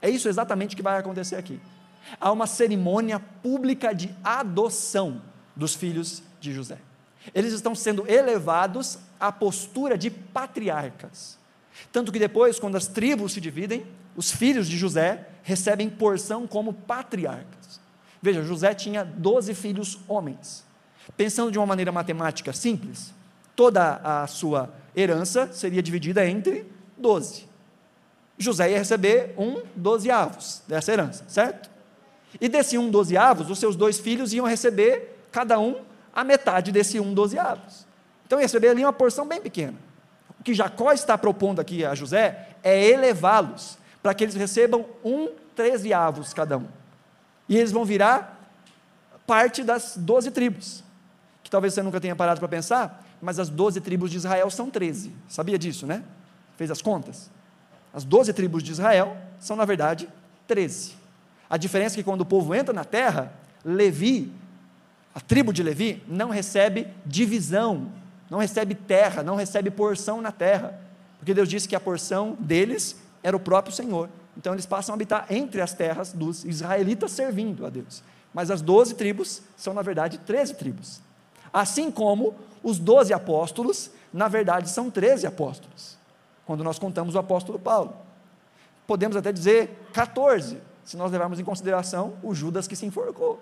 É 0.00 0.08
isso 0.08 0.30
exatamente 0.30 0.74
que 0.74 0.82
vai 0.82 0.98
acontecer 0.98 1.36
aqui. 1.36 1.60
Há 2.18 2.32
uma 2.32 2.46
cerimônia 2.46 3.20
pública 3.20 3.94
de 3.94 4.14
adoção 4.24 5.20
dos 5.54 5.74
filhos 5.74 6.22
de 6.40 6.54
José. 6.54 6.78
Eles 7.34 7.52
estão 7.52 7.74
sendo 7.74 8.10
elevados 8.10 8.98
à 9.20 9.30
postura 9.30 9.98
de 9.98 10.10
patriarcas. 10.10 11.38
Tanto 11.92 12.10
que 12.10 12.18
depois, 12.18 12.58
quando 12.58 12.76
as 12.76 12.86
tribos 12.86 13.32
se 13.34 13.42
dividem, 13.42 13.86
os 14.16 14.30
filhos 14.30 14.68
de 14.68 14.76
José 14.76 15.26
recebem 15.42 15.88
porção 15.88 16.46
como 16.46 16.72
patriarcas. 16.72 17.80
Veja, 18.22 18.42
José 18.42 18.74
tinha 18.74 19.04
12 19.04 19.54
filhos 19.54 19.98
homens. 20.06 20.64
Pensando 21.16 21.50
de 21.50 21.58
uma 21.58 21.66
maneira 21.66 21.90
matemática 21.90 22.52
simples, 22.52 23.12
toda 23.56 24.00
a 24.04 24.26
sua 24.26 24.72
herança 24.94 25.50
seria 25.52 25.82
dividida 25.82 26.26
entre 26.26 26.70
12. 26.96 27.48
José 28.38 28.70
ia 28.70 28.78
receber 28.78 29.34
um 29.36 29.62
dozeavos 29.74 30.62
dessa 30.66 30.92
herança, 30.92 31.24
certo? 31.28 31.70
E 32.40 32.48
desse 32.48 32.78
um 32.78 32.90
dozeavos, 32.90 33.50
os 33.50 33.58
seus 33.58 33.76
dois 33.76 33.98
filhos 33.98 34.32
iam 34.32 34.46
receber, 34.46 35.26
cada 35.32 35.58
um, 35.58 35.82
a 36.14 36.24
metade 36.24 36.72
desse 36.72 37.00
um 37.00 37.12
dozeavos. 37.12 37.86
Então 38.26 38.38
ia 38.38 38.44
receber 38.44 38.68
ali 38.68 38.84
uma 38.84 38.92
porção 38.92 39.26
bem 39.26 39.40
pequena. 39.40 39.74
O 40.38 40.42
que 40.42 40.54
Jacó 40.54 40.92
está 40.92 41.18
propondo 41.18 41.60
aqui 41.60 41.84
a 41.84 41.94
José 41.94 42.48
é 42.62 42.82
elevá-los, 42.82 43.76
para 44.02 44.14
que 44.14 44.24
eles 44.24 44.34
recebam 44.34 44.86
um 45.04 45.28
trezeavos 45.54 46.32
cada 46.32 46.58
um. 46.58 46.66
E 47.48 47.56
eles 47.56 47.72
vão 47.72 47.84
virar 47.84 48.38
parte 49.26 49.62
das 49.62 49.96
doze 49.96 50.30
tribos 50.30 50.82
que 51.42 51.50
talvez 51.50 51.74
você 51.74 51.82
nunca 51.82 52.00
tenha 52.00 52.14
parado 52.14 52.38
para 52.38 52.48
pensar, 52.48 53.04
mas 53.20 53.40
as 53.40 53.48
doze 53.48 53.80
tribos 53.80 54.10
de 54.10 54.16
Israel 54.16 54.48
são 54.50 54.70
treze. 54.70 55.12
Sabia 55.28 55.58
disso, 55.58 55.84
né? 55.84 56.04
Fez 56.56 56.70
as 56.70 56.80
contas? 56.80 57.28
As 57.92 58.04
doze 58.04 58.32
tribos 58.32 58.62
de 58.62 58.70
Israel 58.70 59.16
são, 59.40 59.56
na 59.56 59.64
verdade, 59.64 60.08
treze. 60.46 60.94
A 61.48 61.56
diferença 61.56 61.96
é 61.96 61.98
que 61.98 62.04
quando 62.04 62.20
o 62.20 62.24
povo 62.24 62.54
entra 62.54 62.72
na 62.72 62.84
terra, 62.84 63.32
Levi, 63.64 64.32
a 65.12 65.20
tribo 65.20 65.52
de 65.52 65.60
Levi, 65.60 66.00
não 66.06 66.30
recebe 66.30 66.86
divisão, 67.04 67.90
não 68.30 68.38
recebe 68.38 68.76
terra, 68.76 69.24
não 69.24 69.34
recebe 69.34 69.72
porção 69.72 70.20
na 70.20 70.30
terra, 70.30 70.78
porque 71.18 71.34
Deus 71.34 71.48
disse 71.48 71.68
que 71.68 71.74
a 71.74 71.80
porção 71.80 72.36
deles 72.38 72.96
era 73.22 73.36
o 73.36 73.40
próprio 73.40 73.74
Senhor. 73.74 74.08
Então 74.36 74.52
eles 74.52 74.66
passam 74.66 74.92
a 74.92 74.96
habitar 74.96 75.26
entre 75.30 75.60
as 75.60 75.72
terras 75.72 76.12
dos 76.12 76.44
israelitas 76.44 77.12
servindo 77.12 77.66
a 77.66 77.70
Deus. 77.70 78.02
Mas 78.32 78.50
as 78.50 78.62
doze 78.62 78.94
tribos 78.94 79.42
são, 79.56 79.74
na 79.74 79.82
verdade, 79.82 80.18
treze 80.18 80.54
tribos. 80.54 81.00
Assim 81.52 81.90
como 81.90 82.34
os 82.62 82.78
doze 82.78 83.12
apóstolos, 83.12 83.90
na 84.12 84.28
verdade, 84.28 84.70
são 84.70 84.90
treze 84.90 85.26
apóstolos, 85.26 85.98
quando 86.46 86.62
nós 86.62 86.78
contamos 86.78 87.14
o 87.14 87.18
apóstolo 87.18 87.58
Paulo. 87.58 87.96
Podemos 88.86 89.16
até 89.16 89.32
dizer 89.32 89.88
14, 89.92 90.58
se 90.84 90.96
nós 90.96 91.10
levarmos 91.10 91.38
em 91.38 91.44
consideração 91.44 92.14
o 92.22 92.34
Judas 92.34 92.66
que 92.66 92.76
se 92.76 92.86
enforcou. 92.86 93.40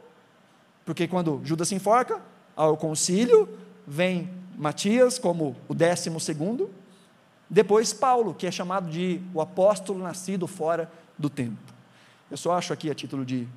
Porque 0.85 1.07
quando 1.07 1.41
Judas 1.45 1.69
se 1.69 1.75
enforca, 1.75 2.21
ao 2.57 2.77
concílio, 2.77 3.49
vem 3.87 4.31
Matias 4.57 5.19
como 5.19 5.55
o 5.69 5.75
décimo 5.75 6.19
segundo, 6.19 6.71
depois 7.51 7.93
Paulo, 7.93 8.35
que 8.35 8.47
é 8.47 8.51
chamado 8.51 8.91
de 8.91 9.21
o 9.33 9.41
apóstolo 9.41 10.03
nascido 10.03 10.47
fora 10.47 10.91
do 11.17 11.31
tempo. 11.31 11.57
Eu 12.31 12.37
só 12.37 12.53
acho 12.53 12.73
aqui, 12.73 12.91
a 12.91 12.95
título 12.95 13.25
de, 13.25 13.49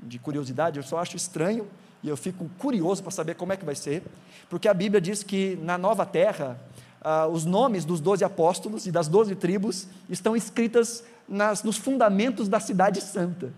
de 0.00 0.18
curiosidade, 0.18 0.78
eu 0.78 0.82
só 0.82 0.98
acho 0.98 1.16
estranho 1.16 1.66
e 2.02 2.08
eu 2.08 2.16
fico 2.16 2.48
curioso 2.58 3.02
para 3.02 3.10
saber 3.10 3.34
como 3.34 3.52
é 3.52 3.56
que 3.56 3.64
vai 3.64 3.74
ser, 3.74 4.02
porque 4.48 4.68
a 4.68 4.74
Bíblia 4.74 5.00
diz 5.00 5.22
que 5.22 5.56
na 5.62 5.76
nova 5.76 6.06
terra, 6.06 6.60
ah, 7.00 7.26
os 7.26 7.44
nomes 7.44 7.84
dos 7.84 8.00
doze 8.00 8.24
apóstolos 8.24 8.86
e 8.86 8.92
das 8.92 9.08
doze 9.08 9.34
tribos 9.34 9.88
estão 10.08 10.36
escritas 10.36 11.04
nas, 11.28 11.62
nos 11.62 11.76
fundamentos 11.76 12.48
da 12.48 12.60
cidade 12.60 13.00
santa. 13.00 13.52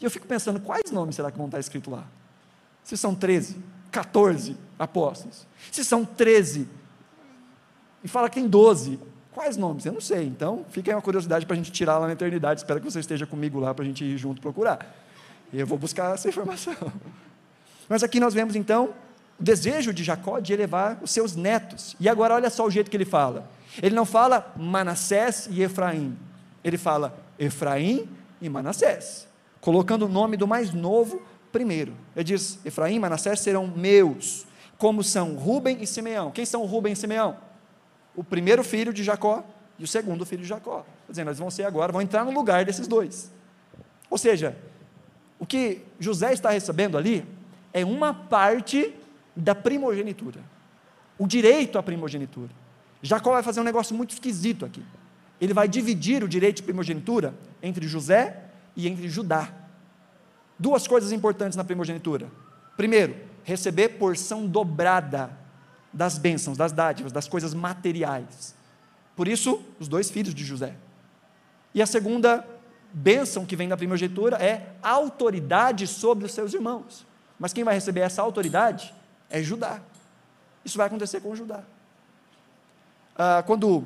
E 0.00 0.04
eu 0.04 0.10
fico 0.10 0.26
pensando, 0.26 0.60
quais 0.60 0.90
nomes 0.90 1.16
será 1.16 1.30
que 1.30 1.36
vão 1.36 1.46
estar 1.46 1.58
escritos 1.58 1.92
lá? 1.92 2.04
Se 2.84 2.96
são 2.96 3.14
13, 3.14 3.56
14 3.90 4.56
apóstolos, 4.78 5.46
se 5.70 5.84
são 5.84 6.04
13 6.04 6.68
e 8.08 8.10
fala 8.10 8.30
que 8.30 8.36
tem 8.36 8.48
12. 8.48 8.98
Quais 9.32 9.58
nomes? 9.58 9.84
Eu 9.84 9.92
não 9.92 10.00
sei. 10.00 10.24
Então, 10.24 10.64
fica 10.70 10.90
aí 10.90 10.94
uma 10.94 11.02
curiosidade 11.02 11.44
para 11.44 11.52
a 11.52 11.56
gente 11.56 11.70
tirar 11.70 11.98
lá 11.98 12.06
na 12.06 12.14
eternidade. 12.14 12.60
Espero 12.60 12.80
que 12.80 12.90
você 12.90 13.00
esteja 13.00 13.26
comigo 13.26 13.60
lá 13.60 13.74
para 13.74 13.84
a 13.84 13.86
gente 13.86 14.02
ir 14.02 14.16
junto 14.16 14.40
procurar. 14.40 14.96
Eu 15.52 15.66
vou 15.66 15.76
buscar 15.76 16.14
essa 16.14 16.26
informação. 16.26 16.74
Mas 17.86 18.02
aqui 18.02 18.18
nós 18.18 18.32
vemos 18.32 18.56
então 18.56 18.94
o 19.38 19.42
desejo 19.42 19.92
de 19.92 20.02
Jacó 20.02 20.40
de 20.40 20.54
elevar 20.54 20.98
os 21.02 21.10
seus 21.10 21.36
netos. 21.36 21.94
E 22.00 22.08
agora 22.08 22.34
olha 22.34 22.48
só 22.48 22.64
o 22.64 22.70
jeito 22.70 22.90
que 22.90 22.96
ele 22.96 23.04
fala. 23.04 23.46
Ele 23.82 23.94
não 23.94 24.06
fala 24.06 24.54
Manassés 24.56 25.46
e 25.50 25.62
Efraim. 25.62 26.16
Ele 26.64 26.78
fala 26.78 27.14
Efraim 27.38 28.08
e 28.40 28.48
Manassés, 28.48 29.28
colocando 29.60 30.06
o 30.06 30.08
nome 30.08 30.38
do 30.38 30.48
mais 30.48 30.72
novo 30.72 31.20
primeiro. 31.52 31.92
Ele 32.16 32.24
diz: 32.24 32.58
Efraim 32.64 32.96
e 32.96 32.98
Manassés 32.98 33.40
serão 33.40 33.66
meus, 33.66 34.46
como 34.78 35.04
são 35.04 35.34
Rubem 35.34 35.76
e 35.82 35.86
Simeão. 35.86 36.30
Quem 36.30 36.46
são 36.46 36.64
Rubem 36.64 36.94
e 36.94 36.96
Simeão? 36.96 37.47
O 38.18 38.24
primeiro 38.24 38.64
filho 38.64 38.92
de 38.92 39.04
Jacó 39.04 39.44
e 39.78 39.84
o 39.84 39.86
segundo 39.86 40.26
filho 40.26 40.42
de 40.42 40.48
Jacó. 40.48 40.84
Dizer, 41.08 41.22
nós 41.22 41.38
vamos 41.38 41.54
ser 41.54 41.62
agora, 41.62 41.92
vão 41.92 42.02
entrar 42.02 42.24
no 42.24 42.32
lugar 42.32 42.64
desses 42.64 42.88
dois. 42.88 43.30
Ou 44.10 44.18
seja, 44.18 44.58
o 45.38 45.46
que 45.46 45.82
José 46.00 46.32
está 46.32 46.50
recebendo 46.50 46.98
ali 46.98 47.24
é 47.72 47.84
uma 47.84 48.12
parte 48.12 48.92
da 49.36 49.54
primogenitura, 49.54 50.40
o 51.16 51.28
direito 51.28 51.78
à 51.78 51.82
primogenitura. 51.82 52.50
Jacó 53.00 53.30
vai 53.30 53.42
fazer 53.44 53.60
um 53.60 53.64
negócio 53.64 53.94
muito 53.94 54.14
esquisito 54.14 54.64
aqui. 54.64 54.82
Ele 55.40 55.54
vai 55.54 55.68
dividir 55.68 56.24
o 56.24 56.28
direito 56.28 56.56
de 56.56 56.64
primogenitura 56.64 57.32
entre 57.62 57.86
José 57.86 58.46
e 58.74 58.88
entre 58.88 59.08
Judá. 59.08 59.48
Duas 60.58 60.88
coisas 60.88 61.12
importantes 61.12 61.54
na 61.54 61.62
primogenitura. 61.62 62.26
Primeiro, 62.76 63.14
receber 63.44 63.90
porção 63.90 64.44
dobrada 64.44 65.30
das 65.92 66.18
bênçãos, 66.18 66.56
das 66.56 66.72
dádivas, 66.72 67.12
das 67.12 67.28
coisas 67.28 67.54
materiais. 67.54 68.54
Por 69.16 69.26
isso, 69.26 69.62
os 69.80 69.88
dois 69.88 70.10
filhos 70.10 70.34
de 70.34 70.44
José. 70.44 70.74
E 71.74 71.82
a 71.82 71.86
segunda 71.86 72.46
bênção 72.92 73.44
que 73.44 73.56
vem 73.56 73.68
da 73.68 73.76
primogenitura 73.76 74.36
é 74.36 74.74
autoridade 74.82 75.86
sobre 75.86 76.24
os 76.24 76.32
seus 76.32 76.54
irmãos. 76.54 77.06
Mas 77.38 77.52
quem 77.52 77.64
vai 77.64 77.74
receber 77.74 78.00
essa 78.00 78.22
autoridade 78.22 78.94
é 79.30 79.42
Judá. 79.42 79.80
Isso 80.64 80.76
vai 80.76 80.86
acontecer 80.86 81.20
com 81.20 81.34
Judá. 81.34 81.62
Ah, 83.16 83.42
quando 83.46 83.84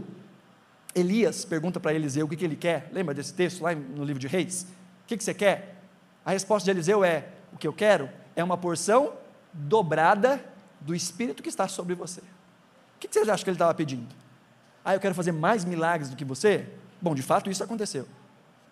Elias 0.94 1.44
pergunta 1.44 1.80
para 1.80 1.94
Eliseu 1.94 2.26
o 2.26 2.28
que, 2.28 2.36
que, 2.36 2.44
ele 2.44 2.56
quer, 2.56 2.90
lembra 2.92 3.14
desse 3.14 3.32
texto 3.32 3.62
lá 3.62 3.74
no 3.74 4.04
livro 4.04 4.20
de 4.20 4.26
Reis? 4.26 4.66
O 5.04 5.06
que, 5.06 5.16
que 5.16 5.24
você 5.24 5.34
quer? 5.34 5.76
A 6.24 6.32
resposta 6.32 6.66
de 6.66 6.70
Eliseu 6.70 7.02
é: 7.02 7.28
o 7.52 7.56
que 7.56 7.66
eu 7.66 7.72
quero 7.72 8.08
é 8.36 8.44
uma 8.44 8.56
porção 8.56 9.12
dobrada 9.52 10.42
do 10.84 10.94
Espírito 10.94 11.42
que 11.42 11.48
está 11.48 11.68
sobre 11.68 11.94
você. 11.94 12.20
O 12.20 12.98
que 13.00 13.08
vocês 13.10 13.28
acham 13.28 13.44
que 13.44 13.50
ele 13.50 13.56
estava 13.56 13.74
pedindo? 13.74 14.14
Ah, 14.84 14.94
eu 14.94 15.00
quero 15.00 15.14
fazer 15.14 15.32
mais 15.32 15.64
milagres 15.64 16.10
do 16.10 16.16
que 16.16 16.24
você? 16.24 16.66
Bom, 17.00 17.14
de 17.14 17.22
fato 17.22 17.50
isso 17.50 17.62
aconteceu. 17.62 18.06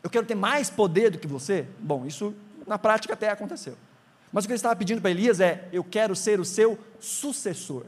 Eu 0.02 0.10
quero 0.10 0.26
ter 0.26 0.34
mais 0.34 0.70
poder 0.70 1.10
do 1.10 1.18
que 1.18 1.26
você? 1.26 1.66
Bom, 1.78 2.06
isso 2.06 2.34
na 2.66 2.78
prática 2.78 3.14
até 3.14 3.28
aconteceu. 3.28 3.76
Mas 4.32 4.44
o 4.44 4.48
que 4.48 4.52
ele 4.52 4.56
estava 4.56 4.76
pedindo 4.76 5.00
para 5.00 5.10
Elias 5.10 5.40
é: 5.40 5.68
eu 5.72 5.84
quero 5.84 6.14
ser 6.14 6.40
o 6.40 6.44
seu 6.44 6.78
sucessor. 6.98 7.84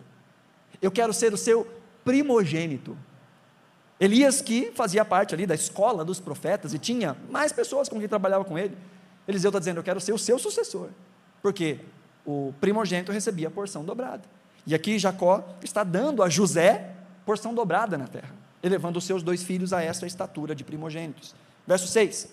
Eu 0.80 0.90
quero 0.90 1.12
ser 1.12 1.32
o 1.32 1.36
seu 1.36 1.66
primogênito. 2.04 2.96
Elias, 4.00 4.40
que 4.40 4.72
fazia 4.74 5.04
parte 5.04 5.34
ali 5.34 5.46
da 5.46 5.54
escola 5.54 6.04
dos 6.04 6.18
profetas 6.18 6.74
e 6.74 6.78
tinha 6.78 7.16
mais 7.30 7.52
pessoas 7.52 7.88
com 7.88 7.98
quem 8.00 8.08
trabalhava 8.08 8.44
com 8.44 8.58
ele. 8.58 8.76
Eliseu 9.26 9.50
está 9.50 9.58
dizendo: 9.58 9.78
Eu 9.78 9.84
quero 9.84 10.00
ser 10.00 10.12
o 10.12 10.18
seu 10.18 10.38
sucessor. 10.38 10.88
Por 11.40 11.52
quê? 11.52 11.78
O 12.24 12.54
primogênito 12.60 13.12
recebia 13.12 13.48
a 13.48 13.50
porção 13.50 13.84
dobrada. 13.84 14.22
E 14.66 14.74
aqui 14.74 14.98
Jacó 14.98 15.44
está 15.62 15.82
dando 15.82 16.22
a 16.22 16.28
José 16.28 16.90
porção 17.24 17.54
dobrada 17.54 17.98
na 17.98 18.06
terra, 18.06 18.34
elevando 18.62 18.98
os 18.98 19.04
seus 19.04 19.22
dois 19.22 19.42
filhos 19.42 19.72
a 19.72 19.82
essa 19.82 20.06
estatura 20.06 20.54
de 20.54 20.64
primogênitos. 20.64 21.34
Verso 21.66 21.86
6: 21.88 22.28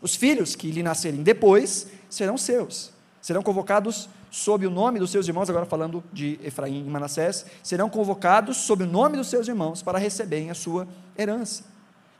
Os 0.00 0.14
filhos 0.14 0.54
que 0.54 0.70
lhe 0.70 0.82
nascerem 0.82 1.22
depois 1.22 1.88
serão 2.08 2.38
seus, 2.38 2.92
serão 3.20 3.42
convocados 3.42 4.08
sob 4.30 4.66
o 4.66 4.70
nome 4.70 4.98
dos 4.98 5.10
seus 5.10 5.28
irmãos, 5.28 5.48
agora 5.48 5.64
falando 5.64 6.02
de 6.12 6.40
Efraim 6.42 6.84
e 6.84 6.90
Manassés, 6.90 7.46
serão 7.62 7.88
convocados 7.88 8.56
sob 8.56 8.82
o 8.82 8.86
nome 8.86 9.16
dos 9.16 9.28
seus 9.28 9.46
irmãos 9.46 9.82
para 9.82 9.98
receberem 9.98 10.50
a 10.50 10.54
sua 10.54 10.88
herança. 11.16 11.64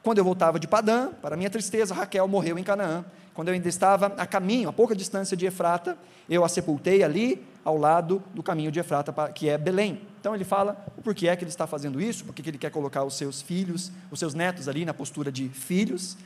Quando 0.03 0.19
eu 0.19 0.25
voltava 0.25 0.61
de 0.61 0.69
Padã, 0.69 1.09
para 1.21 1.37
minha 1.37 1.51
tristeza, 1.51 1.95
Raquel 1.95 2.29
morreu 2.29 2.59
em 2.59 2.63
Canaã. 2.63 3.05
Quando 3.35 3.49
eu 3.49 3.55
ainda 3.55 3.69
estava 3.69 4.07
a 4.07 4.27
caminho, 4.27 4.69
a 4.69 4.73
pouca 4.73 4.95
distância 4.95 5.37
de 5.37 5.45
Efrata, 5.45 5.99
eu 6.29 6.45
a 6.45 6.49
sepultei 6.49 7.03
ali, 7.03 7.45
ao 7.65 7.77
lado 7.77 8.23
do 8.33 8.43
caminho 8.43 8.71
de 8.71 8.79
Efrata, 8.79 9.13
que 9.33 9.49
é 9.49 9.59
Belém. 9.59 10.01
Então 10.21 10.35
ele 10.35 10.45
fala 10.45 10.87
o 10.97 11.03
porquê 11.03 11.29
é 11.29 11.37
que 11.37 11.43
ele 11.43 11.51
está 11.51 11.67
fazendo 11.67 12.01
isso, 12.01 12.25
porque 12.25 12.49
ele 12.49 12.59
quer 12.59 12.71
colocar 12.71 13.03
os 13.05 13.15
seus 13.15 13.43
filhos, 13.43 13.91
os 14.11 14.19
seus 14.19 14.35
netos 14.35 14.69
ali 14.69 14.85
na 14.85 14.95
postura 14.95 15.33
de 15.33 15.49
filhos. 15.49 16.17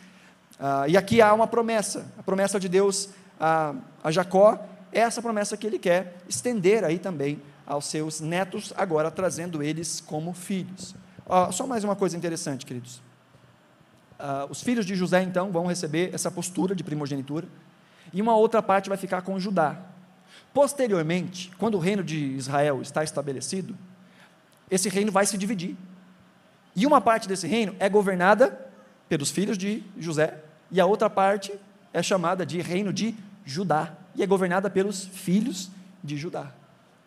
Ah, 0.61 0.86
e 0.86 0.96
aqui 0.96 1.22
há 1.22 1.32
uma 1.32 1.46
promessa, 1.46 2.06
a 2.18 2.22
promessa 2.22 2.61
de 2.61 2.68
Deus 2.68 3.09
a, 3.40 3.74
a 4.04 4.11
Jacó, 4.11 4.59
é 4.92 5.00
essa 5.00 5.22
promessa 5.22 5.56
que 5.56 5.66
ele 5.66 5.78
quer 5.78 6.16
estender 6.28 6.84
aí 6.84 6.98
também 6.98 7.40
aos 7.66 7.86
seus 7.86 8.20
netos, 8.20 8.72
agora 8.76 9.11
trazendo 9.11 9.62
eles 9.62 10.00
como 10.00 10.32
filhos. 10.32 10.94
Ah, 11.28 11.50
só 11.52 11.66
mais 11.66 11.84
uma 11.84 11.96
coisa 11.96 12.16
interessante, 12.16 12.66
queridos. 12.66 13.07
Uh, 14.18 14.50
os 14.50 14.62
filhos 14.62 14.84
de 14.84 14.96
José, 14.96 15.22
então, 15.22 15.52
vão 15.52 15.66
receber 15.66 16.10
essa 16.12 16.30
postura 16.30 16.74
de 16.74 16.82
primogenitura, 16.82 17.46
e 18.12 18.20
uma 18.20 18.34
outra 18.36 18.60
parte 18.60 18.88
vai 18.88 18.98
ficar 18.98 19.22
com 19.22 19.38
Judá. 19.38 19.80
Posteriormente, 20.52 21.52
quando 21.58 21.76
o 21.76 21.78
reino 21.78 22.02
de 22.02 22.16
Israel 22.16 22.82
está 22.82 23.04
estabelecido, 23.04 23.76
esse 24.70 24.88
reino 24.88 25.12
vai 25.12 25.24
se 25.24 25.38
dividir. 25.38 25.76
E 26.74 26.86
uma 26.86 27.00
parte 27.00 27.28
desse 27.28 27.46
reino 27.46 27.76
é 27.78 27.88
governada 27.88 28.66
pelos 29.08 29.30
filhos 29.30 29.56
de 29.56 29.84
José, 29.98 30.42
e 30.70 30.80
a 30.80 30.86
outra 30.86 31.08
parte 31.08 31.52
é 31.92 32.02
chamada 32.02 32.44
de 32.44 32.60
reino 32.60 32.92
de 32.92 33.14
Judá, 33.44 33.94
e 34.14 34.22
é 34.22 34.26
governada 34.26 34.68
pelos 34.68 35.04
filhos 35.04 35.70
de 36.02 36.16
Judá. 36.16 36.52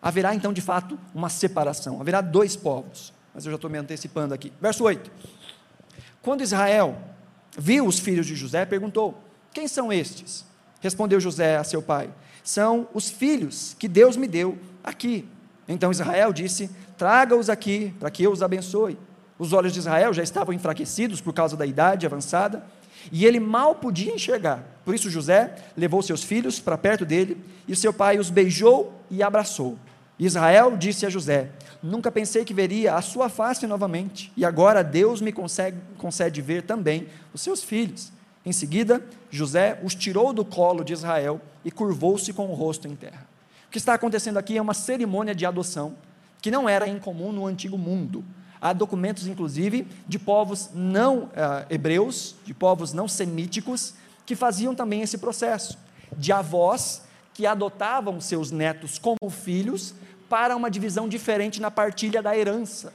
Haverá 0.01 0.34
então, 0.34 0.51
de 0.51 0.62
fato, 0.62 0.97
uma 1.14 1.30
separação, 1.30 1.99
haverá 1.99 2.22
dois 2.22 2.55
povos. 2.55 3.14
Mas 3.34 3.45
eu 3.45 3.51
já 3.51 3.55
estou 3.55 3.70
me 3.70 3.78
antecipando 3.78 4.34
aqui. 4.34 4.51
Verso 4.59 4.84
8. 4.84 5.09
Quando 6.22 6.42
Israel 6.42 6.98
viu 7.58 7.86
os 7.86 8.00
filhos 8.00 8.28
de 8.28 8.36
José, 8.36 8.66
perguntou: 8.66 9.18
Quem 9.54 9.68
são 9.68 9.92
estes? 9.92 10.46
Respondeu 10.80 11.20
José 11.20 11.58
a 11.58 11.64
seu 11.64 11.82
pai: 11.82 12.10
São 12.44 12.88
os 12.94 13.10
filhos 13.10 13.76
que 13.78 13.88
Deus 13.88 14.16
me 14.16 14.28
deu 14.28 14.58
aqui. 14.84 15.26
Então 15.68 15.92
Israel 15.92 16.32
disse: 16.32 16.70
Traga-os 16.98 17.50
aqui, 17.50 17.94
para 18.00 18.12
que 18.12 18.24
eu 18.24 18.32
os 18.32 18.44
abençoe. 18.44 18.98
Os 19.40 19.54
olhos 19.54 19.74
de 19.74 19.80
Israel 19.80 20.14
já 20.14 20.22
estavam 20.22 20.54
enfraquecidos 20.54 21.20
por 21.20 21.34
causa 21.34 21.58
da 21.58 21.66
idade 21.66 22.06
avançada, 22.06 22.64
e 23.12 23.26
ele 23.26 23.40
mal 23.40 23.74
podia 23.74 24.14
enxergar. 24.14 24.64
Por 24.86 24.94
isso 24.94 25.10
José 25.10 25.56
levou 25.76 26.04
seus 26.04 26.24
filhos 26.24 26.60
para 26.60 26.78
perto 26.78 27.06
dele, 27.06 27.38
e 27.68 27.76
seu 27.76 27.92
pai 27.92 28.20
os 28.20 28.30
beijou 28.30 28.94
e 29.10 29.24
abraçou. 29.24 29.80
Israel 30.20 30.78
disse 30.78 31.08
a 31.08 31.10
José: 31.10 31.50
Nunca 31.84 32.12
pensei 32.12 32.46
que 32.46 32.54
veria 32.54 32.96
a 32.96 33.02
sua 33.02 33.28
face 33.28 33.66
novamente, 33.66 34.32
e 34.38 34.46
agora 34.46 34.84
Deus 34.84 35.20
me 35.20 35.32
concede, 35.32 35.78
concede 35.98 36.42
ver 36.42 36.64
também 36.64 37.08
os 37.34 37.42
seus 37.42 37.64
filhos. 37.64 38.12
Em 38.46 38.52
seguida, 38.52 39.04
José 39.30 39.80
os 39.84 39.96
tirou 39.96 40.34
do 40.34 40.46
colo 40.46 40.84
de 40.84 40.94
Israel 40.94 41.42
e 41.66 41.72
curvou-se 41.72 42.32
com 42.34 42.48
o 42.48 42.54
rosto 42.54 42.88
em 42.88 42.96
terra. 42.96 43.28
O 43.68 43.72
que 43.72 43.78
está 43.78 43.94
acontecendo 43.94 44.38
aqui 44.38 44.58
é 44.58 44.62
uma 44.62 44.74
cerimônia 44.74 45.34
de 45.34 45.46
adoção 45.46 45.96
que 46.42 46.52
não 46.52 46.68
era 46.68 46.88
incomum 46.88 47.32
no 47.32 47.46
antigo 47.46 47.78
mundo. 47.78 48.24
Há 48.60 48.74
documentos, 48.74 49.28
inclusive, 49.28 49.88
de 50.08 50.20
povos 50.20 50.70
não 50.74 51.24
uh, 51.24 51.66
hebreus, 51.70 52.36
de 52.46 52.54
povos 52.54 52.94
não 52.94 53.08
semíticos, 53.08 53.94
que 54.26 54.36
faziam 54.36 54.76
também 54.76 55.02
esse 55.02 55.18
processo, 55.18 55.78
de 56.16 56.32
avós 56.32 57.04
que 57.34 57.46
adotavam 57.46 58.20
seus 58.20 58.52
netos 58.52 59.00
como 59.00 59.30
filhos 59.30 59.96
para 60.32 60.56
uma 60.56 60.72
divisão 60.72 61.10
diferente 61.10 61.60
na 61.60 61.70
partilha 61.70 62.22
da 62.22 62.38
herança. 62.38 62.94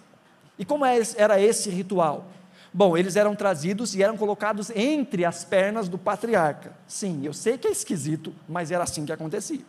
E 0.58 0.64
como 0.64 0.86
é 0.86 0.98
era 1.18 1.38
esse 1.38 1.68
ritual? 1.68 2.24
Bom, 2.72 2.96
eles 2.96 3.14
eram 3.14 3.36
trazidos 3.36 3.94
e 3.94 4.02
eram 4.02 4.16
colocados 4.16 4.70
entre 4.70 5.22
as 5.22 5.44
pernas 5.44 5.86
do 5.86 5.98
patriarca. 5.98 6.72
Sim, 6.88 7.20
eu 7.24 7.34
sei 7.34 7.58
que 7.58 7.68
é 7.68 7.70
esquisito, 7.70 8.34
mas 8.48 8.70
era 8.70 8.84
assim 8.84 9.04
que 9.04 9.12
acontecia. 9.12 9.60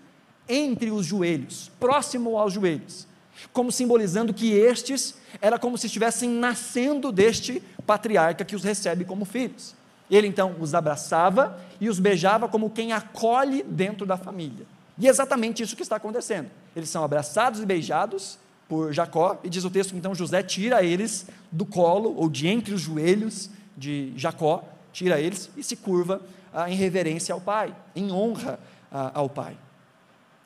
Entre 0.47 0.91
os 0.91 1.05
joelhos, 1.05 1.69
próximo 1.77 2.37
aos 2.37 2.53
joelhos. 2.53 3.05
como 3.51 3.69
simbolizando 3.69 4.33
que 4.33 4.53
estes 4.53 5.15
era 5.41 5.59
como 5.59 5.77
se 5.77 5.87
estivessem 5.87 6.29
nascendo 6.29 7.11
deste 7.11 7.61
patriarca 7.85 8.45
que 8.45 8.55
os 8.55 8.63
recebe 8.63 9.03
como 9.03 9.25
filhos. 9.25 9.75
Ele 10.09 10.25
então 10.25 10.55
os 10.57 10.73
abraçava 10.73 11.59
e 11.81 11.89
os 11.89 11.99
beijava 11.99 12.47
como 12.47 12.69
quem 12.69 12.93
acolhe 12.93 13.61
dentro 13.61 14.05
da 14.05 14.15
família. 14.15 14.65
E 14.97 15.07
é 15.07 15.09
exatamente 15.09 15.61
isso 15.61 15.75
que 15.75 15.83
está 15.83 15.95
acontecendo. 15.95 16.49
Eles 16.75 16.89
são 16.89 17.03
abraçados 17.03 17.61
e 17.61 17.65
beijados 17.65 18.39
por 18.67 18.91
Jacó, 18.91 19.39
e 19.43 19.49
diz 19.49 19.63
o 19.63 19.69
texto 19.69 19.91
que 19.91 19.97
então 19.97 20.13
José 20.13 20.43
tira 20.43 20.83
eles 20.83 21.27
do 21.51 21.65
colo, 21.65 22.13
ou 22.17 22.29
de 22.29 22.47
entre 22.47 22.73
os 22.73 22.81
joelhos 22.81 23.49
de 23.77 24.11
Jacó, 24.17 24.63
tira 24.91 25.21
eles 25.21 25.49
e 25.55 25.63
se 25.63 25.75
curva 25.75 26.21
ah, 26.53 26.69
em 26.69 26.75
reverência 26.75 27.33
ao 27.33 27.39
pai, 27.39 27.73
em 27.95 28.11
honra 28.11 28.59
ah, 28.91 29.11
ao 29.13 29.29
pai. 29.29 29.55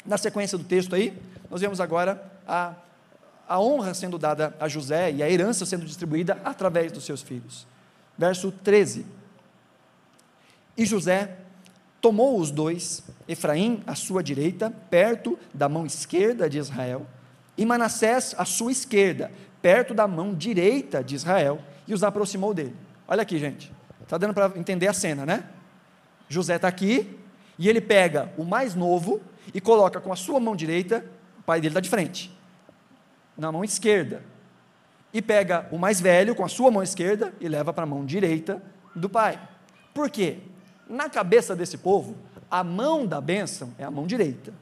Na 0.05 0.17
sequência 0.17 0.57
do 0.57 0.63
texto 0.63 0.93
aí, 0.93 1.17
nós 1.49 1.61
vemos 1.61 1.79
agora 1.79 2.21
a, 2.47 2.73
a 3.47 3.59
honra 3.59 3.93
sendo 3.93 4.17
dada 4.17 4.55
a 4.59 4.67
José 4.67 5.11
e 5.11 5.23
a 5.23 5.29
herança 5.29 5.65
sendo 5.65 5.85
distribuída 5.85 6.39
através 6.43 6.91
dos 6.91 7.05
seus 7.05 7.21
filhos. 7.21 7.65
Verso 8.17 8.51
13. 8.51 9.05
E 10.77 10.85
José 10.85 11.37
tomou 12.01 12.39
os 12.39 12.49
dois, 12.49 13.03
Efraim 13.27 13.83
à 13.85 13.93
sua 13.93 14.23
direita, 14.23 14.73
perto 14.89 15.37
da 15.53 15.69
mão 15.69 15.85
esquerda 15.85 16.49
de 16.49 16.57
Israel, 16.57 17.05
e 17.57 17.65
Manassés 17.65 18.33
à 18.37 18.43
sua 18.43 18.71
esquerda, 18.71 19.31
perto 19.61 19.93
da 19.93 20.07
mão 20.07 20.33
direita 20.33 21.03
de 21.03 21.15
Israel, 21.15 21.61
e 21.87 21.93
os 21.93 22.03
aproximou 22.03 22.53
dele. 22.53 22.75
Olha 23.07 23.21
aqui, 23.21 23.37
gente. 23.37 23.71
Está 24.01 24.17
dando 24.17 24.33
para 24.33 24.51
entender 24.57 24.87
a 24.87 24.93
cena, 24.93 25.25
né? 25.25 25.45
José 26.27 26.55
está 26.55 26.67
aqui, 26.67 27.17
e 27.57 27.69
ele 27.69 27.79
pega 27.79 28.33
o 28.37 28.43
mais 28.43 28.73
novo 28.73 29.21
e 29.53 29.61
coloca 29.61 29.99
com 30.01 30.11
a 30.11 30.15
sua 30.15 30.39
mão 30.39 30.55
direita, 30.55 31.05
o 31.39 31.43
pai 31.43 31.61
dele 31.61 31.71
está 31.71 31.79
de 31.79 31.89
frente, 31.89 32.35
na 33.37 33.51
mão 33.51 33.63
esquerda. 33.63 34.23
E 35.13 35.21
pega 35.21 35.67
o 35.71 35.77
mais 35.77 35.99
velho 36.01 36.33
com 36.33 36.43
a 36.43 36.47
sua 36.47 36.71
mão 36.71 36.81
esquerda 36.81 37.33
e 37.39 37.47
leva 37.47 37.71
para 37.73 37.83
a 37.83 37.85
mão 37.85 38.05
direita 38.05 38.63
do 38.95 39.09
pai. 39.09 39.39
Por 39.93 40.09
quê? 40.09 40.39
Na 40.91 41.09
cabeça 41.09 41.55
desse 41.55 41.77
povo, 41.77 42.17
a 42.49 42.65
mão 42.65 43.07
da 43.07 43.21
bênção 43.21 43.73
é 43.77 43.85
a 43.85 43.89
mão 43.89 44.05
direita, 44.05 44.53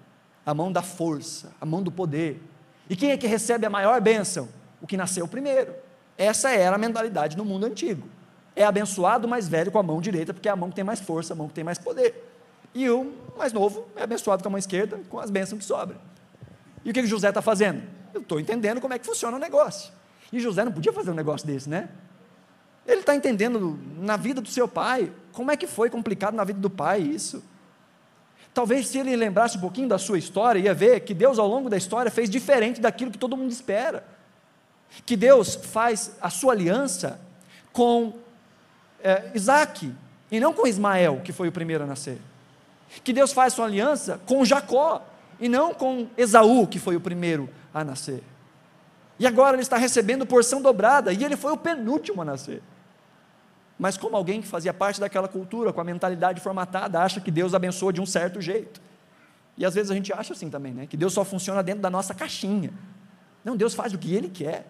a 0.45 0.53
mão 0.53 0.71
da 0.71 0.83
força, 0.83 1.51
a 1.59 1.65
mão 1.65 1.81
do 1.81 1.91
poder. 1.91 2.39
E 2.87 2.95
quem 2.95 3.09
é 3.09 3.17
que 3.17 3.25
recebe 3.25 3.65
a 3.65 3.69
maior 3.69 3.99
bênção? 3.99 4.47
O 4.79 4.85
que 4.85 4.95
nasceu 4.95 5.27
primeiro. 5.27 5.73
Essa 6.15 6.51
era 6.51 6.75
a 6.75 6.77
mentalidade 6.77 7.35
no 7.35 7.43
mundo 7.43 7.65
antigo. 7.65 8.07
É 8.55 8.63
abençoado 8.63 9.25
o 9.25 9.29
mais 9.29 9.47
velho 9.47 9.71
com 9.71 9.79
a 9.79 9.83
mão 9.83 9.99
direita, 9.99 10.31
porque 10.31 10.47
é 10.47 10.51
a 10.51 10.55
mão 10.55 10.69
que 10.69 10.75
tem 10.75 10.83
mais 10.83 10.99
força, 10.99 11.33
a 11.33 11.35
mão 11.35 11.47
que 11.47 11.53
tem 11.55 11.63
mais 11.63 11.79
poder. 11.79 12.31
E 12.75 12.87
o 12.91 13.11
mais 13.35 13.51
novo 13.51 13.87
é 13.95 14.03
abençoado 14.03 14.43
com 14.43 14.49
a 14.49 14.51
mão 14.51 14.59
esquerda, 14.59 14.99
com 15.09 15.19
as 15.19 15.31
bênçãos 15.31 15.57
que 15.57 15.65
sobram. 15.65 15.97
E 16.85 16.91
o 16.91 16.93
que, 16.93 17.01
que 17.01 17.07
José 17.07 17.29
está 17.29 17.41
fazendo? 17.41 17.81
Eu 18.13 18.21
estou 18.21 18.39
entendendo 18.39 18.79
como 18.79 18.93
é 18.93 18.99
que 18.99 19.05
funciona 19.05 19.35
o 19.35 19.39
negócio. 19.39 19.91
E 20.31 20.39
José 20.39 20.63
não 20.63 20.71
podia 20.71 20.93
fazer 20.93 21.09
um 21.09 21.15
negócio 21.15 21.47
desse, 21.47 21.67
né? 21.67 21.89
Ele 22.89 23.01
está 23.01 23.15
entendendo 23.15 23.79
na 23.99 24.17
vida 24.17 24.41
do 24.41 24.49
seu 24.49 24.67
pai, 24.67 25.11
como 25.31 25.51
é 25.51 25.55
que 25.55 25.67
foi 25.67 25.91
complicado 25.91 26.33
na 26.33 26.43
vida 26.43 26.59
do 26.59 26.71
pai 26.71 26.99
isso. 26.99 27.43
Talvez 28.51 28.87
se 28.87 28.97
ele 28.97 29.15
lembrasse 29.15 29.57
um 29.57 29.61
pouquinho 29.61 29.87
da 29.87 29.99
sua 29.99 30.17
história, 30.17 30.59
ia 30.59 30.73
ver 30.73 31.01
que 31.01 31.13
Deus 31.13 31.37
ao 31.37 31.47
longo 31.47 31.69
da 31.69 31.77
história 31.77 32.09
fez 32.09 32.27
diferente 32.27 32.81
daquilo 32.81 33.11
que 33.11 33.17
todo 33.17 33.37
mundo 33.37 33.51
espera. 33.51 34.03
Que 35.05 35.15
Deus 35.15 35.53
faz 35.53 36.15
a 36.19 36.31
sua 36.31 36.53
aliança 36.53 37.21
com 37.71 38.11
é, 39.03 39.29
Isaac 39.35 39.93
e 40.31 40.39
não 40.39 40.51
com 40.51 40.65
Ismael, 40.65 41.21
que 41.23 41.31
foi 41.31 41.47
o 41.47 41.51
primeiro 41.51 41.83
a 41.83 41.87
nascer. 41.87 42.17
Que 43.03 43.13
Deus 43.13 43.31
faz 43.31 43.53
sua 43.53 43.65
aliança 43.65 44.19
com 44.25 44.43
Jacó 44.43 45.05
e 45.39 45.47
não 45.47 45.75
com 45.75 46.07
Esaú, 46.17 46.65
que 46.65 46.79
foi 46.79 46.95
o 46.95 46.99
primeiro 46.99 47.47
a 47.71 47.83
nascer. 47.83 48.23
E 49.19 49.27
agora 49.27 49.55
ele 49.55 49.61
está 49.61 49.77
recebendo 49.77 50.25
porção 50.25 50.59
dobrada 50.59 51.13
e 51.13 51.23
ele 51.23 51.37
foi 51.37 51.51
o 51.51 51.57
penúltimo 51.57 52.23
a 52.23 52.25
nascer 52.25 52.63
mas 53.79 53.97
como 53.97 54.17
alguém 54.17 54.41
que 54.41 54.47
fazia 54.47 54.73
parte 54.73 54.99
daquela 54.99 55.29
cultura, 55.29 55.71
com 55.71 55.79
a 55.79 55.83
mentalidade 55.85 56.41
formatada, 56.41 56.99
acha 56.99 57.21
que 57.21 57.31
Deus 57.31 57.53
abençoa 57.53 57.93
de 57.93 58.01
um 58.01 58.05
certo 58.05 58.41
jeito. 58.41 58.81
E 59.57 59.65
às 59.65 59.73
vezes 59.73 59.89
a 59.89 59.95
gente 59.95 60.11
acha 60.11 60.33
assim 60.33 60.49
também, 60.49 60.73
né? 60.73 60.85
Que 60.85 60.97
Deus 60.97 61.13
só 61.13 61.23
funciona 61.23 61.63
dentro 61.63 61.81
da 61.81 61.89
nossa 61.89 62.13
caixinha. 62.13 62.71
Não, 63.43 63.55
Deus 63.55 63.73
faz 63.73 63.93
o 63.93 63.97
que 63.97 64.13
Ele 64.13 64.27
quer. 64.27 64.67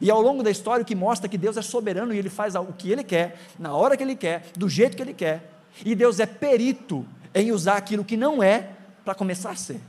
E 0.00 0.10
ao 0.10 0.22
longo 0.22 0.42
da 0.42 0.50
história, 0.50 0.82
o 0.82 0.86
que 0.86 0.94
mostra 0.94 1.28
que 1.28 1.36
Deus 1.36 1.58
é 1.58 1.62
soberano 1.62 2.14
e 2.14 2.18
Ele 2.18 2.30
faz 2.30 2.54
o 2.54 2.72
que 2.72 2.90
Ele 2.90 3.04
quer, 3.04 3.38
na 3.58 3.74
hora 3.74 3.94
que 3.94 4.02
Ele 4.02 4.16
quer, 4.16 4.46
do 4.56 4.68
jeito 4.70 4.96
que 4.96 5.02
Ele 5.02 5.14
quer. 5.14 5.52
E 5.84 5.94
Deus 5.94 6.18
é 6.18 6.24
perito 6.24 7.06
em 7.34 7.52
usar 7.52 7.76
aquilo 7.76 8.04
que 8.04 8.16
não 8.16 8.42
é 8.42 8.70
para 9.04 9.14
começar 9.14 9.50
a 9.50 9.56
ser, 9.56 9.80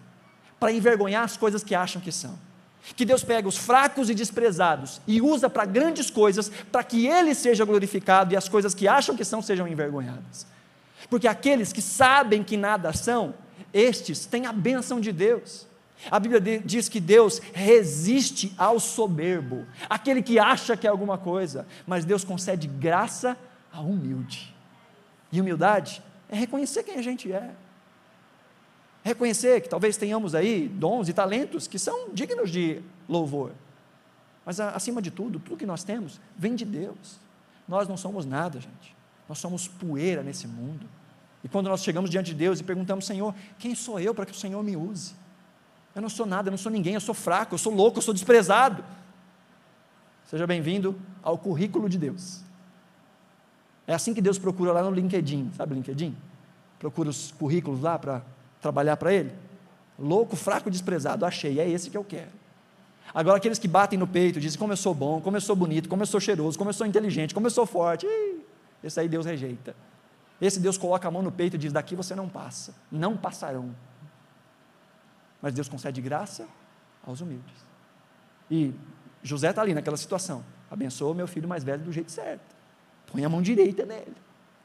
para 0.60 0.74
envergonhar 0.74 1.24
as 1.24 1.38
coisas 1.38 1.64
que 1.64 1.74
acham 1.74 2.02
que 2.02 2.12
são 2.12 2.47
que 2.96 3.06
Deus 3.06 3.24
pega 3.24 3.48
os 3.48 3.58
fracos 3.58 4.10
e 4.10 4.16
desprezados 4.16 5.02
e 5.08 5.22
usa 5.22 5.50
para 5.50 5.66
grandes 5.66 6.10
coisas, 6.10 6.50
para 6.72 6.84
que 6.84 7.08
Ele 7.08 7.34
seja 7.36 7.66
glorificado 7.66 8.34
e 8.34 8.38
as 8.38 8.48
coisas 8.48 8.74
que 8.74 8.88
acham 8.88 9.16
que 9.16 9.26
são 9.26 9.42
sejam 9.42 9.68
envergonhadas. 9.68 10.48
Porque 11.10 11.28
aqueles 11.28 11.74
que 11.74 11.82
sabem 11.82 12.44
que 12.44 12.58
nada 12.58 12.94
são, 12.94 13.34
estes 13.74 14.26
têm 14.26 14.46
a 14.46 14.54
bênção 14.54 15.00
de 15.00 15.12
Deus. 15.12 15.68
A 16.12 16.20
Bíblia 16.20 16.62
diz 16.64 16.88
que 16.88 17.00
Deus 17.00 17.42
resiste 17.54 18.54
ao 18.58 18.80
soberbo, 18.80 19.66
aquele 19.90 20.22
que 20.22 20.38
acha 20.38 20.78
que 20.78 20.86
é 20.86 20.90
alguma 20.90 21.18
coisa, 21.18 21.66
mas 21.88 22.06
Deus 22.06 22.24
concede 22.24 22.68
graça 22.68 23.36
ao 23.72 23.86
humilde. 23.86 24.56
E 25.32 25.42
humildade 25.42 26.02
é 26.30 26.36
reconhecer 26.36 26.84
quem 26.84 26.96
a 26.96 27.02
gente 27.02 27.32
é 27.32 27.52
reconhecer 29.08 29.62
que 29.62 29.70
talvez 29.70 29.98
tenhamos 29.98 30.36
aí 30.36 30.68
dons 30.68 31.10
e 31.10 31.14
talentos 31.14 31.68
que 31.68 31.80
são 31.80 32.10
dignos 32.14 32.52
de 32.52 32.82
louvor. 33.08 33.52
Mas 34.46 34.60
acima 34.60 35.02
de 35.02 35.12
tudo, 35.12 35.40
tudo 35.40 35.58
que 35.58 35.66
nós 35.66 35.84
temos 35.84 36.22
vem 36.38 36.56
de 36.56 36.64
Deus. 36.66 37.20
Nós 37.68 37.88
não 37.88 37.98
somos 37.98 38.26
nada, 38.26 38.60
gente. 38.60 38.96
Nós 39.28 39.40
somos 39.40 39.68
poeira 39.68 40.24
nesse 40.24 40.48
mundo. 40.48 40.86
E 41.44 41.50
quando 41.50 41.68
nós 41.68 41.84
chegamos 41.84 42.10
diante 42.10 42.28
de 42.28 42.36
Deus 42.36 42.60
e 42.60 42.64
perguntamos, 42.64 43.06
Senhor, 43.06 43.34
quem 43.60 43.76
sou 43.76 44.00
eu 44.00 44.14
para 44.14 44.26
que 44.26 44.32
o 44.32 44.36
Senhor 44.36 44.62
me 44.64 44.76
use? 44.76 45.14
Eu 45.94 46.02
não 46.02 46.10
sou 46.10 46.26
nada, 46.26 46.48
eu 46.48 46.52
não 46.52 46.58
sou 46.58 46.72
ninguém, 46.72 46.94
eu 46.94 47.02
sou 47.02 47.16
fraco, 47.16 47.56
eu 47.56 47.58
sou 47.58 47.74
louco, 47.74 47.98
eu 47.98 48.02
sou 48.02 48.14
desprezado. 48.14 48.84
Seja 50.26 50.46
bem-vindo 50.46 51.00
ao 51.24 51.38
currículo 51.38 51.90
de 51.90 51.98
Deus. 51.98 52.42
É 53.86 53.94
assim 53.94 54.14
que 54.14 54.22
Deus 54.22 54.38
procura 54.38 54.72
lá 54.72 54.84
no 54.84 54.92
LinkedIn, 54.92 55.52
sabe 55.56 55.74
LinkedIn? 55.74 56.16
Procura 56.78 57.10
os 57.10 57.32
currículos 57.32 57.82
lá 57.82 57.98
para 57.98 58.22
trabalhar 58.62 58.98
para 58.98 59.14
ele? 59.14 59.34
Louco, 59.98 60.36
fraco, 60.36 60.70
desprezado, 60.70 61.26
achei, 61.26 61.60
é 61.60 61.68
esse 61.68 61.90
que 61.90 61.98
eu 61.98 62.04
quero. 62.04 62.32
Agora, 63.14 63.38
aqueles 63.38 63.58
que 63.58 63.68
batem 63.68 63.98
no 63.98 64.06
peito, 64.06 64.40
dizem 64.40 64.60
como 64.60 64.74
eu 64.74 64.78
sou 64.78 64.94
bom, 64.94 65.22
como 65.22 65.38
eu 65.38 65.42
sou 65.42 65.56
bonito, 65.56 65.90
como 65.90 66.04
eu 66.04 66.08
sou 66.08 66.20
cheiroso, 66.20 66.58
como 66.58 66.70
eu 66.70 66.74
sou 66.74 66.86
inteligente, 66.86 67.34
como 67.34 67.48
eu 67.48 67.52
sou 67.52 67.66
forte, 67.66 68.06
esse 68.84 69.00
aí 69.00 69.08
Deus 69.08 69.26
rejeita. 69.26 69.76
Esse 70.40 70.60
Deus 70.60 70.78
coloca 70.78 71.08
a 71.08 71.12
mão 71.12 71.22
no 71.22 71.32
peito 71.32 71.56
e 71.56 71.58
diz: 71.58 71.74
daqui 71.74 71.96
você 71.96 72.14
não 72.14 72.30
passa, 72.30 72.76
não 72.92 73.18
passarão. 73.18 73.76
Mas 75.42 75.54
Deus 75.54 75.68
concede 75.68 76.02
graça 76.02 76.48
aos 77.06 77.22
humildes. 77.22 77.66
E 78.50 78.74
José 79.24 79.50
está 79.50 79.62
ali 79.62 79.74
naquela 79.74 79.98
situação. 79.98 80.44
Abençoa 80.70 81.14
meu 81.14 81.28
filho 81.28 81.48
mais 81.48 81.64
velho 81.64 81.84
do 81.84 81.92
jeito 81.92 82.12
certo. 82.12 82.56
Põe 83.12 83.24
a 83.24 83.30
mão 83.30 83.42
direita 83.42 83.86
nele. 83.86 84.16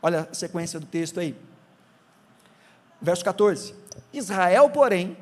Olha 0.02 0.28
a 0.30 0.34
sequência 0.34 0.78
do 0.78 0.86
texto 0.86 1.20
aí. 1.20 1.36
Verso 3.00 3.24
14: 3.24 3.74
Israel, 4.12 4.70
porém, 4.70 5.16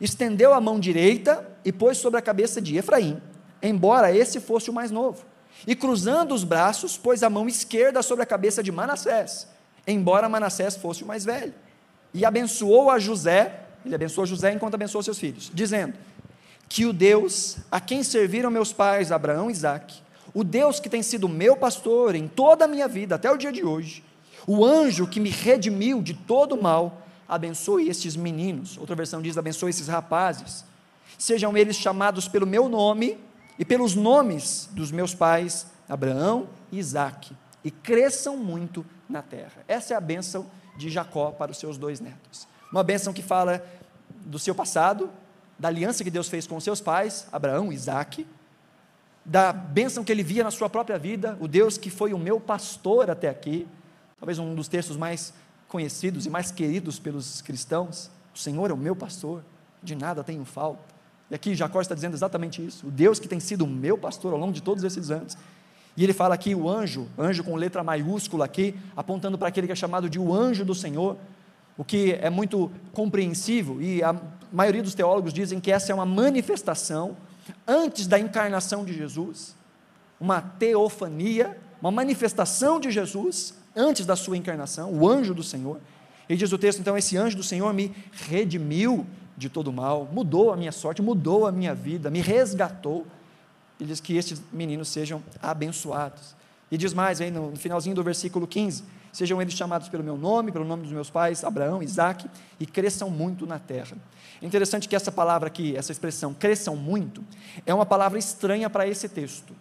estendeu 0.00 0.52
a 0.52 0.60
mão 0.60 0.78
direita 0.78 1.46
e 1.64 1.72
pôs 1.72 1.98
sobre 1.98 2.18
a 2.18 2.22
cabeça 2.22 2.60
de 2.60 2.76
Efraim, 2.76 3.20
embora 3.62 4.14
esse 4.14 4.40
fosse 4.40 4.70
o 4.70 4.72
mais 4.72 4.90
novo. 4.90 5.24
E 5.66 5.74
cruzando 5.74 6.34
os 6.34 6.44
braços, 6.44 6.96
pôs 6.96 7.22
a 7.22 7.30
mão 7.30 7.48
esquerda 7.48 8.02
sobre 8.02 8.22
a 8.22 8.26
cabeça 8.26 8.62
de 8.62 8.70
Manassés, 8.70 9.48
embora 9.86 10.28
Manassés 10.28 10.76
fosse 10.76 11.02
o 11.02 11.06
mais 11.06 11.24
velho. 11.24 11.54
E 12.12 12.24
abençoou 12.24 12.90
a 12.90 12.98
José, 12.98 13.60
ele 13.84 13.94
abençoou 13.94 14.26
José 14.26 14.52
enquanto 14.52 14.74
abençoou 14.74 15.02
seus 15.02 15.18
filhos, 15.18 15.50
dizendo: 15.52 15.94
Que 16.68 16.84
o 16.84 16.92
Deus 16.92 17.58
a 17.70 17.80
quem 17.80 18.02
serviram 18.02 18.50
meus 18.50 18.72
pais, 18.72 19.10
Abraão 19.10 19.48
e 19.48 19.52
Isaque, 19.52 20.02
o 20.34 20.44
Deus 20.44 20.78
que 20.78 20.88
tem 20.88 21.02
sido 21.02 21.28
meu 21.28 21.56
pastor 21.56 22.14
em 22.14 22.28
toda 22.28 22.66
a 22.66 22.68
minha 22.68 22.86
vida, 22.86 23.14
até 23.14 23.30
o 23.30 23.36
dia 23.36 23.50
de 23.50 23.64
hoje, 23.64 24.04
o 24.46 24.64
anjo 24.64 25.06
que 25.06 25.18
me 25.18 25.30
redimiu 25.30 26.02
de 26.02 26.14
todo 26.14 26.54
o 26.54 26.62
mal, 26.62 27.05
abençoe 27.28 27.88
estes 27.88 28.16
meninos. 28.16 28.76
Outra 28.78 28.94
versão 28.94 29.20
diz: 29.22 29.36
abençoe 29.36 29.70
esses 29.70 29.88
rapazes. 29.88 30.64
Sejam 31.18 31.56
eles 31.56 31.76
chamados 31.76 32.28
pelo 32.28 32.46
meu 32.46 32.68
nome 32.68 33.18
e 33.58 33.64
pelos 33.64 33.94
nomes 33.94 34.68
dos 34.72 34.90
meus 34.90 35.14
pais, 35.14 35.66
Abraão 35.88 36.48
e 36.70 36.78
Isaque, 36.78 37.34
e 37.64 37.70
cresçam 37.70 38.36
muito 38.36 38.84
na 39.08 39.22
terra. 39.22 39.64
Essa 39.66 39.94
é 39.94 39.96
a 39.96 40.00
bênção 40.00 40.46
de 40.76 40.90
Jacó 40.90 41.30
para 41.30 41.52
os 41.52 41.58
seus 41.58 41.78
dois 41.78 42.00
netos. 42.00 42.46
Uma 42.70 42.82
bênção 42.82 43.12
que 43.12 43.22
fala 43.22 43.64
do 44.10 44.38
seu 44.38 44.54
passado, 44.54 45.10
da 45.58 45.68
aliança 45.68 46.04
que 46.04 46.10
Deus 46.10 46.28
fez 46.28 46.46
com 46.46 46.60
seus 46.60 46.80
pais, 46.80 47.26
Abraão 47.32 47.72
e 47.72 47.74
Isaque, 47.74 48.26
da 49.24 49.52
bênção 49.52 50.04
que 50.04 50.12
ele 50.12 50.22
via 50.22 50.44
na 50.44 50.50
sua 50.50 50.68
própria 50.68 50.98
vida, 50.98 51.36
o 51.40 51.48
Deus 51.48 51.78
que 51.78 51.90
foi 51.90 52.12
o 52.12 52.18
meu 52.18 52.38
pastor 52.38 53.10
até 53.10 53.28
aqui, 53.28 53.66
talvez 54.18 54.38
um 54.38 54.54
dos 54.54 54.68
textos 54.68 54.96
mais 54.96 55.32
conhecidos 55.68 56.26
e 56.26 56.30
mais 56.30 56.50
queridos 56.50 56.98
pelos 56.98 57.40
cristãos. 57.42 58.10
O 58.34 58.38
Senhor 58.38 58.70
é 58.70 58.74
o 58.74 58.76
meu 58.76 58.94
pastor, 58.94 59.42
de 59.82 59.94
nada 59.94 60.22
tenho 60.22 60.44
falta. 60.44 60.94
E 61.30 61.34
aqui 61.34 61.54
Jacó 61.54 61.80
está 61.80 61.94
dizendo 61.94 62.14
exatamente 62.14 62.64
isso. 62.64 62.86
O 62.86 62.90
Deus 62.90 63.18
que 63.18 63.26
tem 63.26 63.40
sido 63.40 63.64
o 63.64 63.68
meu 63.68 63.98
pastor 63.98 64.32
ao 64.32 64.38
longo 64.38 64.52
de 64.52 64.62
todos 64.62 64.84
esses 64.84 65.10
anos. 65.10 65.36
E 65.96 66.04
ele 66.04 66.12
fala 66.12 66.34
aqui 66.34 66.54
o 66.54 66.68
anjo, 66.68 67.08
anjo 67.18 67.42
com 67.42 67.56
letra 67.56 67.82
maiúscula 67.82 68.44
aqui, 68.44 68.74
apontando 68.94 69.38
para 69.38 69.48
aquele 69.48 69.66
que 69.66 69.72
é 69.72 69.76
chamado 69.76 70.10
de 70.10 70.18
o 70.18 70.32
anjo 70.32 70.64
do 70.64 70.74
Senhor, 70.74 71.16
o 71.76 71.84
que 71.84 72.12
é 72.20 72.28
muito 72.28 72.70
compreensível, 72.92 73.80
e 73.80 74.02
a 74.02 74.14
maioria 74.52 74.82
dos 74.82 74.94
teólogos 74.94 75.32
dizem 75.32 75.58
que 75.58 75.70
essa 75.70 75.92
é 75.92 75.94
uma 75.94 76.06
manifestação 76.06 77.16
antes 77.66 78.06
da 78.06 78.18
encarnação 78.18 78.84
de 78.84 78.92
Jesus, 78.92 79.54
uma 80.20 80.40
teofania, 80.40 81.58
uma 81.80 81.90
manifestação 81.90 82.78
de 82.78 82.90
Jesus 82.90 83.54
antes 83.76 84.06
da 84.06 84.16
sua 84.16 84.36
encarnação, 84.36 84.92
o 84.92 85.08
anjo 85.08 85.34
do 85.34 85.42
Senhor. 85.42 85.78
E 86.28 86.34
diz 86.34 86.50
o 86.52 86.58
texto, 86.58 86.80
então, 86.80 86.96
esse 86.96 87.16
anjo 87.16 87.36
do 87.36 87.42
Senhor 87.42 87.72
me 87.72 87.94
redimiu 88.12 89.06
de 89.36 89.48
todo 89.48 89.70
mal, 89.72 90.08
mudou 90.10 90.52
a 90.52 90.56
minha 90.56 90.72
sorte, 90.72 91.02
mudou 91.02 91.46
a 91.46 91.52
minha 91.52 91.74
vida, 91.74 92.10
me 92.10 92.20
resgatou. 92.20 93.06
Ele 93.78 93.90
diz 93.90 94.00
que 94.00 94.16
estes 94.16 94.42
meninos 94.50 94.88
sejam 94.88 95.22
abençoados. 95.42 96.34
E 96.70 96.76
diz 96.76 96.94
mais 96.94 97.20
aí 97.20 97.30
no 97.30 97.54
finalzinho 97.54 97.94
do 97.94 98.02
versículo 98.02 98.46
15: 98.46 98.82
Sejam 99.12 99.40
eles 99.40 99.54
chamados 99.54 99.88
pelo 99.88 100.02
meu 100.02 100.16
nome, 100.16 100.50
pelo 100.50 100.64
nome 100.64 100.82
dos 100.82 100.92
meus 100.92 101.10
pais, 101.10 101.44
Abraão, 101.44 101.82
Isaac, 101.82 102.28
e 102.58 102.66
cresçam 102.66 103.08
muito 103.08 103.46
na 103.46 103.58
terra. 103.58 103.96
Interessante 104.42 104.88
que 104.88 104.96
essa 104.96 105.12
palavra 105.12 105.46
aqui, 105.46 105.76
essa 105.76 105.92
expressão, 105.92 106.34
cresçam 106.34 106.76
muito, 106.76 107.22
é 107.64 107.72
uma 107.72 107.86
palavra 107.86 108.18
estranha 108.18 108.68
para 108.68 108.86
esse 108.86 109.08
texto. 109.08 109.54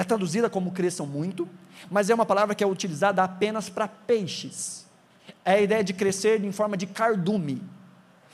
É 0.00 0.02
traduzida 0.02 0.48
como 0.48 0.72
cresçam 0.72 1.06
muito, 1.06 1.46
mas 1.90 2.08
é 2.08 2.14
uma 2.14 2.24
palavra 2.24 2.54
que 2.54 2.64
é 2.64 2.66
utilizada 2.66 3.22
apenas 3.22 3.68
para 3.68 3.86
peixes. 3.86 4.86
É 5.44 5.52
a 5.52 5.60
ideia 5.60 5.84
de 5.84 5.92
crescer 5.92 6.42
em 6.42 6.50
forma 6.50 6.74
de 6.74 6.86
cardume. 6.86 7.62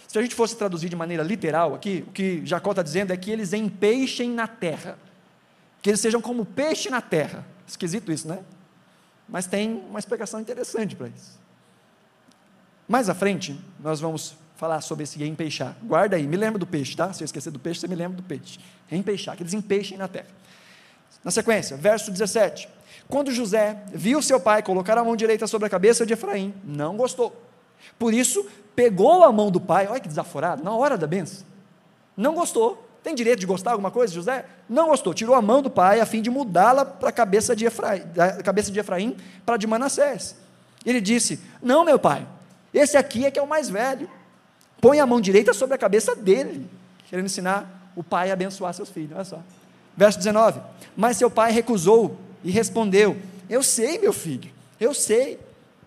Se 0.07 0.17
a 0.17 0.23
gente 0.23 0.37
fosse 0.37 0.55
traduzir 0.55 0.89
de 0.89 0.95
maneira 0.95 1.25
literal 1.25 1.75
aqui, 1.75 2.05
o 2.07 2.13
que 2.13 2.41
Jacó 2.47 2.71
está 2.71 2.85
dizendo 2.85 3.13
é 3.13 3.17
que 3.17 3.33
eles 3.33 3.53
empeixem 3.53 4.31
na 4.31 4.47
terra, 4.47 4.97
que 5.83 5.91
eles 5.91 5.99
sejam 5.99 6.21
como 6.21 6.45
peixe 6.45 6.89
na 6.89 7.01
terra. 7.01 7.45
Esquisito 7.67 8.13
isso, 8.13 8.29
né? 8.29 8.45
Mas 9.29 9.49
tem 9.49 9.75
uma 9.91 9.99
explicação 9.99 10.39
interessante 10.39 10.95
para 10.95 11.09
isso. 11.09 11.37
Mais 12.87 13.09
à 13.09 13.15
frente, 13.15 13.61
nós 13.81 13.99
vamos 13.99 14.37
falar 14.55 14.83
sobre 14.83 15.03
esse 15.03 15.21
empeixar. 15.25 15.77
Guarda 15.83 16.15
aí, 16.15 16.29
me 16.29 16.37
lembra 16.37 16.61
do 16.61 16.67
peixe, 16.67 16.95
tá? 16.95 17.13
Se 17.13 17.25
eu 17.25 17.27
esquecer 17.27 17.51
do 17.51 17.59
peixe, 17.59 17.81
você 17.81 17.89
me 17.89 17.97
lembra 17.97 18.17
do 18.19 18.23
peixe. 18.23 18.61
Empeixar, 18.89 19.37
que 19.37 19.43
eles 19.43 19.53
empeixem 19.53 19.99
na 19.99 20.07
terra. 20.07 20.46
Na 21.27 21.33
sequência, 21.33 21.77
verso 21.77 22.13
17. 22.13 22.69
Quando 23.09 23.33
José 23.33 23.79
viu 23.89 24.23
seu 24.23 24.39
pai 24.39 24.63
colocar 24.63 24.97
a 24.97 25.03
mão 25.03 25.17
direita 25.17 25.49
sobre 25.49 25.67
a 25.67 25.69
cabeça 25.69 26.07
de 26.07 26.13
Efraim, 26.13 26.55
não 26.63 26.97
gostou. 26.97 27.35
Por 27.99 28.15
isso, 28.15 28.47
pegou 28.77 29.25
a 29.25 29.33
mão 29.33 29.51
do 29.51 29.61
pai, 29.61 29.89
olha 29.89 29.99
que 29.99 30.07
desaforado, 30.07 30.63
na 30.63 30.71
hora 30.71 30.97
da 30.97 31.05
benção. 31.05 31.45
Não 32.17 32.33
gostou. 32.33 32.89
Tem 33.03 33.13
direito 33.13 33.41
de 33.41 33.47
gostar 33.47 33.73
alguma 33.73 33.91
coisa, 33.91 34.15
José? 34.15 34.45
Não 34.69 34.87
gostou. 34.87 35.13
Tirou 35.13 35.35
a 35.35 35.43
mão 35.43 35.61
do 35.61 35.69
pai 35.69 35.99
a 35.99 36.07
fim 36.07 36.23
de 36.23 36.31
mudá-la 36.31 36.85
para 36.85 37.09
a 37.09 37.13
cabeça 37.13 37.57
de 37.57 37.65
Efraim, 37.65 38.03
cabeça 38.45 38.71
de 38.71 38.79
Efraim 38.79 39.17
para 39.45 39.57
de 39.57 39.67
Manassés. 39.67 40.37
Ele 40.85 41.01
disse: 41.01 41.41
Não, 41.61 41.85
meu 41.85 41.99
pai, 41.99 42.25
esse 42.73 42.97
aqui 42.97 43.27
é 43.27 43.33
que 43.33 43.39
é 43.41 43.43
o 43.43 43.49
mais 43.49 43.69
velho. 43.69 44.09
Põe 44.81 45.01
a 45.01 45.07
mão 45.07 45.21
direita 45.21 45.53
sobre 45.53 45.75
a 45.75 45.79
cabeça 45.79 46.15
dele, 46.15 46.71
querendo 47.11 47.27
ensinar 47.27 47.91
o 47.97 48.05
pai 48.05 48.31
a 48.31 48.35
abençoar 48.35 48.73
seus 48.73 48.91
filhos. 48.91 49.11
Olha 49.13 49.25
só. 49.25 49.43
Verso 49.97 50.19
19: 50.19 50.61
Mas 50.97 51.17
seu 51.17 51.31
pai 51.31 51.53
recusou 51.53 52.19
e 52.45 52.51
respondeu: 52.51 53.17
Eu 53.49 53.63
sei, 53.63 53.99
meu 53.99 54.13
filho, 54.13 54.51
eu 54.79 54.93
sei. 54.93 55.41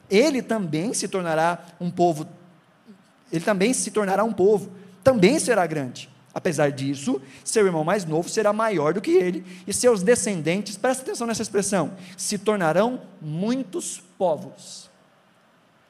Ele 0.10 0.41
também 0.41 0.93
se 0.93 1.07
tornará 1.07 1.60
um 1.80 1.91
povo 1.91 2.28
ele 3.32 3.43
também 3.43 3.74
se 3.74 3.91
tornará 3.91 4.24
um 4.24 4.34
povo, 4.34 4.72
também 5.03 5.39
será 5.39 5.66
grande. 5.66 6.10
Apesar 6.34 6.72
disso, 6.72 7.22
seu 7.43 7.66
irmão 7.66 7.84
mais 7.84 8.05
novo 8.05 8.30
será 8.30 8.53
maior 8.53 8.93
do 8.93 9.01
que 9.01 9.12
ele, 9.12 9.45
e 9.66 9.74
seus 9.74 10.03
descendentes, 10.03 10.78
presta 10.78 11.03
atenção 11.03 11.28
nessa 11.28 11.41
expressão, 11.41 11.93
se 12.16 12.38
tornarão 12.38 13.01
muitos 13.22 14.01
povos. 14.18 14.89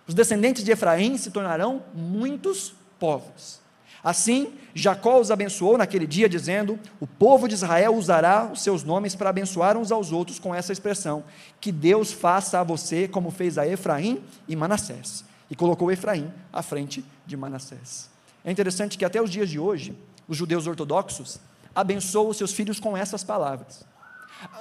Os 0.07 0.13
descendentes 0.13 0.63
de 0.63 0.71
Efraim 0.71 1.17
se 1.17 1.29
tornarão 1.29 1.83
muitos 1.93 2.73
povos. 2.99 3.59
Assim, 4.03 4.53
Jacó 4.79 5.19
os 5.19 5.31
abençoou 5.31 5.77
naquele 5.77 6.07
dia, 6.07 6.29
dizendo: 6.29 6.79
O 6.99 7.07
povo 7.07 7.47
de 7.47 7.53
Israel 7.53 7.95
usará 7.95 8.49
os 8.51 8.61
seus 8.61 8.83
nomes 8.83 9.15
para 9.15 9.29
abençoar 9.29 9.77
uns 9.77 9.91
aos 9.91 10.11
outros 10.11 10.39
com 10.39 10.53
essa 10.53 10.71
expressão: 10.71 11.23
Que 11.59 11.71
Deus 11.71 12.11
faça 12.11 12.59
a 12.59 12.63
você 12.63 13.07
como 13.07 13.31
fez 13.31 13.57
a 13.57 13.67
Efraim 13.67 14.21
e 14.47 14.55
Manassés 14.55 15.23
e 15.49 15.55
colocou 15.55 15.91
Efraim 15.91 16.31
à 16.53 16.61
frente 16.61 17.03
de 17.25 17.35
Manassés. 17.35 18.09
É 18.45 18.51
interessante 18.51 18.97
que 18.97 19.03
até 19.03 19.21
os 19.21 19.29
dias 19.29 19.49
de 19.49 19.59
hoje, 19.59 19.97
os 20.27 20.37
judeus 20.37 20.67
ortodoxos 20.67 21.39
abençoam 21.75 22.29
os 22.29 22.37
seus 22.37 22.53
filhos 22.53 22.79
com 22.79 22.95
essas 22.95 23.23
palavras. 23.23 23.83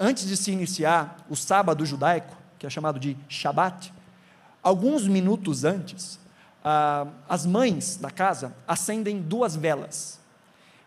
Antes 0.01 0.27
de 0.27 0.37
se 0.37 0.51
iniciar 0.51 1.25
o 1.29 1.37
sábado 1.37 1.85
judaico, 1.85 2.37
que 2.59 2.67
é 2.67 2.71
chamado 2.71 2.99
de 2.99 3.17
Shabat, 3.29 3.93
alguns 4.63 5.07
minutos 5.07 5.65
antes, 5.65 6.19
ah, 6.65 7.07
as 7.29 7.47
mães 7.47 7.97
da 7.97 8.11
casa 8.11 8.55
acendem 8.67 9.21
duas 9.21 9.57
velas. 9.57 10.19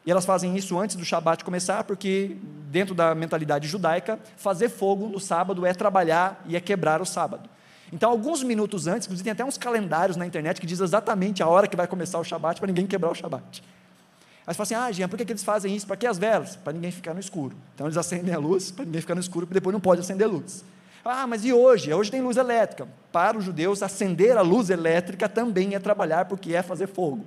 E 0.05 0.11
elas 0.11 0.25
fazem 0.25 0.55
isso 0.55 0.79
antes 0.79 0.95
do 0.95 1.05
Shabat 1.05 1.43
começar, 1.43 1.83
porque, 1.83 2.37
dentro 2.71 2.95
da 2.95 3.13
mentalidade 3.13 3.67
judaica, 3.67 4.19
fazer 4.35 4.69
fogo 4.69 5.07
no 5.07 5.19
sábado 5.19 5.65
é 5.65 5.73
trabalhar 5.73 6.43
e 6.47 6.55
é 6.55 6.59
quebrar 6.59 7.01
o 7.01 7.05
sábado. 7.05 7.47
Então, 7.93 8.09
alguns 8.09 8.41
minutos 8.41 8.87
antes, 8.87 9.05
inclusive 9.05 9.25
tem 9.25 9.33
até 9.33 9.45
uns 9.45 9.57
calendários 9.57 10.17
na 10.17 10.25
internet 10.25 10.59
que 10.59 10.65
diz 10.65 10.79
exatamente 10.79 11.43
a 11.43 11.47
hora 11.47 11.67
que 11.67 11.75
vai 11.75 11.87
começar 11.87 12.17
o 12.17 12.23
Shabat, 12.23 12.59
para 12.59 12.67
ninguém 12.67 12.87
quebrar 12.87 13.11
o 13.11 13.15
Shabat. 13.15 13.61
Aí 14.47 14.53
você 14.53 14.57
fala 14.57 14.63
assim, 14.63 14.75
ah, 14.75 14.91
Jean, 14.91 15.07
por 15.07 15.17
que, 15.17 15.25
que 15.25 15.31
eles 15.31 15.43
fazem 15.43 15.75
isso? 15.75 15.85
Para 15.85 15.97
que 15.97 16.07
as 16.07 16.17
velas? 16.17 16.55
Para 16.55 16.73
ninguém 16.73 16.89
ficar 16.89 17.13
no 17.13 17.19
escuro. 17.19 17.55
Então 17.75 17.85
eles 17.85 17.97
acendem 17.97 18.33
a 18.33 18.39
luz, 18.39 18.71
para 18.71 18.85
ninguém 18.85 19.01
ficar 19.01 19.13
no 19.13 19.21
escuro, 19.21 19.45
porque 19.45 19.59
depois 19.59 19.73
não 19.73 19.79
pode 19.79 20.01
acender 20.01 20.27
luz. 20.27 20.63
Ah, 21.03 21.25
mas 21.25 21.43
e 21.43 21.51
hoje? 21.51 21.93
Hoje 21.93 22.11
tem 22.11 22.21
luz 22.21 22.37
elétrica. 22.37 22.87
Para 23.11 23.37
os 23.37 23.43
judeus, 23.43 23.81
acender 23.81 24.37
a 24.37 24.41
luz 24.41 24.69
elétrica 24.69 25.27
também 25.27 25.75
é 25.75 25.79
trabalhar, 25.79 26.25
porque 26.25 26.53
é 26.53 26.61
fazer 26.61 26.87
fogo. 26.87 27.25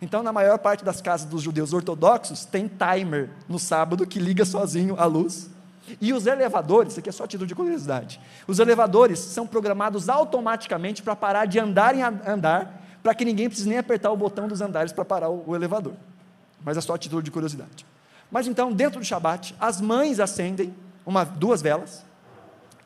Então, 0.00 0.22
na 0.22 0.32
maior 0.32 0.58
parte 0.58 0.84
das 0.84 1.00
casas 1.00 1.26
dos 1.26 1.42
judeus 1.42 1.72
ortodoxos, 1.72 2.44
tem 2.44 2.68
timer 2.68 3.30
no 3.48 3.58
sábado 3.58 4.06
que 4.06 4.18
liga 4.18 4.44
sozinho 4.44 4.94
a 4.98 5.06
luz 5.06 5.50
e 6.00 6.12
os 6.12 6.26
elevadores, 6.26 6.92
isso 6.92 7.00
aqui 7.00 7.08
é 7.08 7.12
só 7.12 7.26
título 7.26 7.46
de 7.46 7.54
curiosidade. 7.54 8.20
Os 8.46 8.58
elevadores 8.58 9.18
são 9.18 9.46
programados 9.46 10.08
automaticamente 10.08 11.02
para 11.02 11.14
parar 11.14 11.46
de 11.46 11.58
andar 11.58 11.94
em 11.94 12.02
andar, 12.02 12.82
para 13.02 13.14
que 13.14 13.24
ninguém 13.24 13.48
precise 13.48 13.68
nem 13.68 13.78
apertar 13.78 14.10
o 14.10 14.16
botão 14.16 14.48
dos 14.48 14.60
andares 14.60 14.92
para 14.92 15.04
parar 15.04 15.28
o, 15.28 15.44
o, 15.46 15.54
elevador. 15.54 15.92
Mas 16.64 16.76
é 16.76 16.80
só 16.80 16.98
título 16.98 17.22
de 17.22 17.30
curiosidade. 17.30 17.86
Mas 18.30 18.48
então, 18.48 18.72
dentro 18.72 18.98
do 18.98 19.04
Shabat, 19.04 19.54
as 19.60 19.80
mães 19.80 20.18
acendem 20.18 20.74
uma, 21.04 21.24
duas 21.24 21.62
velas 21.62 22.04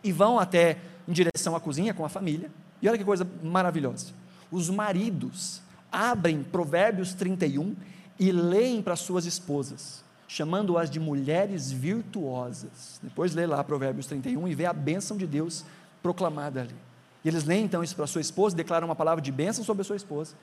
e 0.03 0.13
vão 0.13 0.39
até 0.39 0.79
em 1.07 1.13
direção 1.13 1.57
à 1.57 1.61
cozinha 1.61 1.95
com 1.95 2.05
a 2.05 2.09
família. 2.09 2.51
E 2.81 2.89
olha 2.89 2.99
que 2.99 3.05
coisa 3.05 3.27
maravilhosa. 3.43 4.09
Os 4.51 4.71
maridos 4.71 5.61
abrem 5.91 6.43
Provérbios 6.43 7.15
31 7.15 7.75
e 8.19 8.33
leem 8.33 8.83
para 8.83 8.97
suas 8.97 9.25
esposas 9.27 10.03
chamando-as 10.31 10.89
de 10.89 11.01
mulheres 11.01 11.73
virtuosas. 11.73 13.01
Depois 13.03 13.35
lê 13.35 13.47
lá 13.47 13.65
Provérbios 13.65 14.07
31 14.07 14.47
e 14.47 14.55
vê 14.55 14.65
a 14.65 14.73
bênção 14.73 15.17
de 15.17 15.27
Deus 15.27 15.65
proclamada 16.01 16.61
ali. 16.61 16.75
E 17.25 17.29
eles 17.29 17.43
leem 17.43 17.65
então 17.65 17.83
isso 17.83 17.97
para 17.97 18.07
sua 18.07 18.21
esposa, 18.21 18.55
declaram 18.55 18.87
uma 18.87 18.95
palavra 18.95 19.21
de 19.21 19.33
bênção 19.33 19.65
sobre 19.65 19.81
a 19.81 19.85
sua 19.85 19.97
esposa. 19.97 20.37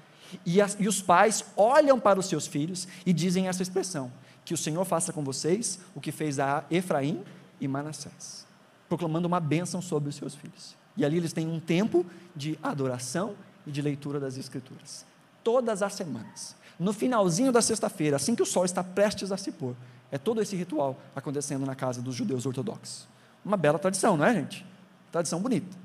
E, 0.45 0.62
as, 0.62 0.76
e 0.78 0.89
os 0.89 1.01
pais 1.01 1.45
olham 1.55 1.97
para 2.01 2.20
os 2.20 2.26
seus 2.26 2.45
filhos 2.45 2.86
e 3.05 3.14
dizem 3.14 3.47
essa 3.47 3.64
expressão: 3.64 4.12
Que 4.43 4.53
o 4.53 4.58
Senhor 4.58 4.84
faça 4.84 5.14
com 5.14 5.24
vocês 5.24 5.80
o 5.95 6.01
que 6.01 6.12
fez 6.12 6.38
a 6.38 6.66
Efraim 6.70 7.24
e 7.62 7.66
Manassés, 7.66 8.45
proclamando 8.88 9.28
uma 9.28 9.40
bênção 9.40 9.82
sobre 9.82 10.10
os 10.10 10.16
seus 10.16 10.36
filhos. 10.36 10.76
E 10.96 11.06
ali 11.06 11.18
eles 11.18 11.34
têm 11.34 11.48
um 11.48 11.60
tempo 11.60 12.06
de 12.36 12.58
adoração 12.62 13.36
e 13.66 13.72
de 13.72 13.82
leitura 13.82 14.20
das 14.20 14.38
Escrituras, 14.38 15.06
todas 15.44 15.82
as 15.82 15.94
semanas 15.94 16.56
no 16.80 16.94
finalzinho 16.94 17.52
da 17.52 17.62
sexta-feira, 17.62 18.18
assim 18.18 18.36
que 18.36 18.42
o 18.42 18.46
sol 18.46 18.66
está 18.66 18.84
prestes 18.84 19.32
a 19.32 19.38
se 19.38 19.52
pôr. 19.52 19.76
É 20.12 20.18
todo 20.18 20.42
esse 20.42 20.56
ritual 20.56 20.98
acontecendo 21.16 21.66
na 21.66 21.76
casa 21.76 22.02
dos 22.02 22.16
judeus 22.16 22.46
ortodoxos. 22.46 23.08
Uma 23.44 23.58
bela 23.58 23.80
tradição, 23.80 24.16
não 24.16 24.26
é, 24.26 24.34
gente? 24.34 24.66
Tradição 25.12 25.42
bonita. 25.42 25.76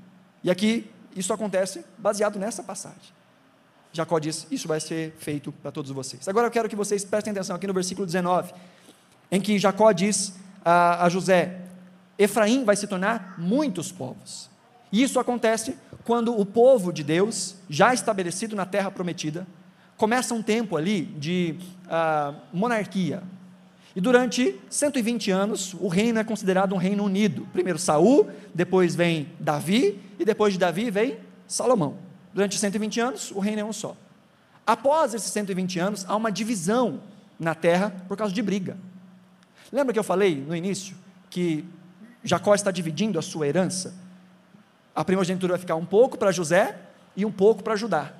E 0.43 0.51
aqui, 0.51 0.89
isso 1.15 1.33
acontece 1.33 1.83
baseado 1.97 2.37
nessa 2.37 2.63
passagem. 2.63 3.11
Jacó 3.91 4.19
diz: 4.19 4.47
Isso 4.49 4.67
vai 4.67 4.79
ser 4.79 5.13
feito 5.17 5.51
para 5.51 5.71
todos 5.71 5.91
vocês. 5.91 6.27
Agora 6.27 6.47
eu 6.47 6.51
quero 6.51 6.69
que 6.69 6.75
vocês 6.75 7.03
prestem 7.03 7.31
atenção 7.31 7.55
aqui 7.55 7.67
no 7.67 7.73
versículo 7.73 8.05
19, 8.05 8.53
em 9.31 9.41
que 9.41 9.59
Jacó 9.59 9.91
diz 9.91 10.33
a, 10.63 11.05
a 11.05 11.09
José: 11.09 11.62
Efraim 12.17 12.63
vai 12.63 12.75
se 12.75 12.87
tornar 12.87 13.35
muitos 13.37 13.91
povos. 13.91 14.49
E 14.91 15.01
isso 15.01 15.19
acontece 15.19 15.75
quando 16.03 16.37
o 16.37 16.45
povo 16.45 16.91
de 16.91 17.03
Deus, 17.03 17.55
já 17.69 17.93
estabelecido 17.93 18.55
na 18.55 18.65
terra 18.65 18.91
prometida, 18.91 19.47
começa 19.97 20.33
um 20.33 20.41
tempo 20.41 20.77
ali 20.77 21.01
de 21.01 21.55
uh, 21.85 22.35
monarquia. 22.51 23.23
E 23.95 24.01
durante 24.01 24.59
120 24.69 25.31
anos, 25.31 25.73
o 25.79 25.87
reino 25.87 26.19
é 26.19 26.23
considerado 26.23 26.73
um 26.73 26.77
reino 26.77 27.03
unido. 27.03 27.47
Primeiro 27.53 27.79
Saul, 27.79 28.27
depois 28.53 28.95
vem 28.95 29.29
Davi, 29.39 29.99
e 30.19 30.25
depois 30.25 30.53
de 30.53 30.59
Davi 30.59 30.89
vem 30.89 31.17
Salomão. 31.47 31.97
Durante 32.33 32.57
120 32.57 32.99
anos, 32.99 33.31
o 33.31 33.39
reino 33.39 33.61
é 33.61 33.65
um 33.65 33.73
só. 33.73 33.95
Após 34.65 35.13
esses 35.13 35.31
120 35.31 35.79
anos, 35.79 36.05
há 36.07 36.15
uma 36.15 36.31
divisão 36.31 37.01
na 37.39 37.53
terra 37.53 37.93
por 38.07 38.17
causa 38.17 38.33
de 38.33 38.41
briga. 38.41 38.77
Lembra 39.71 39.93
que 39.93 39.99
eu 39.99 40.03
falei 40.03 40.35
no 40.35 40.55
início 40.55 40.95
que 41.29 41.65
Jacó 42.23 42.55
está 42.55 42.71
dividindo 42.71 43.19
a 43.19 43.21
sua 43.21 43.47
herança? 43.47 43.93
A 44.95 45.03
primogenitura 45.03 45.53
vai 45.53 45.59
ficar 45.59 45.75
um 45.75 45.85
pouco 45.85 46.17
para 46.17 46.31
José 46.31 46.77
e 47.15 47.25
um 47.25 47.31
pouco 47.31 47.63
para 47.63 47.75
Judá. 47.75 48.13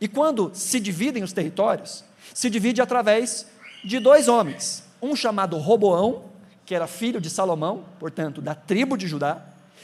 E 0.00 0.06
quando 0.06 0.50
se 0.54 0.78
dividem 0.78 1.22
os 1.22 1.32
territórios, 1.32 2.04
se 2.32 2.48
divide 2.48 2.80
através 2.80 3.46
de 3.84 3.98
dois 3.98 4.28
homens, 4.28 4.84
um 5.02 5.14
chamado 5.16 5.58
Roboão, 5.58 6.24
que 6.64 6.74
era 6.74 6.86
filho 6.86 7.20
de 7.20 7.30
Salomão, 7.30 7.84
portanto, 7.98 8.40
da 8.40 8.54
tribo 8.54 8.96
de 8.96 9.08
Judá, 9.08 9.42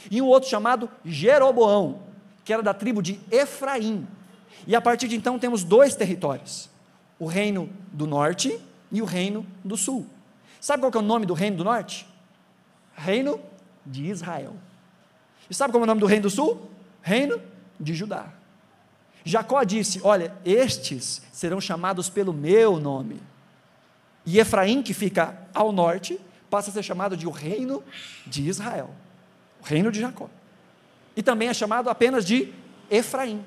e 0.09 0.21
um 0.21 0.25
outro 0.25 0.49
chamado 0.49 0.89
Jeroboão, 1.03 1.99
que 2.43 2.53
era 2.53 2.61
da 2.61 2.73
tribo 2.73 3.01
de 3.01 3.19
Efraim. 3.31 4.07
E 4.67 4.75
a 4.75 4.81
partir 4.81 5.07
de 5.07 5.15
então 5.15 5.39
temos 5.39 5.63
dois 5.63 5.95
territórios: 5.95 6.69
o 7.19 7.25
reino 7.25 7.69
do 7.91 8.05
norte 8.05 8.59
e 8.91 9.01
o 9.01 9.05
reino 9.05 9.45
do 9.63 9.75
sul. 9.75 10.05
Sabe 10.61 10.81
qual 10.81 10.91
é 10.93 10.97
o 10.97 11.01
nome 11.01 11.25
do 11.25 11.33
reino 11.33 11.57
do 11.57 11.63
norte? 11.63 12.07
Reino 12.95 13.39
de 13.85 14.05
Israel. 14.05 14.55
E 15.49 15.53
sabe 15.53 15.71
qual 15.71 15.81
é 15.81 15.83
o 15.83 15.87
nome 15.87 16.01
do 16.01 16.07
reino 16.07 16.23
do 16.23 16.29
sul? 16.29 16.69
Reino 17.01 17.39
de 17.79 17.93
Judá. 17.93 18.29
Jacó 19.23 19.63
disse: 19.63 19.99
Olha, 20.03 20.33
estes 20.45 21.21
serão 21.31 21.59
chamados 21.59 22.09
pelo 22.09 22.31
meu 22.31 22.79
nome. 22.79 23.21
E 24.25 24.39
Efraim, 24.39 24.81
que 24.81 24.93
fica 24.93 25.37
ao 25.53 25.71
norte, 25.71 26.19
passa 26.49 26.69
a 26.69 26.73
ser 26.73 26.83
chamado 26.83 27.15
de 27.17 27.27
o 27.27 27.31
reino 27.31 27.83
de 28.25 28.47
Israel, 28.47 28.89
o 29.61 29.65
reino 29.65 29.91
de 29.91 29.99
Jacó. 29.99 30.29
E 31.15 31.23
também 31.23 31.47
é 31.47 31.53
chamado 31.53 31.89
apenas 31.89 32.25
de 32.25 32.53
Efraim. 32.89 33.43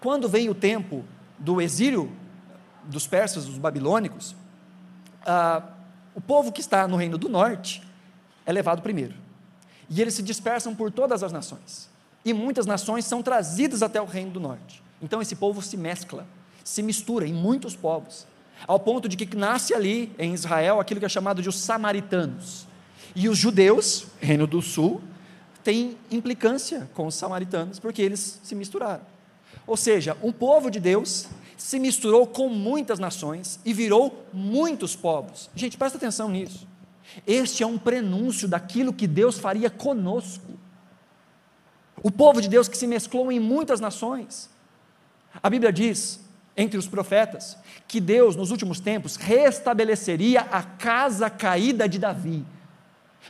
Quando 0.00 0.28
vem 0.28 0.48
o 0.48 0.54
tempo 0.54 1.04
do 1.38 1.60
exílio 1.60 2.10
dos 2.84 3.06
persas, 3.06 3.46
dos 3.46 3.58
babilônicos, 3.58 4.36
ah, 5.26 5.62
o 6.14 6.20
povo 6.20 6.52
que 6.52 6.60
está 6.60 6.86
no 6.86 6.96
reino 6.96 7.18
do 7.18 7.28
norte 7.28 7.82
é 8.46 8.52
levado 8.52 8.82
primeiro. 8.82 9.14
E 9.88 10.00
eles 10.00 10.14
se 10.14 10.22
dispersam 10.22 10.74
por 10.74 10.90
todas 10.90 11.22
as 11.22 11.32
nações. 11.32 11.88
E 12.24 12.32
muitas 12.32 12.66
nações 12.66 13.04
são 13.04 13.22
trazidas 13.22 13.82
até 13.82 14.00
o 14.00 14.06
reino 14.06 14.30
do 14.30 14.40
norte. 14.40 14.82
Então 15.02 15.20
esse 15.20 15.36
povo 15.36 15.60
se 15.60 15.76
mescla, 15.76 16.26
se 16.62 16.82
mistura 16.82 17.26
em 17.26 17.32
muitos 17.32 17.76
povos, 17.76 18.26
ao 18.66 18.80
ponto 18.80 19.08
de 19.08 19.16
que 19.16 19.36
nasce 19.36 19.74
ali 19.74 20.10
em 20.18 20.32
Israel 20.32 20.80
aquilo 20.80 21.00
que 21.00 21.06
é 21.06 21.08
chamado 21.08 21.42
de 21.42 21.48
os 21.48 21.58
samaritanos. 21.58 22.66
E 23.14 23.28
os 23.28 23.36
judeus, 23.36 24.06
reino 24.20 24.46
do 24.46 24.62
sul, 24.62 25.02
têm 25.62 25.96
implicância 26.10 26.88
com 26.94 27.06
os 27.06 27.14
samaritanos, 27.14 27.78
porque 27.78 28.02
eles 28.02 28.40
se 28.42 28.54
misturaram. 28.54 29.02
Ou 29.66 29.76
seja, 29.76 30.16
um 30.22 30.32
povo 30.32 30.70
de 30.70 30.80
Deus 30.80 31.26
se 31.56 31.78
misturou 31.78 32.26
com 32.26 32.48
muitas 32.48 32.98
nações 32.98 33.60
e 33.64 33.72
virou 33.72 34.24
muitos 34.32 34.96
povos. 34.96 35.48
Gente, 35.54 35.78
presta 35.78 35.96
atenção 35.96 36.28
nisso. 36.28 36.66
Este 37.26 37.62
é 37.62 37.66
um 37.66 37.78
prenúncio 37.78 38.48
daquilo 38.48 38.92
que 38.92 39.06
Deus 39.06 39.38
faria 39.38 39.70
conosco. 39.70 40.58
O 42.02 42.10
povo 42.10 42.40
de 42.40 42.48
Deus 42.48 42.68
que 42.68 42.76
se 42.76 42.86
mesclou 42.86 43.30
em 43.30 43.40
muitas 43.40 43.80
nações. 43.80 44.50
A 45.42 45.48
Bíblia 45.48 45.72
diz, 45.72 46.20
entre 46.56 46.78
os 46.78 46.86
profetas, 46.86 47.56
que 47.88 48.00
Deus, 48.00 48.36
nos 48.36 48.50
últimos 48.50 48.80
tempos, 48.80 49.16
restabeleceria 49.16 50.42
a 50.42 50.62
casa 50.62 51.28
caída 51.28 51.88
de 51.88 51.98
Davi, 51.98 52.44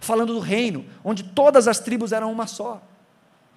falando 0.01 0.35
do 0.35 0.41
reino, 0.41 0.85
onde 1.03 1.23
todas 1.23 1.69
as 1.69 1.79
tribos 1.79 2.13
eram 2.13 2.31
uma 2.31 2.47
só. 2.47 2.83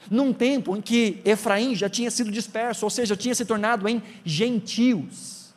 Num 0.10 0.32
tempo 0.32 0.76
em 0.76 0.82
que 0.82 1.22
Efraim 1.26 1.76
já 1.76 1.90
tinha 1.90 2.12
sido 2.12 2.32
disperso, 2.32 2.86
ou 2.86 2.90
seja, 2.90 3.16
tinha 3.16 3.36
se 3.36 3.46
tornado 3.46 3.90
em 3.90 4.02
gentios, 4.24 5.54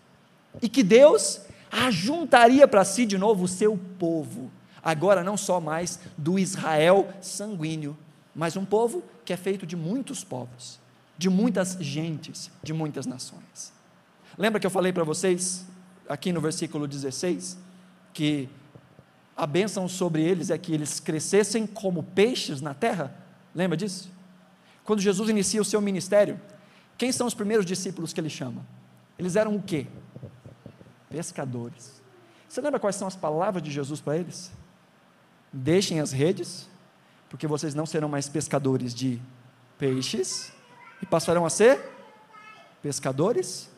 e 0.61 0.69
que 0.69 0.83
Deus 0.83 1.43
ajuntaria 1.71 2.67
para 2.67 2.85
si 2.85 3.07
de 3.07 3.17
novo 3.17 3.45
o 3.45 3.49
seu 3.49 3.79
povo, 3.99 4.51
agora 4.83 5.23
não 5.23 5.37
só 5.37 5.61
mais 5.61 6.01
do 6.17 6.39
Israel 6.39 7.09
sanguíneo, 7.21 7.97
mas 8.35 8.57
um 8.57 8.65
povo 8.65 9.03
que 9.25 9.33
é 9.33 9.37
feito 9.37 9.67
de 9.67 9.77
muitos 9.77 10.25
povos, 10.25 10.81
de 11.17 11.29
muitas 11.29 11.77
gentes, 11.81 12.51
de 12.63 12.73
muitas 12.73 13.07
nações. 13.07 13.73
Lembra 14.37 14.59
que 14.59 14.67
eu 14.67 14.71
falei 14.71 14.93
para 14.93 15.05
vocês, 15.05 15.67
aqui 16.09 16.33
no 16.33 16.41
versículo 16.41 16.87
16, 16.87 17.59
que 18.13 18.49
a 19.37 19.47
bênção 19.47 19.89
sobre 19.89 20.23
eles 20.23 20.51
é 20.51 20.59
que 20.59 20.73
eles 20.73 21.01
crescessem 21.01 21.67
como 21.67 22.03
peixes 22.03 22.61
na 22.61 22.75
terra? 22.75 23.15
Lembra 23.55 23.77
disso? 23.77 24.11
Quando 24.85 25.01
Jesus 25.01 25.29
inicia 25.29 25.61
o 25.61 25.65
seu 25.65 25.81
ministério, 25.81 26.41
quem 26.99 27.13
são 27.13 27.27
os 27.27 27.35
primeiros 27.35 27.65
discípulos 27.65 28.13
que 28.13 28.21
ele 28.21 28.29
chama? 28.29 28.67
Eles 29.19 29.37
eram 29.37 29.55
o 29.55 29.63
quê? 29.63 29.87
Pescadores. 31.11 32.01
Você 32.49 32.61
lembra 32.61 32.81
quais 32.81 32.97
são 32.97 33.07
as 33.07 33.17
palavras 33.17 33.63
de 33.63 33.71
Jesus 33.71 34.01
para 34.01 34.17
eles? 34.17 34.51
Deixem 35.53 36.01
as 36.01 36.13
redes, 36.13 36.69
porque 37.29 37.47
vocês 37.47 37.75
não 37.75 37.85
serão 37.85 38.09
mais 38.09 38.29
pescadores 38.29 38.95
de 38.95 39.21
peixes 39.77 40.53
e 41.03 41.07
passarão 41.07 41.45
a 41.45 41.51
ser 41.51 41.81
pescadores 42.83 43.69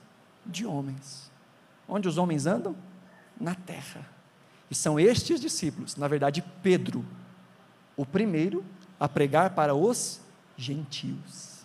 de 0.45 0.67
homens. 0.67 1.31
Onde 1.89 2.07
os 2.07 2.19
homens 2.19 2.47
andam? 2.47 2.77
Na 3.41 3.55
terra. 3.55 4.07
E 4.71 4.75
são 4.75 5.01
estes 5.01 5.41
discípulos, 5.41 5.97
na 5.97 6.09
verdade, 6.09 6.43
Pedro, 6.63 7.05
o 7.97 8.07
primeiro 8.07 8.65
a 8.99 9.09
pregar 9.09 9.51
para 9.51 9.75
os 9.75 10.21
gentios, 10.57 11.65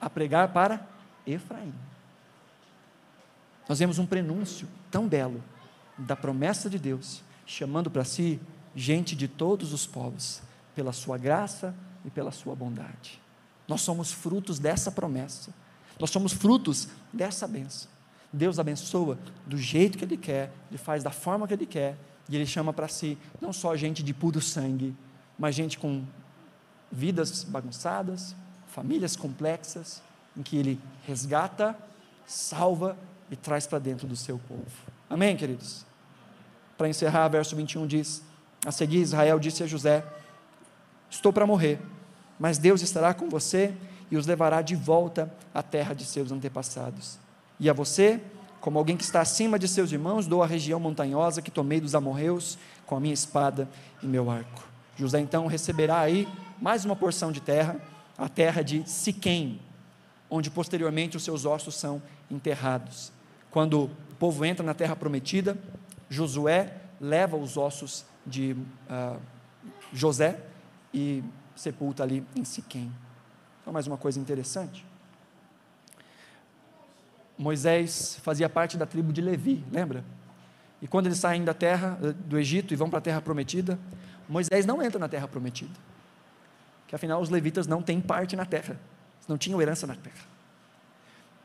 a 0.00 0.08
pregar 0.08 0.52
para 0.52 0.86
Efraim. 1.26 1.74
Nós 3.70 3.78
vemos 3.78 4.00
um 4.00 4.04
prenúncio 4.04 4.66
tão 4.90 5.06
belo 5.06 5.40
da 5.96 6.16
promessa 6.16 6.68
de 6.68 6.76
Deus, 6.76 7.22
chamando 7.46 7.88
para 7.88 8.04
si 8.04 8.40
gente 8.74 9.14
de 9.14 9.28
todos 9.28 9.72
os 9.72 9.86
povos, 9.86 10.42
pela 10.74 10.92
sua 10.92 11.16
graça 11.16 11.72
e 12.04 12.10
pela 12.10 12.32
sua 12.32 12.52
bondade. 12.56 13.22
Nós 13.68 13.82
somos 13.82 14.10
frutos 14.10 14.58
dessa 14.58 14.90
promessa, 14.90 15.54
nós 16.00 16.10
somos 16.10 16.32
frutos 16.32 16.88
dessa 17.12 17.46
bênção. 17.46 17.88
Deus 18.32 18.58
abençoa 18.58 19.16
do 19.46 19.56
jeito 19.56 19.96
que 19.96 20.04
Ele 20.04 20.16
quer, 20.16 20.50
Ele 20.68 20.76
faz 20.76 21.04
da 21.04 21.12
forma 21.12 21.46
que 21.46 21.54
Ele 21.54 21.64
quer, 21.64 21.96
e 22.28 22.34
Ele 22.34 22.46
chama 22.46 22.72
para 22.72 22.88
si 22.88 23.16
não 23.40 23.52
só 23.52 23.76
gente 23.76 24.02
de 24.02 24.12
puro 24.12 24.40
sangue, 24.40 24.96
mas 25.38 25.54
gente 25.54 25.78
com 25.78 26.04
vidas 26.90 27.44
bagunçadas, 27.44 28.34
famílias 28.66 29.14
complexas, 29.14 30.02
em 30.36 30.42
que 30.42 30.56
Ele 30.56 30.80
resgata, 31.06 31.78
salva 32.26 32.98
e 33.30 33.36
traz 33.36 33.66
para 33.66 33.78
dentro 33.78 34.06
do 34.06 34.16
seu 34.16 34.38
povo. 34.38 34.66
Amém, 35.08 35.36
queridos? 35.36 35.84
Para 36.76 36.88
encerrar, 36.88 37.28
verso 37.28 37.54
21 37.54 37.86
diz: 37.86 38.22
A 38.64 38.72
seguir, 38.72 39.00
Israel 39.00 39.38
disse 39.38 39.62
a 39.62 39.66
José: 39.66 40.04
Estou 41.08 41.32
para 41.32 41.46
morrer, 41.46 41.78
mas 42.38 42.58
Deus 42.58 42.82
estará 42.82 43.14
com 43.14 43.28
você 43.28 43.74
e 44.10 44.16
os 44.16 44.26
levará 44.26 44.62
de 44.62 44.74
volta 44.74 45.32
à 45.54 45.62
terra 45.62 45.94
de 45.94 46.04
seus 46.04 46.32
antepassados. 46.32 47.18
E 47.58 47.68
a 47.70 47.72
você, 47.72 48.20
como 48.60 48.78
alguém 48.78 48.96
que 48.96 49.04
está 49.04 49.20
acima 49.20 49.58
de 49.58 49.68
seus 49.68 49.92
irmãos, 49.92 50.26
dou 50.26 50.42
a 50.42 50.46
região 50.46 50.80
montanhosa 50.80 51.42
que 51.42 51.50
tomei 51.50 51.80
dos 51.80 51.94
amorreus 51.94 52.58
com 52.86 52.96
a 52.96 53.00
minha 53.00 53.14
espada 53.14 53.68
e 54.02 54.06
meu 54.06 54.30
arco. 54.30 54.64
José 54.96 55.20
então 55.20 55.46
receberá 55.46 56.00
aí 56.00 56.28
mais 56.60 56.84
uma 56.84 56.96
porção 56.96 57.30
de 57.30 57.40
terra, 57.40 57.80
a 58.18 58.28
terra 58.28 58.62
de 58.62 58.88
Siquém, 58.88 59.60
onde 60.28 60.50
posteriormente 60.50 61.16
os 61.16 61.22
seus 61.24 61.44
ossos 61.44 61.74
são 61.76 62.02
enterrados. 62.30 63.12
Quando 63.50 63.84
o 63.84 63.90
povo 64.18 64.44
entra 64.44 64.64
na 64.64 64.74
terra 64.74 64.94
prometida, 64.94 65.58
Josué 66.08 66.76
leva 67.00 67.36
os 67.36 67.56
ossos 67.56 68.04
de 68.26 68.52
uh, 68.52 69.18
José 69.92 70.38
e 70.92 71.24
sepulta 71.56 72.02
ali 72.02 72.24
em 72.36 72.44
Siquém. 72.44 72.92
Então, 73.60 73.72
mais 73.72 73.86
uma 73.86 73.96
coisa 73.96 74.20
interessante. 74.20 74.84
Moisés 77.36 78.18
fazia 78.22 78.48
parte 78.48 78.76
da 78.76 78.84
tribo 78.84 79.12
de 79.12 79.20
Levi, 79.20 79.64
lembra? 79.72 80.04
E 80.82 80.86
quando 80.86 81.06
eles 81.06 81.18
saem 81.18 81.42
da 81.42 81.54
terra, 81.54 81.98
eh, 82.02 82.12
do 82.12 82.38
Egito 82.38 82.72
e 82.72 82.76
vão 82.76 82.88
para 82.88 82.98
a 82.98 83.02
terra 83.02 83.20
prometida, 83.20 83.78
Moisés 84.28 84.66
não 84.66 84.82
entra 84.82 84.98
na 84.98 85.08
terra 85.08 85.26
prometida. 85.26 85.72
Que 86.86 86.94
afinal 86.94 87.20
os 87.20 87.30
levitas 87.30 87.66
não 87.66 87.82
têm 87.82 88.00
parte 88.00 88.36
na 88.36 88.44
terra, 88.44 88.78
não 89.26 89.38
tinham 89.38 89.60
herança 89.60 89.86
na 89.86 89.94
terra. 89.94 90.29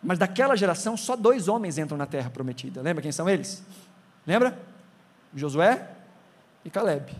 Mas 0.06 0.20
daquela 0.20 0.56
geração, 0.56 0.96
só 0.96 1.16
dois 1.16 1.48
homens 1.48 1.80
entram 1.80 1.98
na 1.98 2.06
terra 2.06 2.30
prometida. 2.30 2.80
Lembra 2.80 3.02
quem 3.02 3.12
são 3.12 3.28
eles? 3.28 3.64
Lembra? 4.26 4.56
Josué 5.34 5.90
e 6.64 6.70
Caleb. 6.70 7.12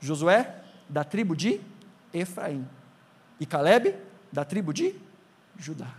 Josué, 0.00 0.62
da 0.88 1.02
tribo 1.02 1.34
de 1.34 1.60
Efraim. 2.14 2.64
E 3.40 3.44
Caleb, 3.44 3.96
da 4.30 4.44
tribo 4.44 4.72
de 4.72 4.94
Judá. 5.58 5.92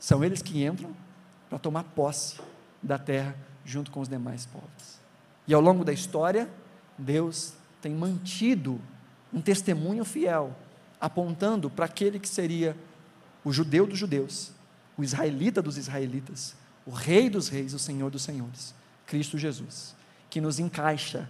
São 0.00 0.24
eles 0.24 0.40
que 0.40 0.64
entram 0.64 0.96
para 1.50 1.58
tomar 1.58 1.84
posse 1.84 2.40
da 2.82 2.98
terra 2.98 3.36
junto 3.62 3.90
com 3.90 4.00
os 4.00 4.08
demais 4.08 4.46
povos. 4.46 4.98
E 5.46 5.52
ao 5.52 5.60
longo 5.60 5.84
da 5.84 5.92
história, 5.92 6.48
Deus 6.96 7.52
tem 7.82 7.94
mantido 7.94 8.80
um 9.30 9.42
testemunho 9.42 10.04
fiel, 10.04 10.56
apontando 10.98 11.68
para 11.68 11.84
aquele 11.84 12.18
que 12.18 12.28
seria 12.28 12.74
o 13.44 13.52
judeu 13.52 13.86
dos 13.86 13.98
judeus, 13.98 14.55
o 14.96 15.04
israelita 15.04 15.60
dos 15.60 15.76
israelitas, 15.76 16.54
o 16.84 16.90
rei 16.90 17.28
dos 17.28 17.48
reis, 17.48 17.74
o 17.74 17.78
senhor 17.78 18.10
dos 18.10 18.22
senhores, 18.22 18.74
Cristo 19.06 19.36
Jesus, 19.36 19.94
que 20.30 20.40
nos 20.40 20.58
encaixa 20.58 21.28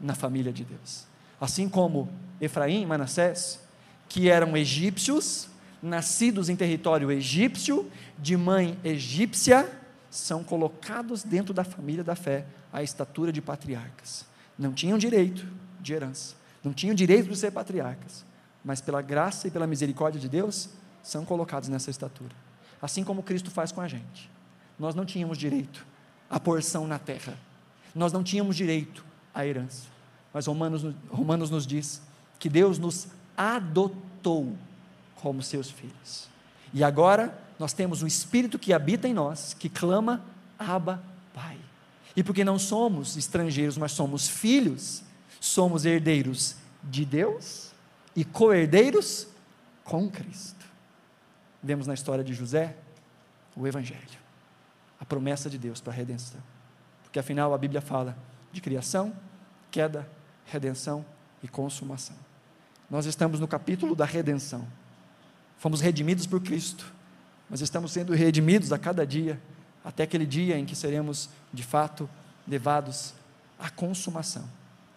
na 0.00 0.14
família 0.14 0.52
de 0.52 0.64
Deus. 0.64 1.06
Assim 1.40 1.68
como 1.68 2.08
Efraim 2.40 2.82
e 2.82 2.86
Manassés, 2.86 3.60
que 4.08 4.28
eram 4.28 4.56
egípcios, 4.56 5.48
nascidos 5.82 6.48
em 6.48 6.56
território 6.56 7.10
egípcio, 7.10 7.90
de 8.18 8.36
mãe 8.36 8.78
egípcia, 8.84 9.68
são 10.10 10.44
colocados 10.44 11.22
dentro 11.22 11.52
da 11.52 11.64
família 11.64 12.04
da 12.04 12.14
fé, 12.14 12.46
à 12.72 12.82
estatura 12.82 13.32
de 13.32 13.40
patriarcas. 13.40 14.24
Não 14.58 14.72
tinham 14.72 14.98
direito 14.98 15.46
de 15.80 15.92
herança, 15.92 16.34
não 16.62 16.72
tinham 16.72 16.94
direito 16.94 17.28
de 17.28 17.36
ser 17.36 17.50
patriarcas, 17.50 18.24
mas 18.64 18.80
pela 18.80 19.02
graça 19.02 19.48
e 19.48 19.50
pela 19.50 19.66
misericórdia 19.66 20.20
de 20.20 20.28
Deus, 20.28 20.68
são 21.02 21.24
colocados 21.24 21.68
nessa 21.68 21.90
estatura. 21.90 22.34
Assim 22.82 23.04
como 23.04 23.22
Cristo 23.22 23.50
faz 23.50 23.70
com 23.70 23.80
a 23.80 23.86
gente. 23.86 24.28
Nós 24.78 24.94
não 24.94 25.06
tínhamos 25.06 25.38
direito 25.38 25.86
à 26.28 26.40
porção 26.40 26.86
na 26.86 26.98
terra, 26.98 27.38
nós 27.94 28.12
não 28.12 28.24
tínhamos 28.24 28.56
direito 28.56 29.04
à 29.32 29.46
herança, 29.46 29.86
mas 30.32 30.46
Romanos, 30.46 30.82
Romanos 31.08 31.50
nos 31.50 31.66
diz 31.66 32.02
que 32.38 32.48
Deus 32.48 32.78
nos 32.78 33.06
adotou 33.36 34.56
como 35.16 35.42
seus 35.42 35.70
filhos. 35.70 36.28
E 36.72 36.82
agora 36.82 37.38
nós 37.58 37.72
temos 37.72 38.02
um 38.02 38.06
Espírito 38.06 38.58
que 38.58 38.72
habita 38.72 39.06
em 39.06 39.14
nós, 39.14 39.54
que 39.54 39.68
clama, 39.68 40.24
Abba, 40.58 41.02
Pai. 41.32 41.58
E 42.16 42.22
porque 42.22 42.44
não 42.44 42.58
somos 42.58 43.16
estrangeiros, 43.16 43.76
mas 43.76 43.92
somos 43.92 44.26
filhos, 44.26 45.02
somos 45.40 45.84
herdeiros 45.84 46.56
de 46.82 47.04
Deus 47.04 47.70
e 48.16 48.24
co-herdeiros 48.24 49.28
com 49.84 50.10
Cristo. 50.10 50.61
Vemos 51.62 51.86
na 51.86 51.94
história 51.94 52.24
de 52.24 52.34
José 52.34 52.76
o 53.54 53.66
Evangelho, 53.66 54.18
a 54.98 55.04
promessa 55.04 55.48
de 55.48 55.58
Deus 55.58 55.80
para 55.80 55.92
a 55.92 55.96
redenção. 55.96 56.40
Porque 57.02 57.18
afinal 57.18 57.52
a 57.54 57.58
Bíblia 57.58 57.80
fala 57.80 58.16
de 58.50 58.60
criação, 58.60 59.12
queda, 59.70 60.08
redenção 60.46 61.04
e 61.42 61.48
consumação. 61.48 62.16
Nós 62.90 63.06
estamos 63.06 63.40
no 63.40 63.46
capítulo 63.46 63.94
da 63.94 64.04
redenção. 64.04 64.66
Fomos 65.58 65.80
redimidos 65.80 66.26
por 66.26 66.40
Cristo, 66.40 66.92
mas 67.48 67.60
estamos 67.60 67.92
sendo 67.92 68.12
redimidos 68.12 68.72
a 68.72 68.78
cada 68.78 69.06
dia, 69.06 69.40
até 69.84 70.02
aquele 70.02 70.26
dia 70.26 70.58
em 70.58 70.64
que 70.64 70.74
seremos, 70.74 71.28
de 71.52 71.62
fato, 71.62 72.08
levados 72.46 73.14
à 73.58 73.70
consumação 73.70 74.44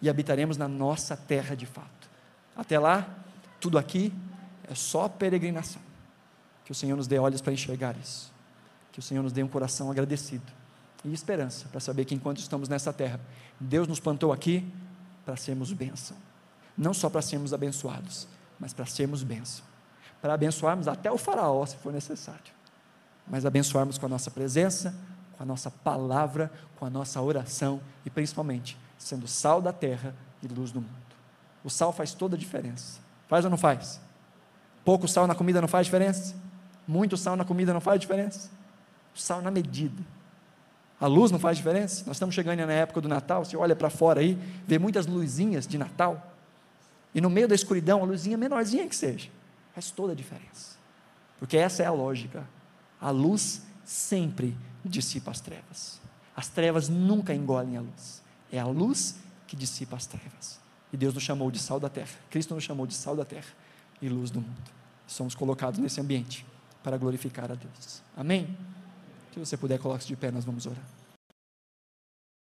e 0.00 0.08
habitaremos 0.08 0.56
na 0.56 0.68
nossa 0.68 1.16
terra 1.16 1.54
de 1.54 1.66
fato. 1.66 2.08
Até 2.56 2.78
lá, 2.78 3.08
tudo 3.60 3.78
aqui 3.78 4.12
é 4.68 4.74
só 4.74 5.08
peregrinação. 5.08 5.85
Que 6.66 6.72
o 6.72 6.74
Senhor 6.74 6.96
nos 6.96 7.06
dê 7.06 7.18
olhos 7.18 7.40
para 7.40 7.54
enxergar 7.54 7.96
isso. 7.96 8.30
Que 8.92 8.98
o 8.98 9.02
Senhor 9.02 9.22
nos 9.22 9.32
dê 9.32 9.42
um 9.42 9.48
coração 9.48 9.90
agradecido 9.90 10.44
e 11.04 11.14
esperança 11.14 11.66
para 11.70 11.78
saber 11.80 12.04
que 12.04 12.14
enquanto 12.14 12.38
estamos 12.38 12.68
nessa 12.68 12.92
terra, 12.92 13.20
Deus 13.60 13.86
nos 13.86 14.00
plantou 14.00 14.32
aqui 14.32 14.66
para 15.24 15.36
sermos 15.36 15.72
bênção. 15.72 16.16
Não 16.76 16.92
só 16.92 17.08
para 17.08 17.22
sermos 17.22 17.54
abençoados, 17.54 18.26
mas 18.58 18.72
para 18.72 18.84
sermos 18.84 19.22
bênção. 19.22 19.64
Para 20.20 20.34
abençoarmos 20.34 20.88
até 20.88 21.10
o 21.10 21.16
faraó, 21.16 21.64
se 21.64 21.76
for 21.76 21.92
necessário. 21.92 22.52
Mas 23.26 23.46
abençoarmos 23.46 23.98
com 23.98 24.06
a 24.06 24.08
nossa 24.08 24.30
presença, 24.30 24.94
com 25.36 25.42
a 25.42 25.46
nossa 25.46 25.70
palavra, 25.70 26.50
com 26.76 26.84
a 26.84 26.90
nossa 26.90 27.20
oração 27.22 27.80
e 28.04 28.10
principalmente 28.10 28.76
sendo 28.98 29.28
sal 29.28 29.62
da 29.62 29.72
terra 29.72 30.14
e 30.42 30.48
luz 30.48 30.72
do 30.72 30.80
mundo. 30.80 31.06
O 31.62 31.70
sal 31.70 31.92
faz 31.92 32.14
toda 32.14 32.34
a 32.34 32.38
diferença. 32.38 32.98
Faz 33.28 33.44
ou 33.44 33.50
não 33.50 33.58
faz? 33.58 34.00
Pouco 34.84 35.06
sal 35.06 35.26
na 35.26 35.34
comida 35.34 35.60
não 35.60 35.68
faz 35.68 35.86
diferença? 35.86 36.34
Muito 36.86 37.16
sal 37.16 37.36
na 37.36 37.44
comida 37.44 37.72
não 37.72 37.80
faz 37.80 38.00
diferença? 38.00 38.50
Sal 39.14 39.42
na 39.42 39.50
medida. 39.50 40.02
A 41.00 41.06
luz 41.06 41.30
não 41.30 41.38
faz 41.38 41.56
diferença? 41.56 42.04
Nós 42.06 42.16
estamos 42.16 42.34
chegando 42.34 42.64
na 42.64 42.72
época 42.72 43.00
do 43.00 43.08
Natal, 43.08 43.44
você 43.44 43.56
olha 43.56 43.76
para 43.76 43.90
fora 43.90 44.20
aí, 44.20 44.38
vê 44.66 44.78
muitas 44.78 45.06
luzinhas 45.06 45.66
de 45.66 45.76
Natal, 45.76 46.34
e 47.14 47.20
no 47.20 47.30
meio 47.30 47.48
da 47.48 47.54
escuridão, 47.54 48.02
a 48.02 48.04
luzinha 48.04 48.36
menorzinha 48.36 48.86
que 48.86 48.94
seja, 48.94 49.30
faz 49.74 49.90
toda 49.90 50.12
a 50.12 50.14
diferença. 50.14 50.76
Porque 51.38 51.56
essa 51.56 51.82
é 51.82 51.86
a 51.86 51.90
lógica. 51.90 52.46
A 53.00 53.08
luz 53.10 53.62
sempre 53.84 54.54
dissipa 54.84 55.30
as 55.30 55.40
trevas. 55.40 56.00
As 56.36 56.48
trevas 56.48 56.90
nunca 56.90 57.34
engolem 57.34 57.78
a 57.78 57.80
luz. 57.80 58.22
É 58.52 58.58
a 58.58 58.66
luz 58.66 59.16
que 59.46 59.56
dissipa 59.56 59.96
as 59.96 60.04
trevas. 60.04 60.60
E 60.92 60.96
Deus 60.96 61.14
nos 61.14 61.22
chamou 61.22 61.50
de 61.50 61.58
sal 61.58 61.80
da 61.80 61.88
terra. 61.88 62.10
Cristo 62.30 62.54
nos 62.54 62.64
chamou 62.64 62.86
de 62.86 62.94
sal 62.94 63.16
da 63.16 63.24
terra 63.24 63.48
e 64.00 64.08
luz 64.10 64.30
do 64.30 64.40
mundo. 64.40 64.70
Somos 65.06 65.34
colocados 65.34 65.78
nesse 65.78 66.00
ambiente 66.00 66.44
para 66.86 66.96
glorificar 66.96 67.50
a 67.50 67.56
Deus. 67.56 68.00
Amém? 68.16 68.56
Se 69.34 69.40
você 69.40 69.56
puder, 69.56 69.76
coloque-se 69.76 70.06
de 70.06 70.14
pé, 70.14 70.30
nós 70.30 70.44
vamos 70.44 70.66
orar. 70.66 70.84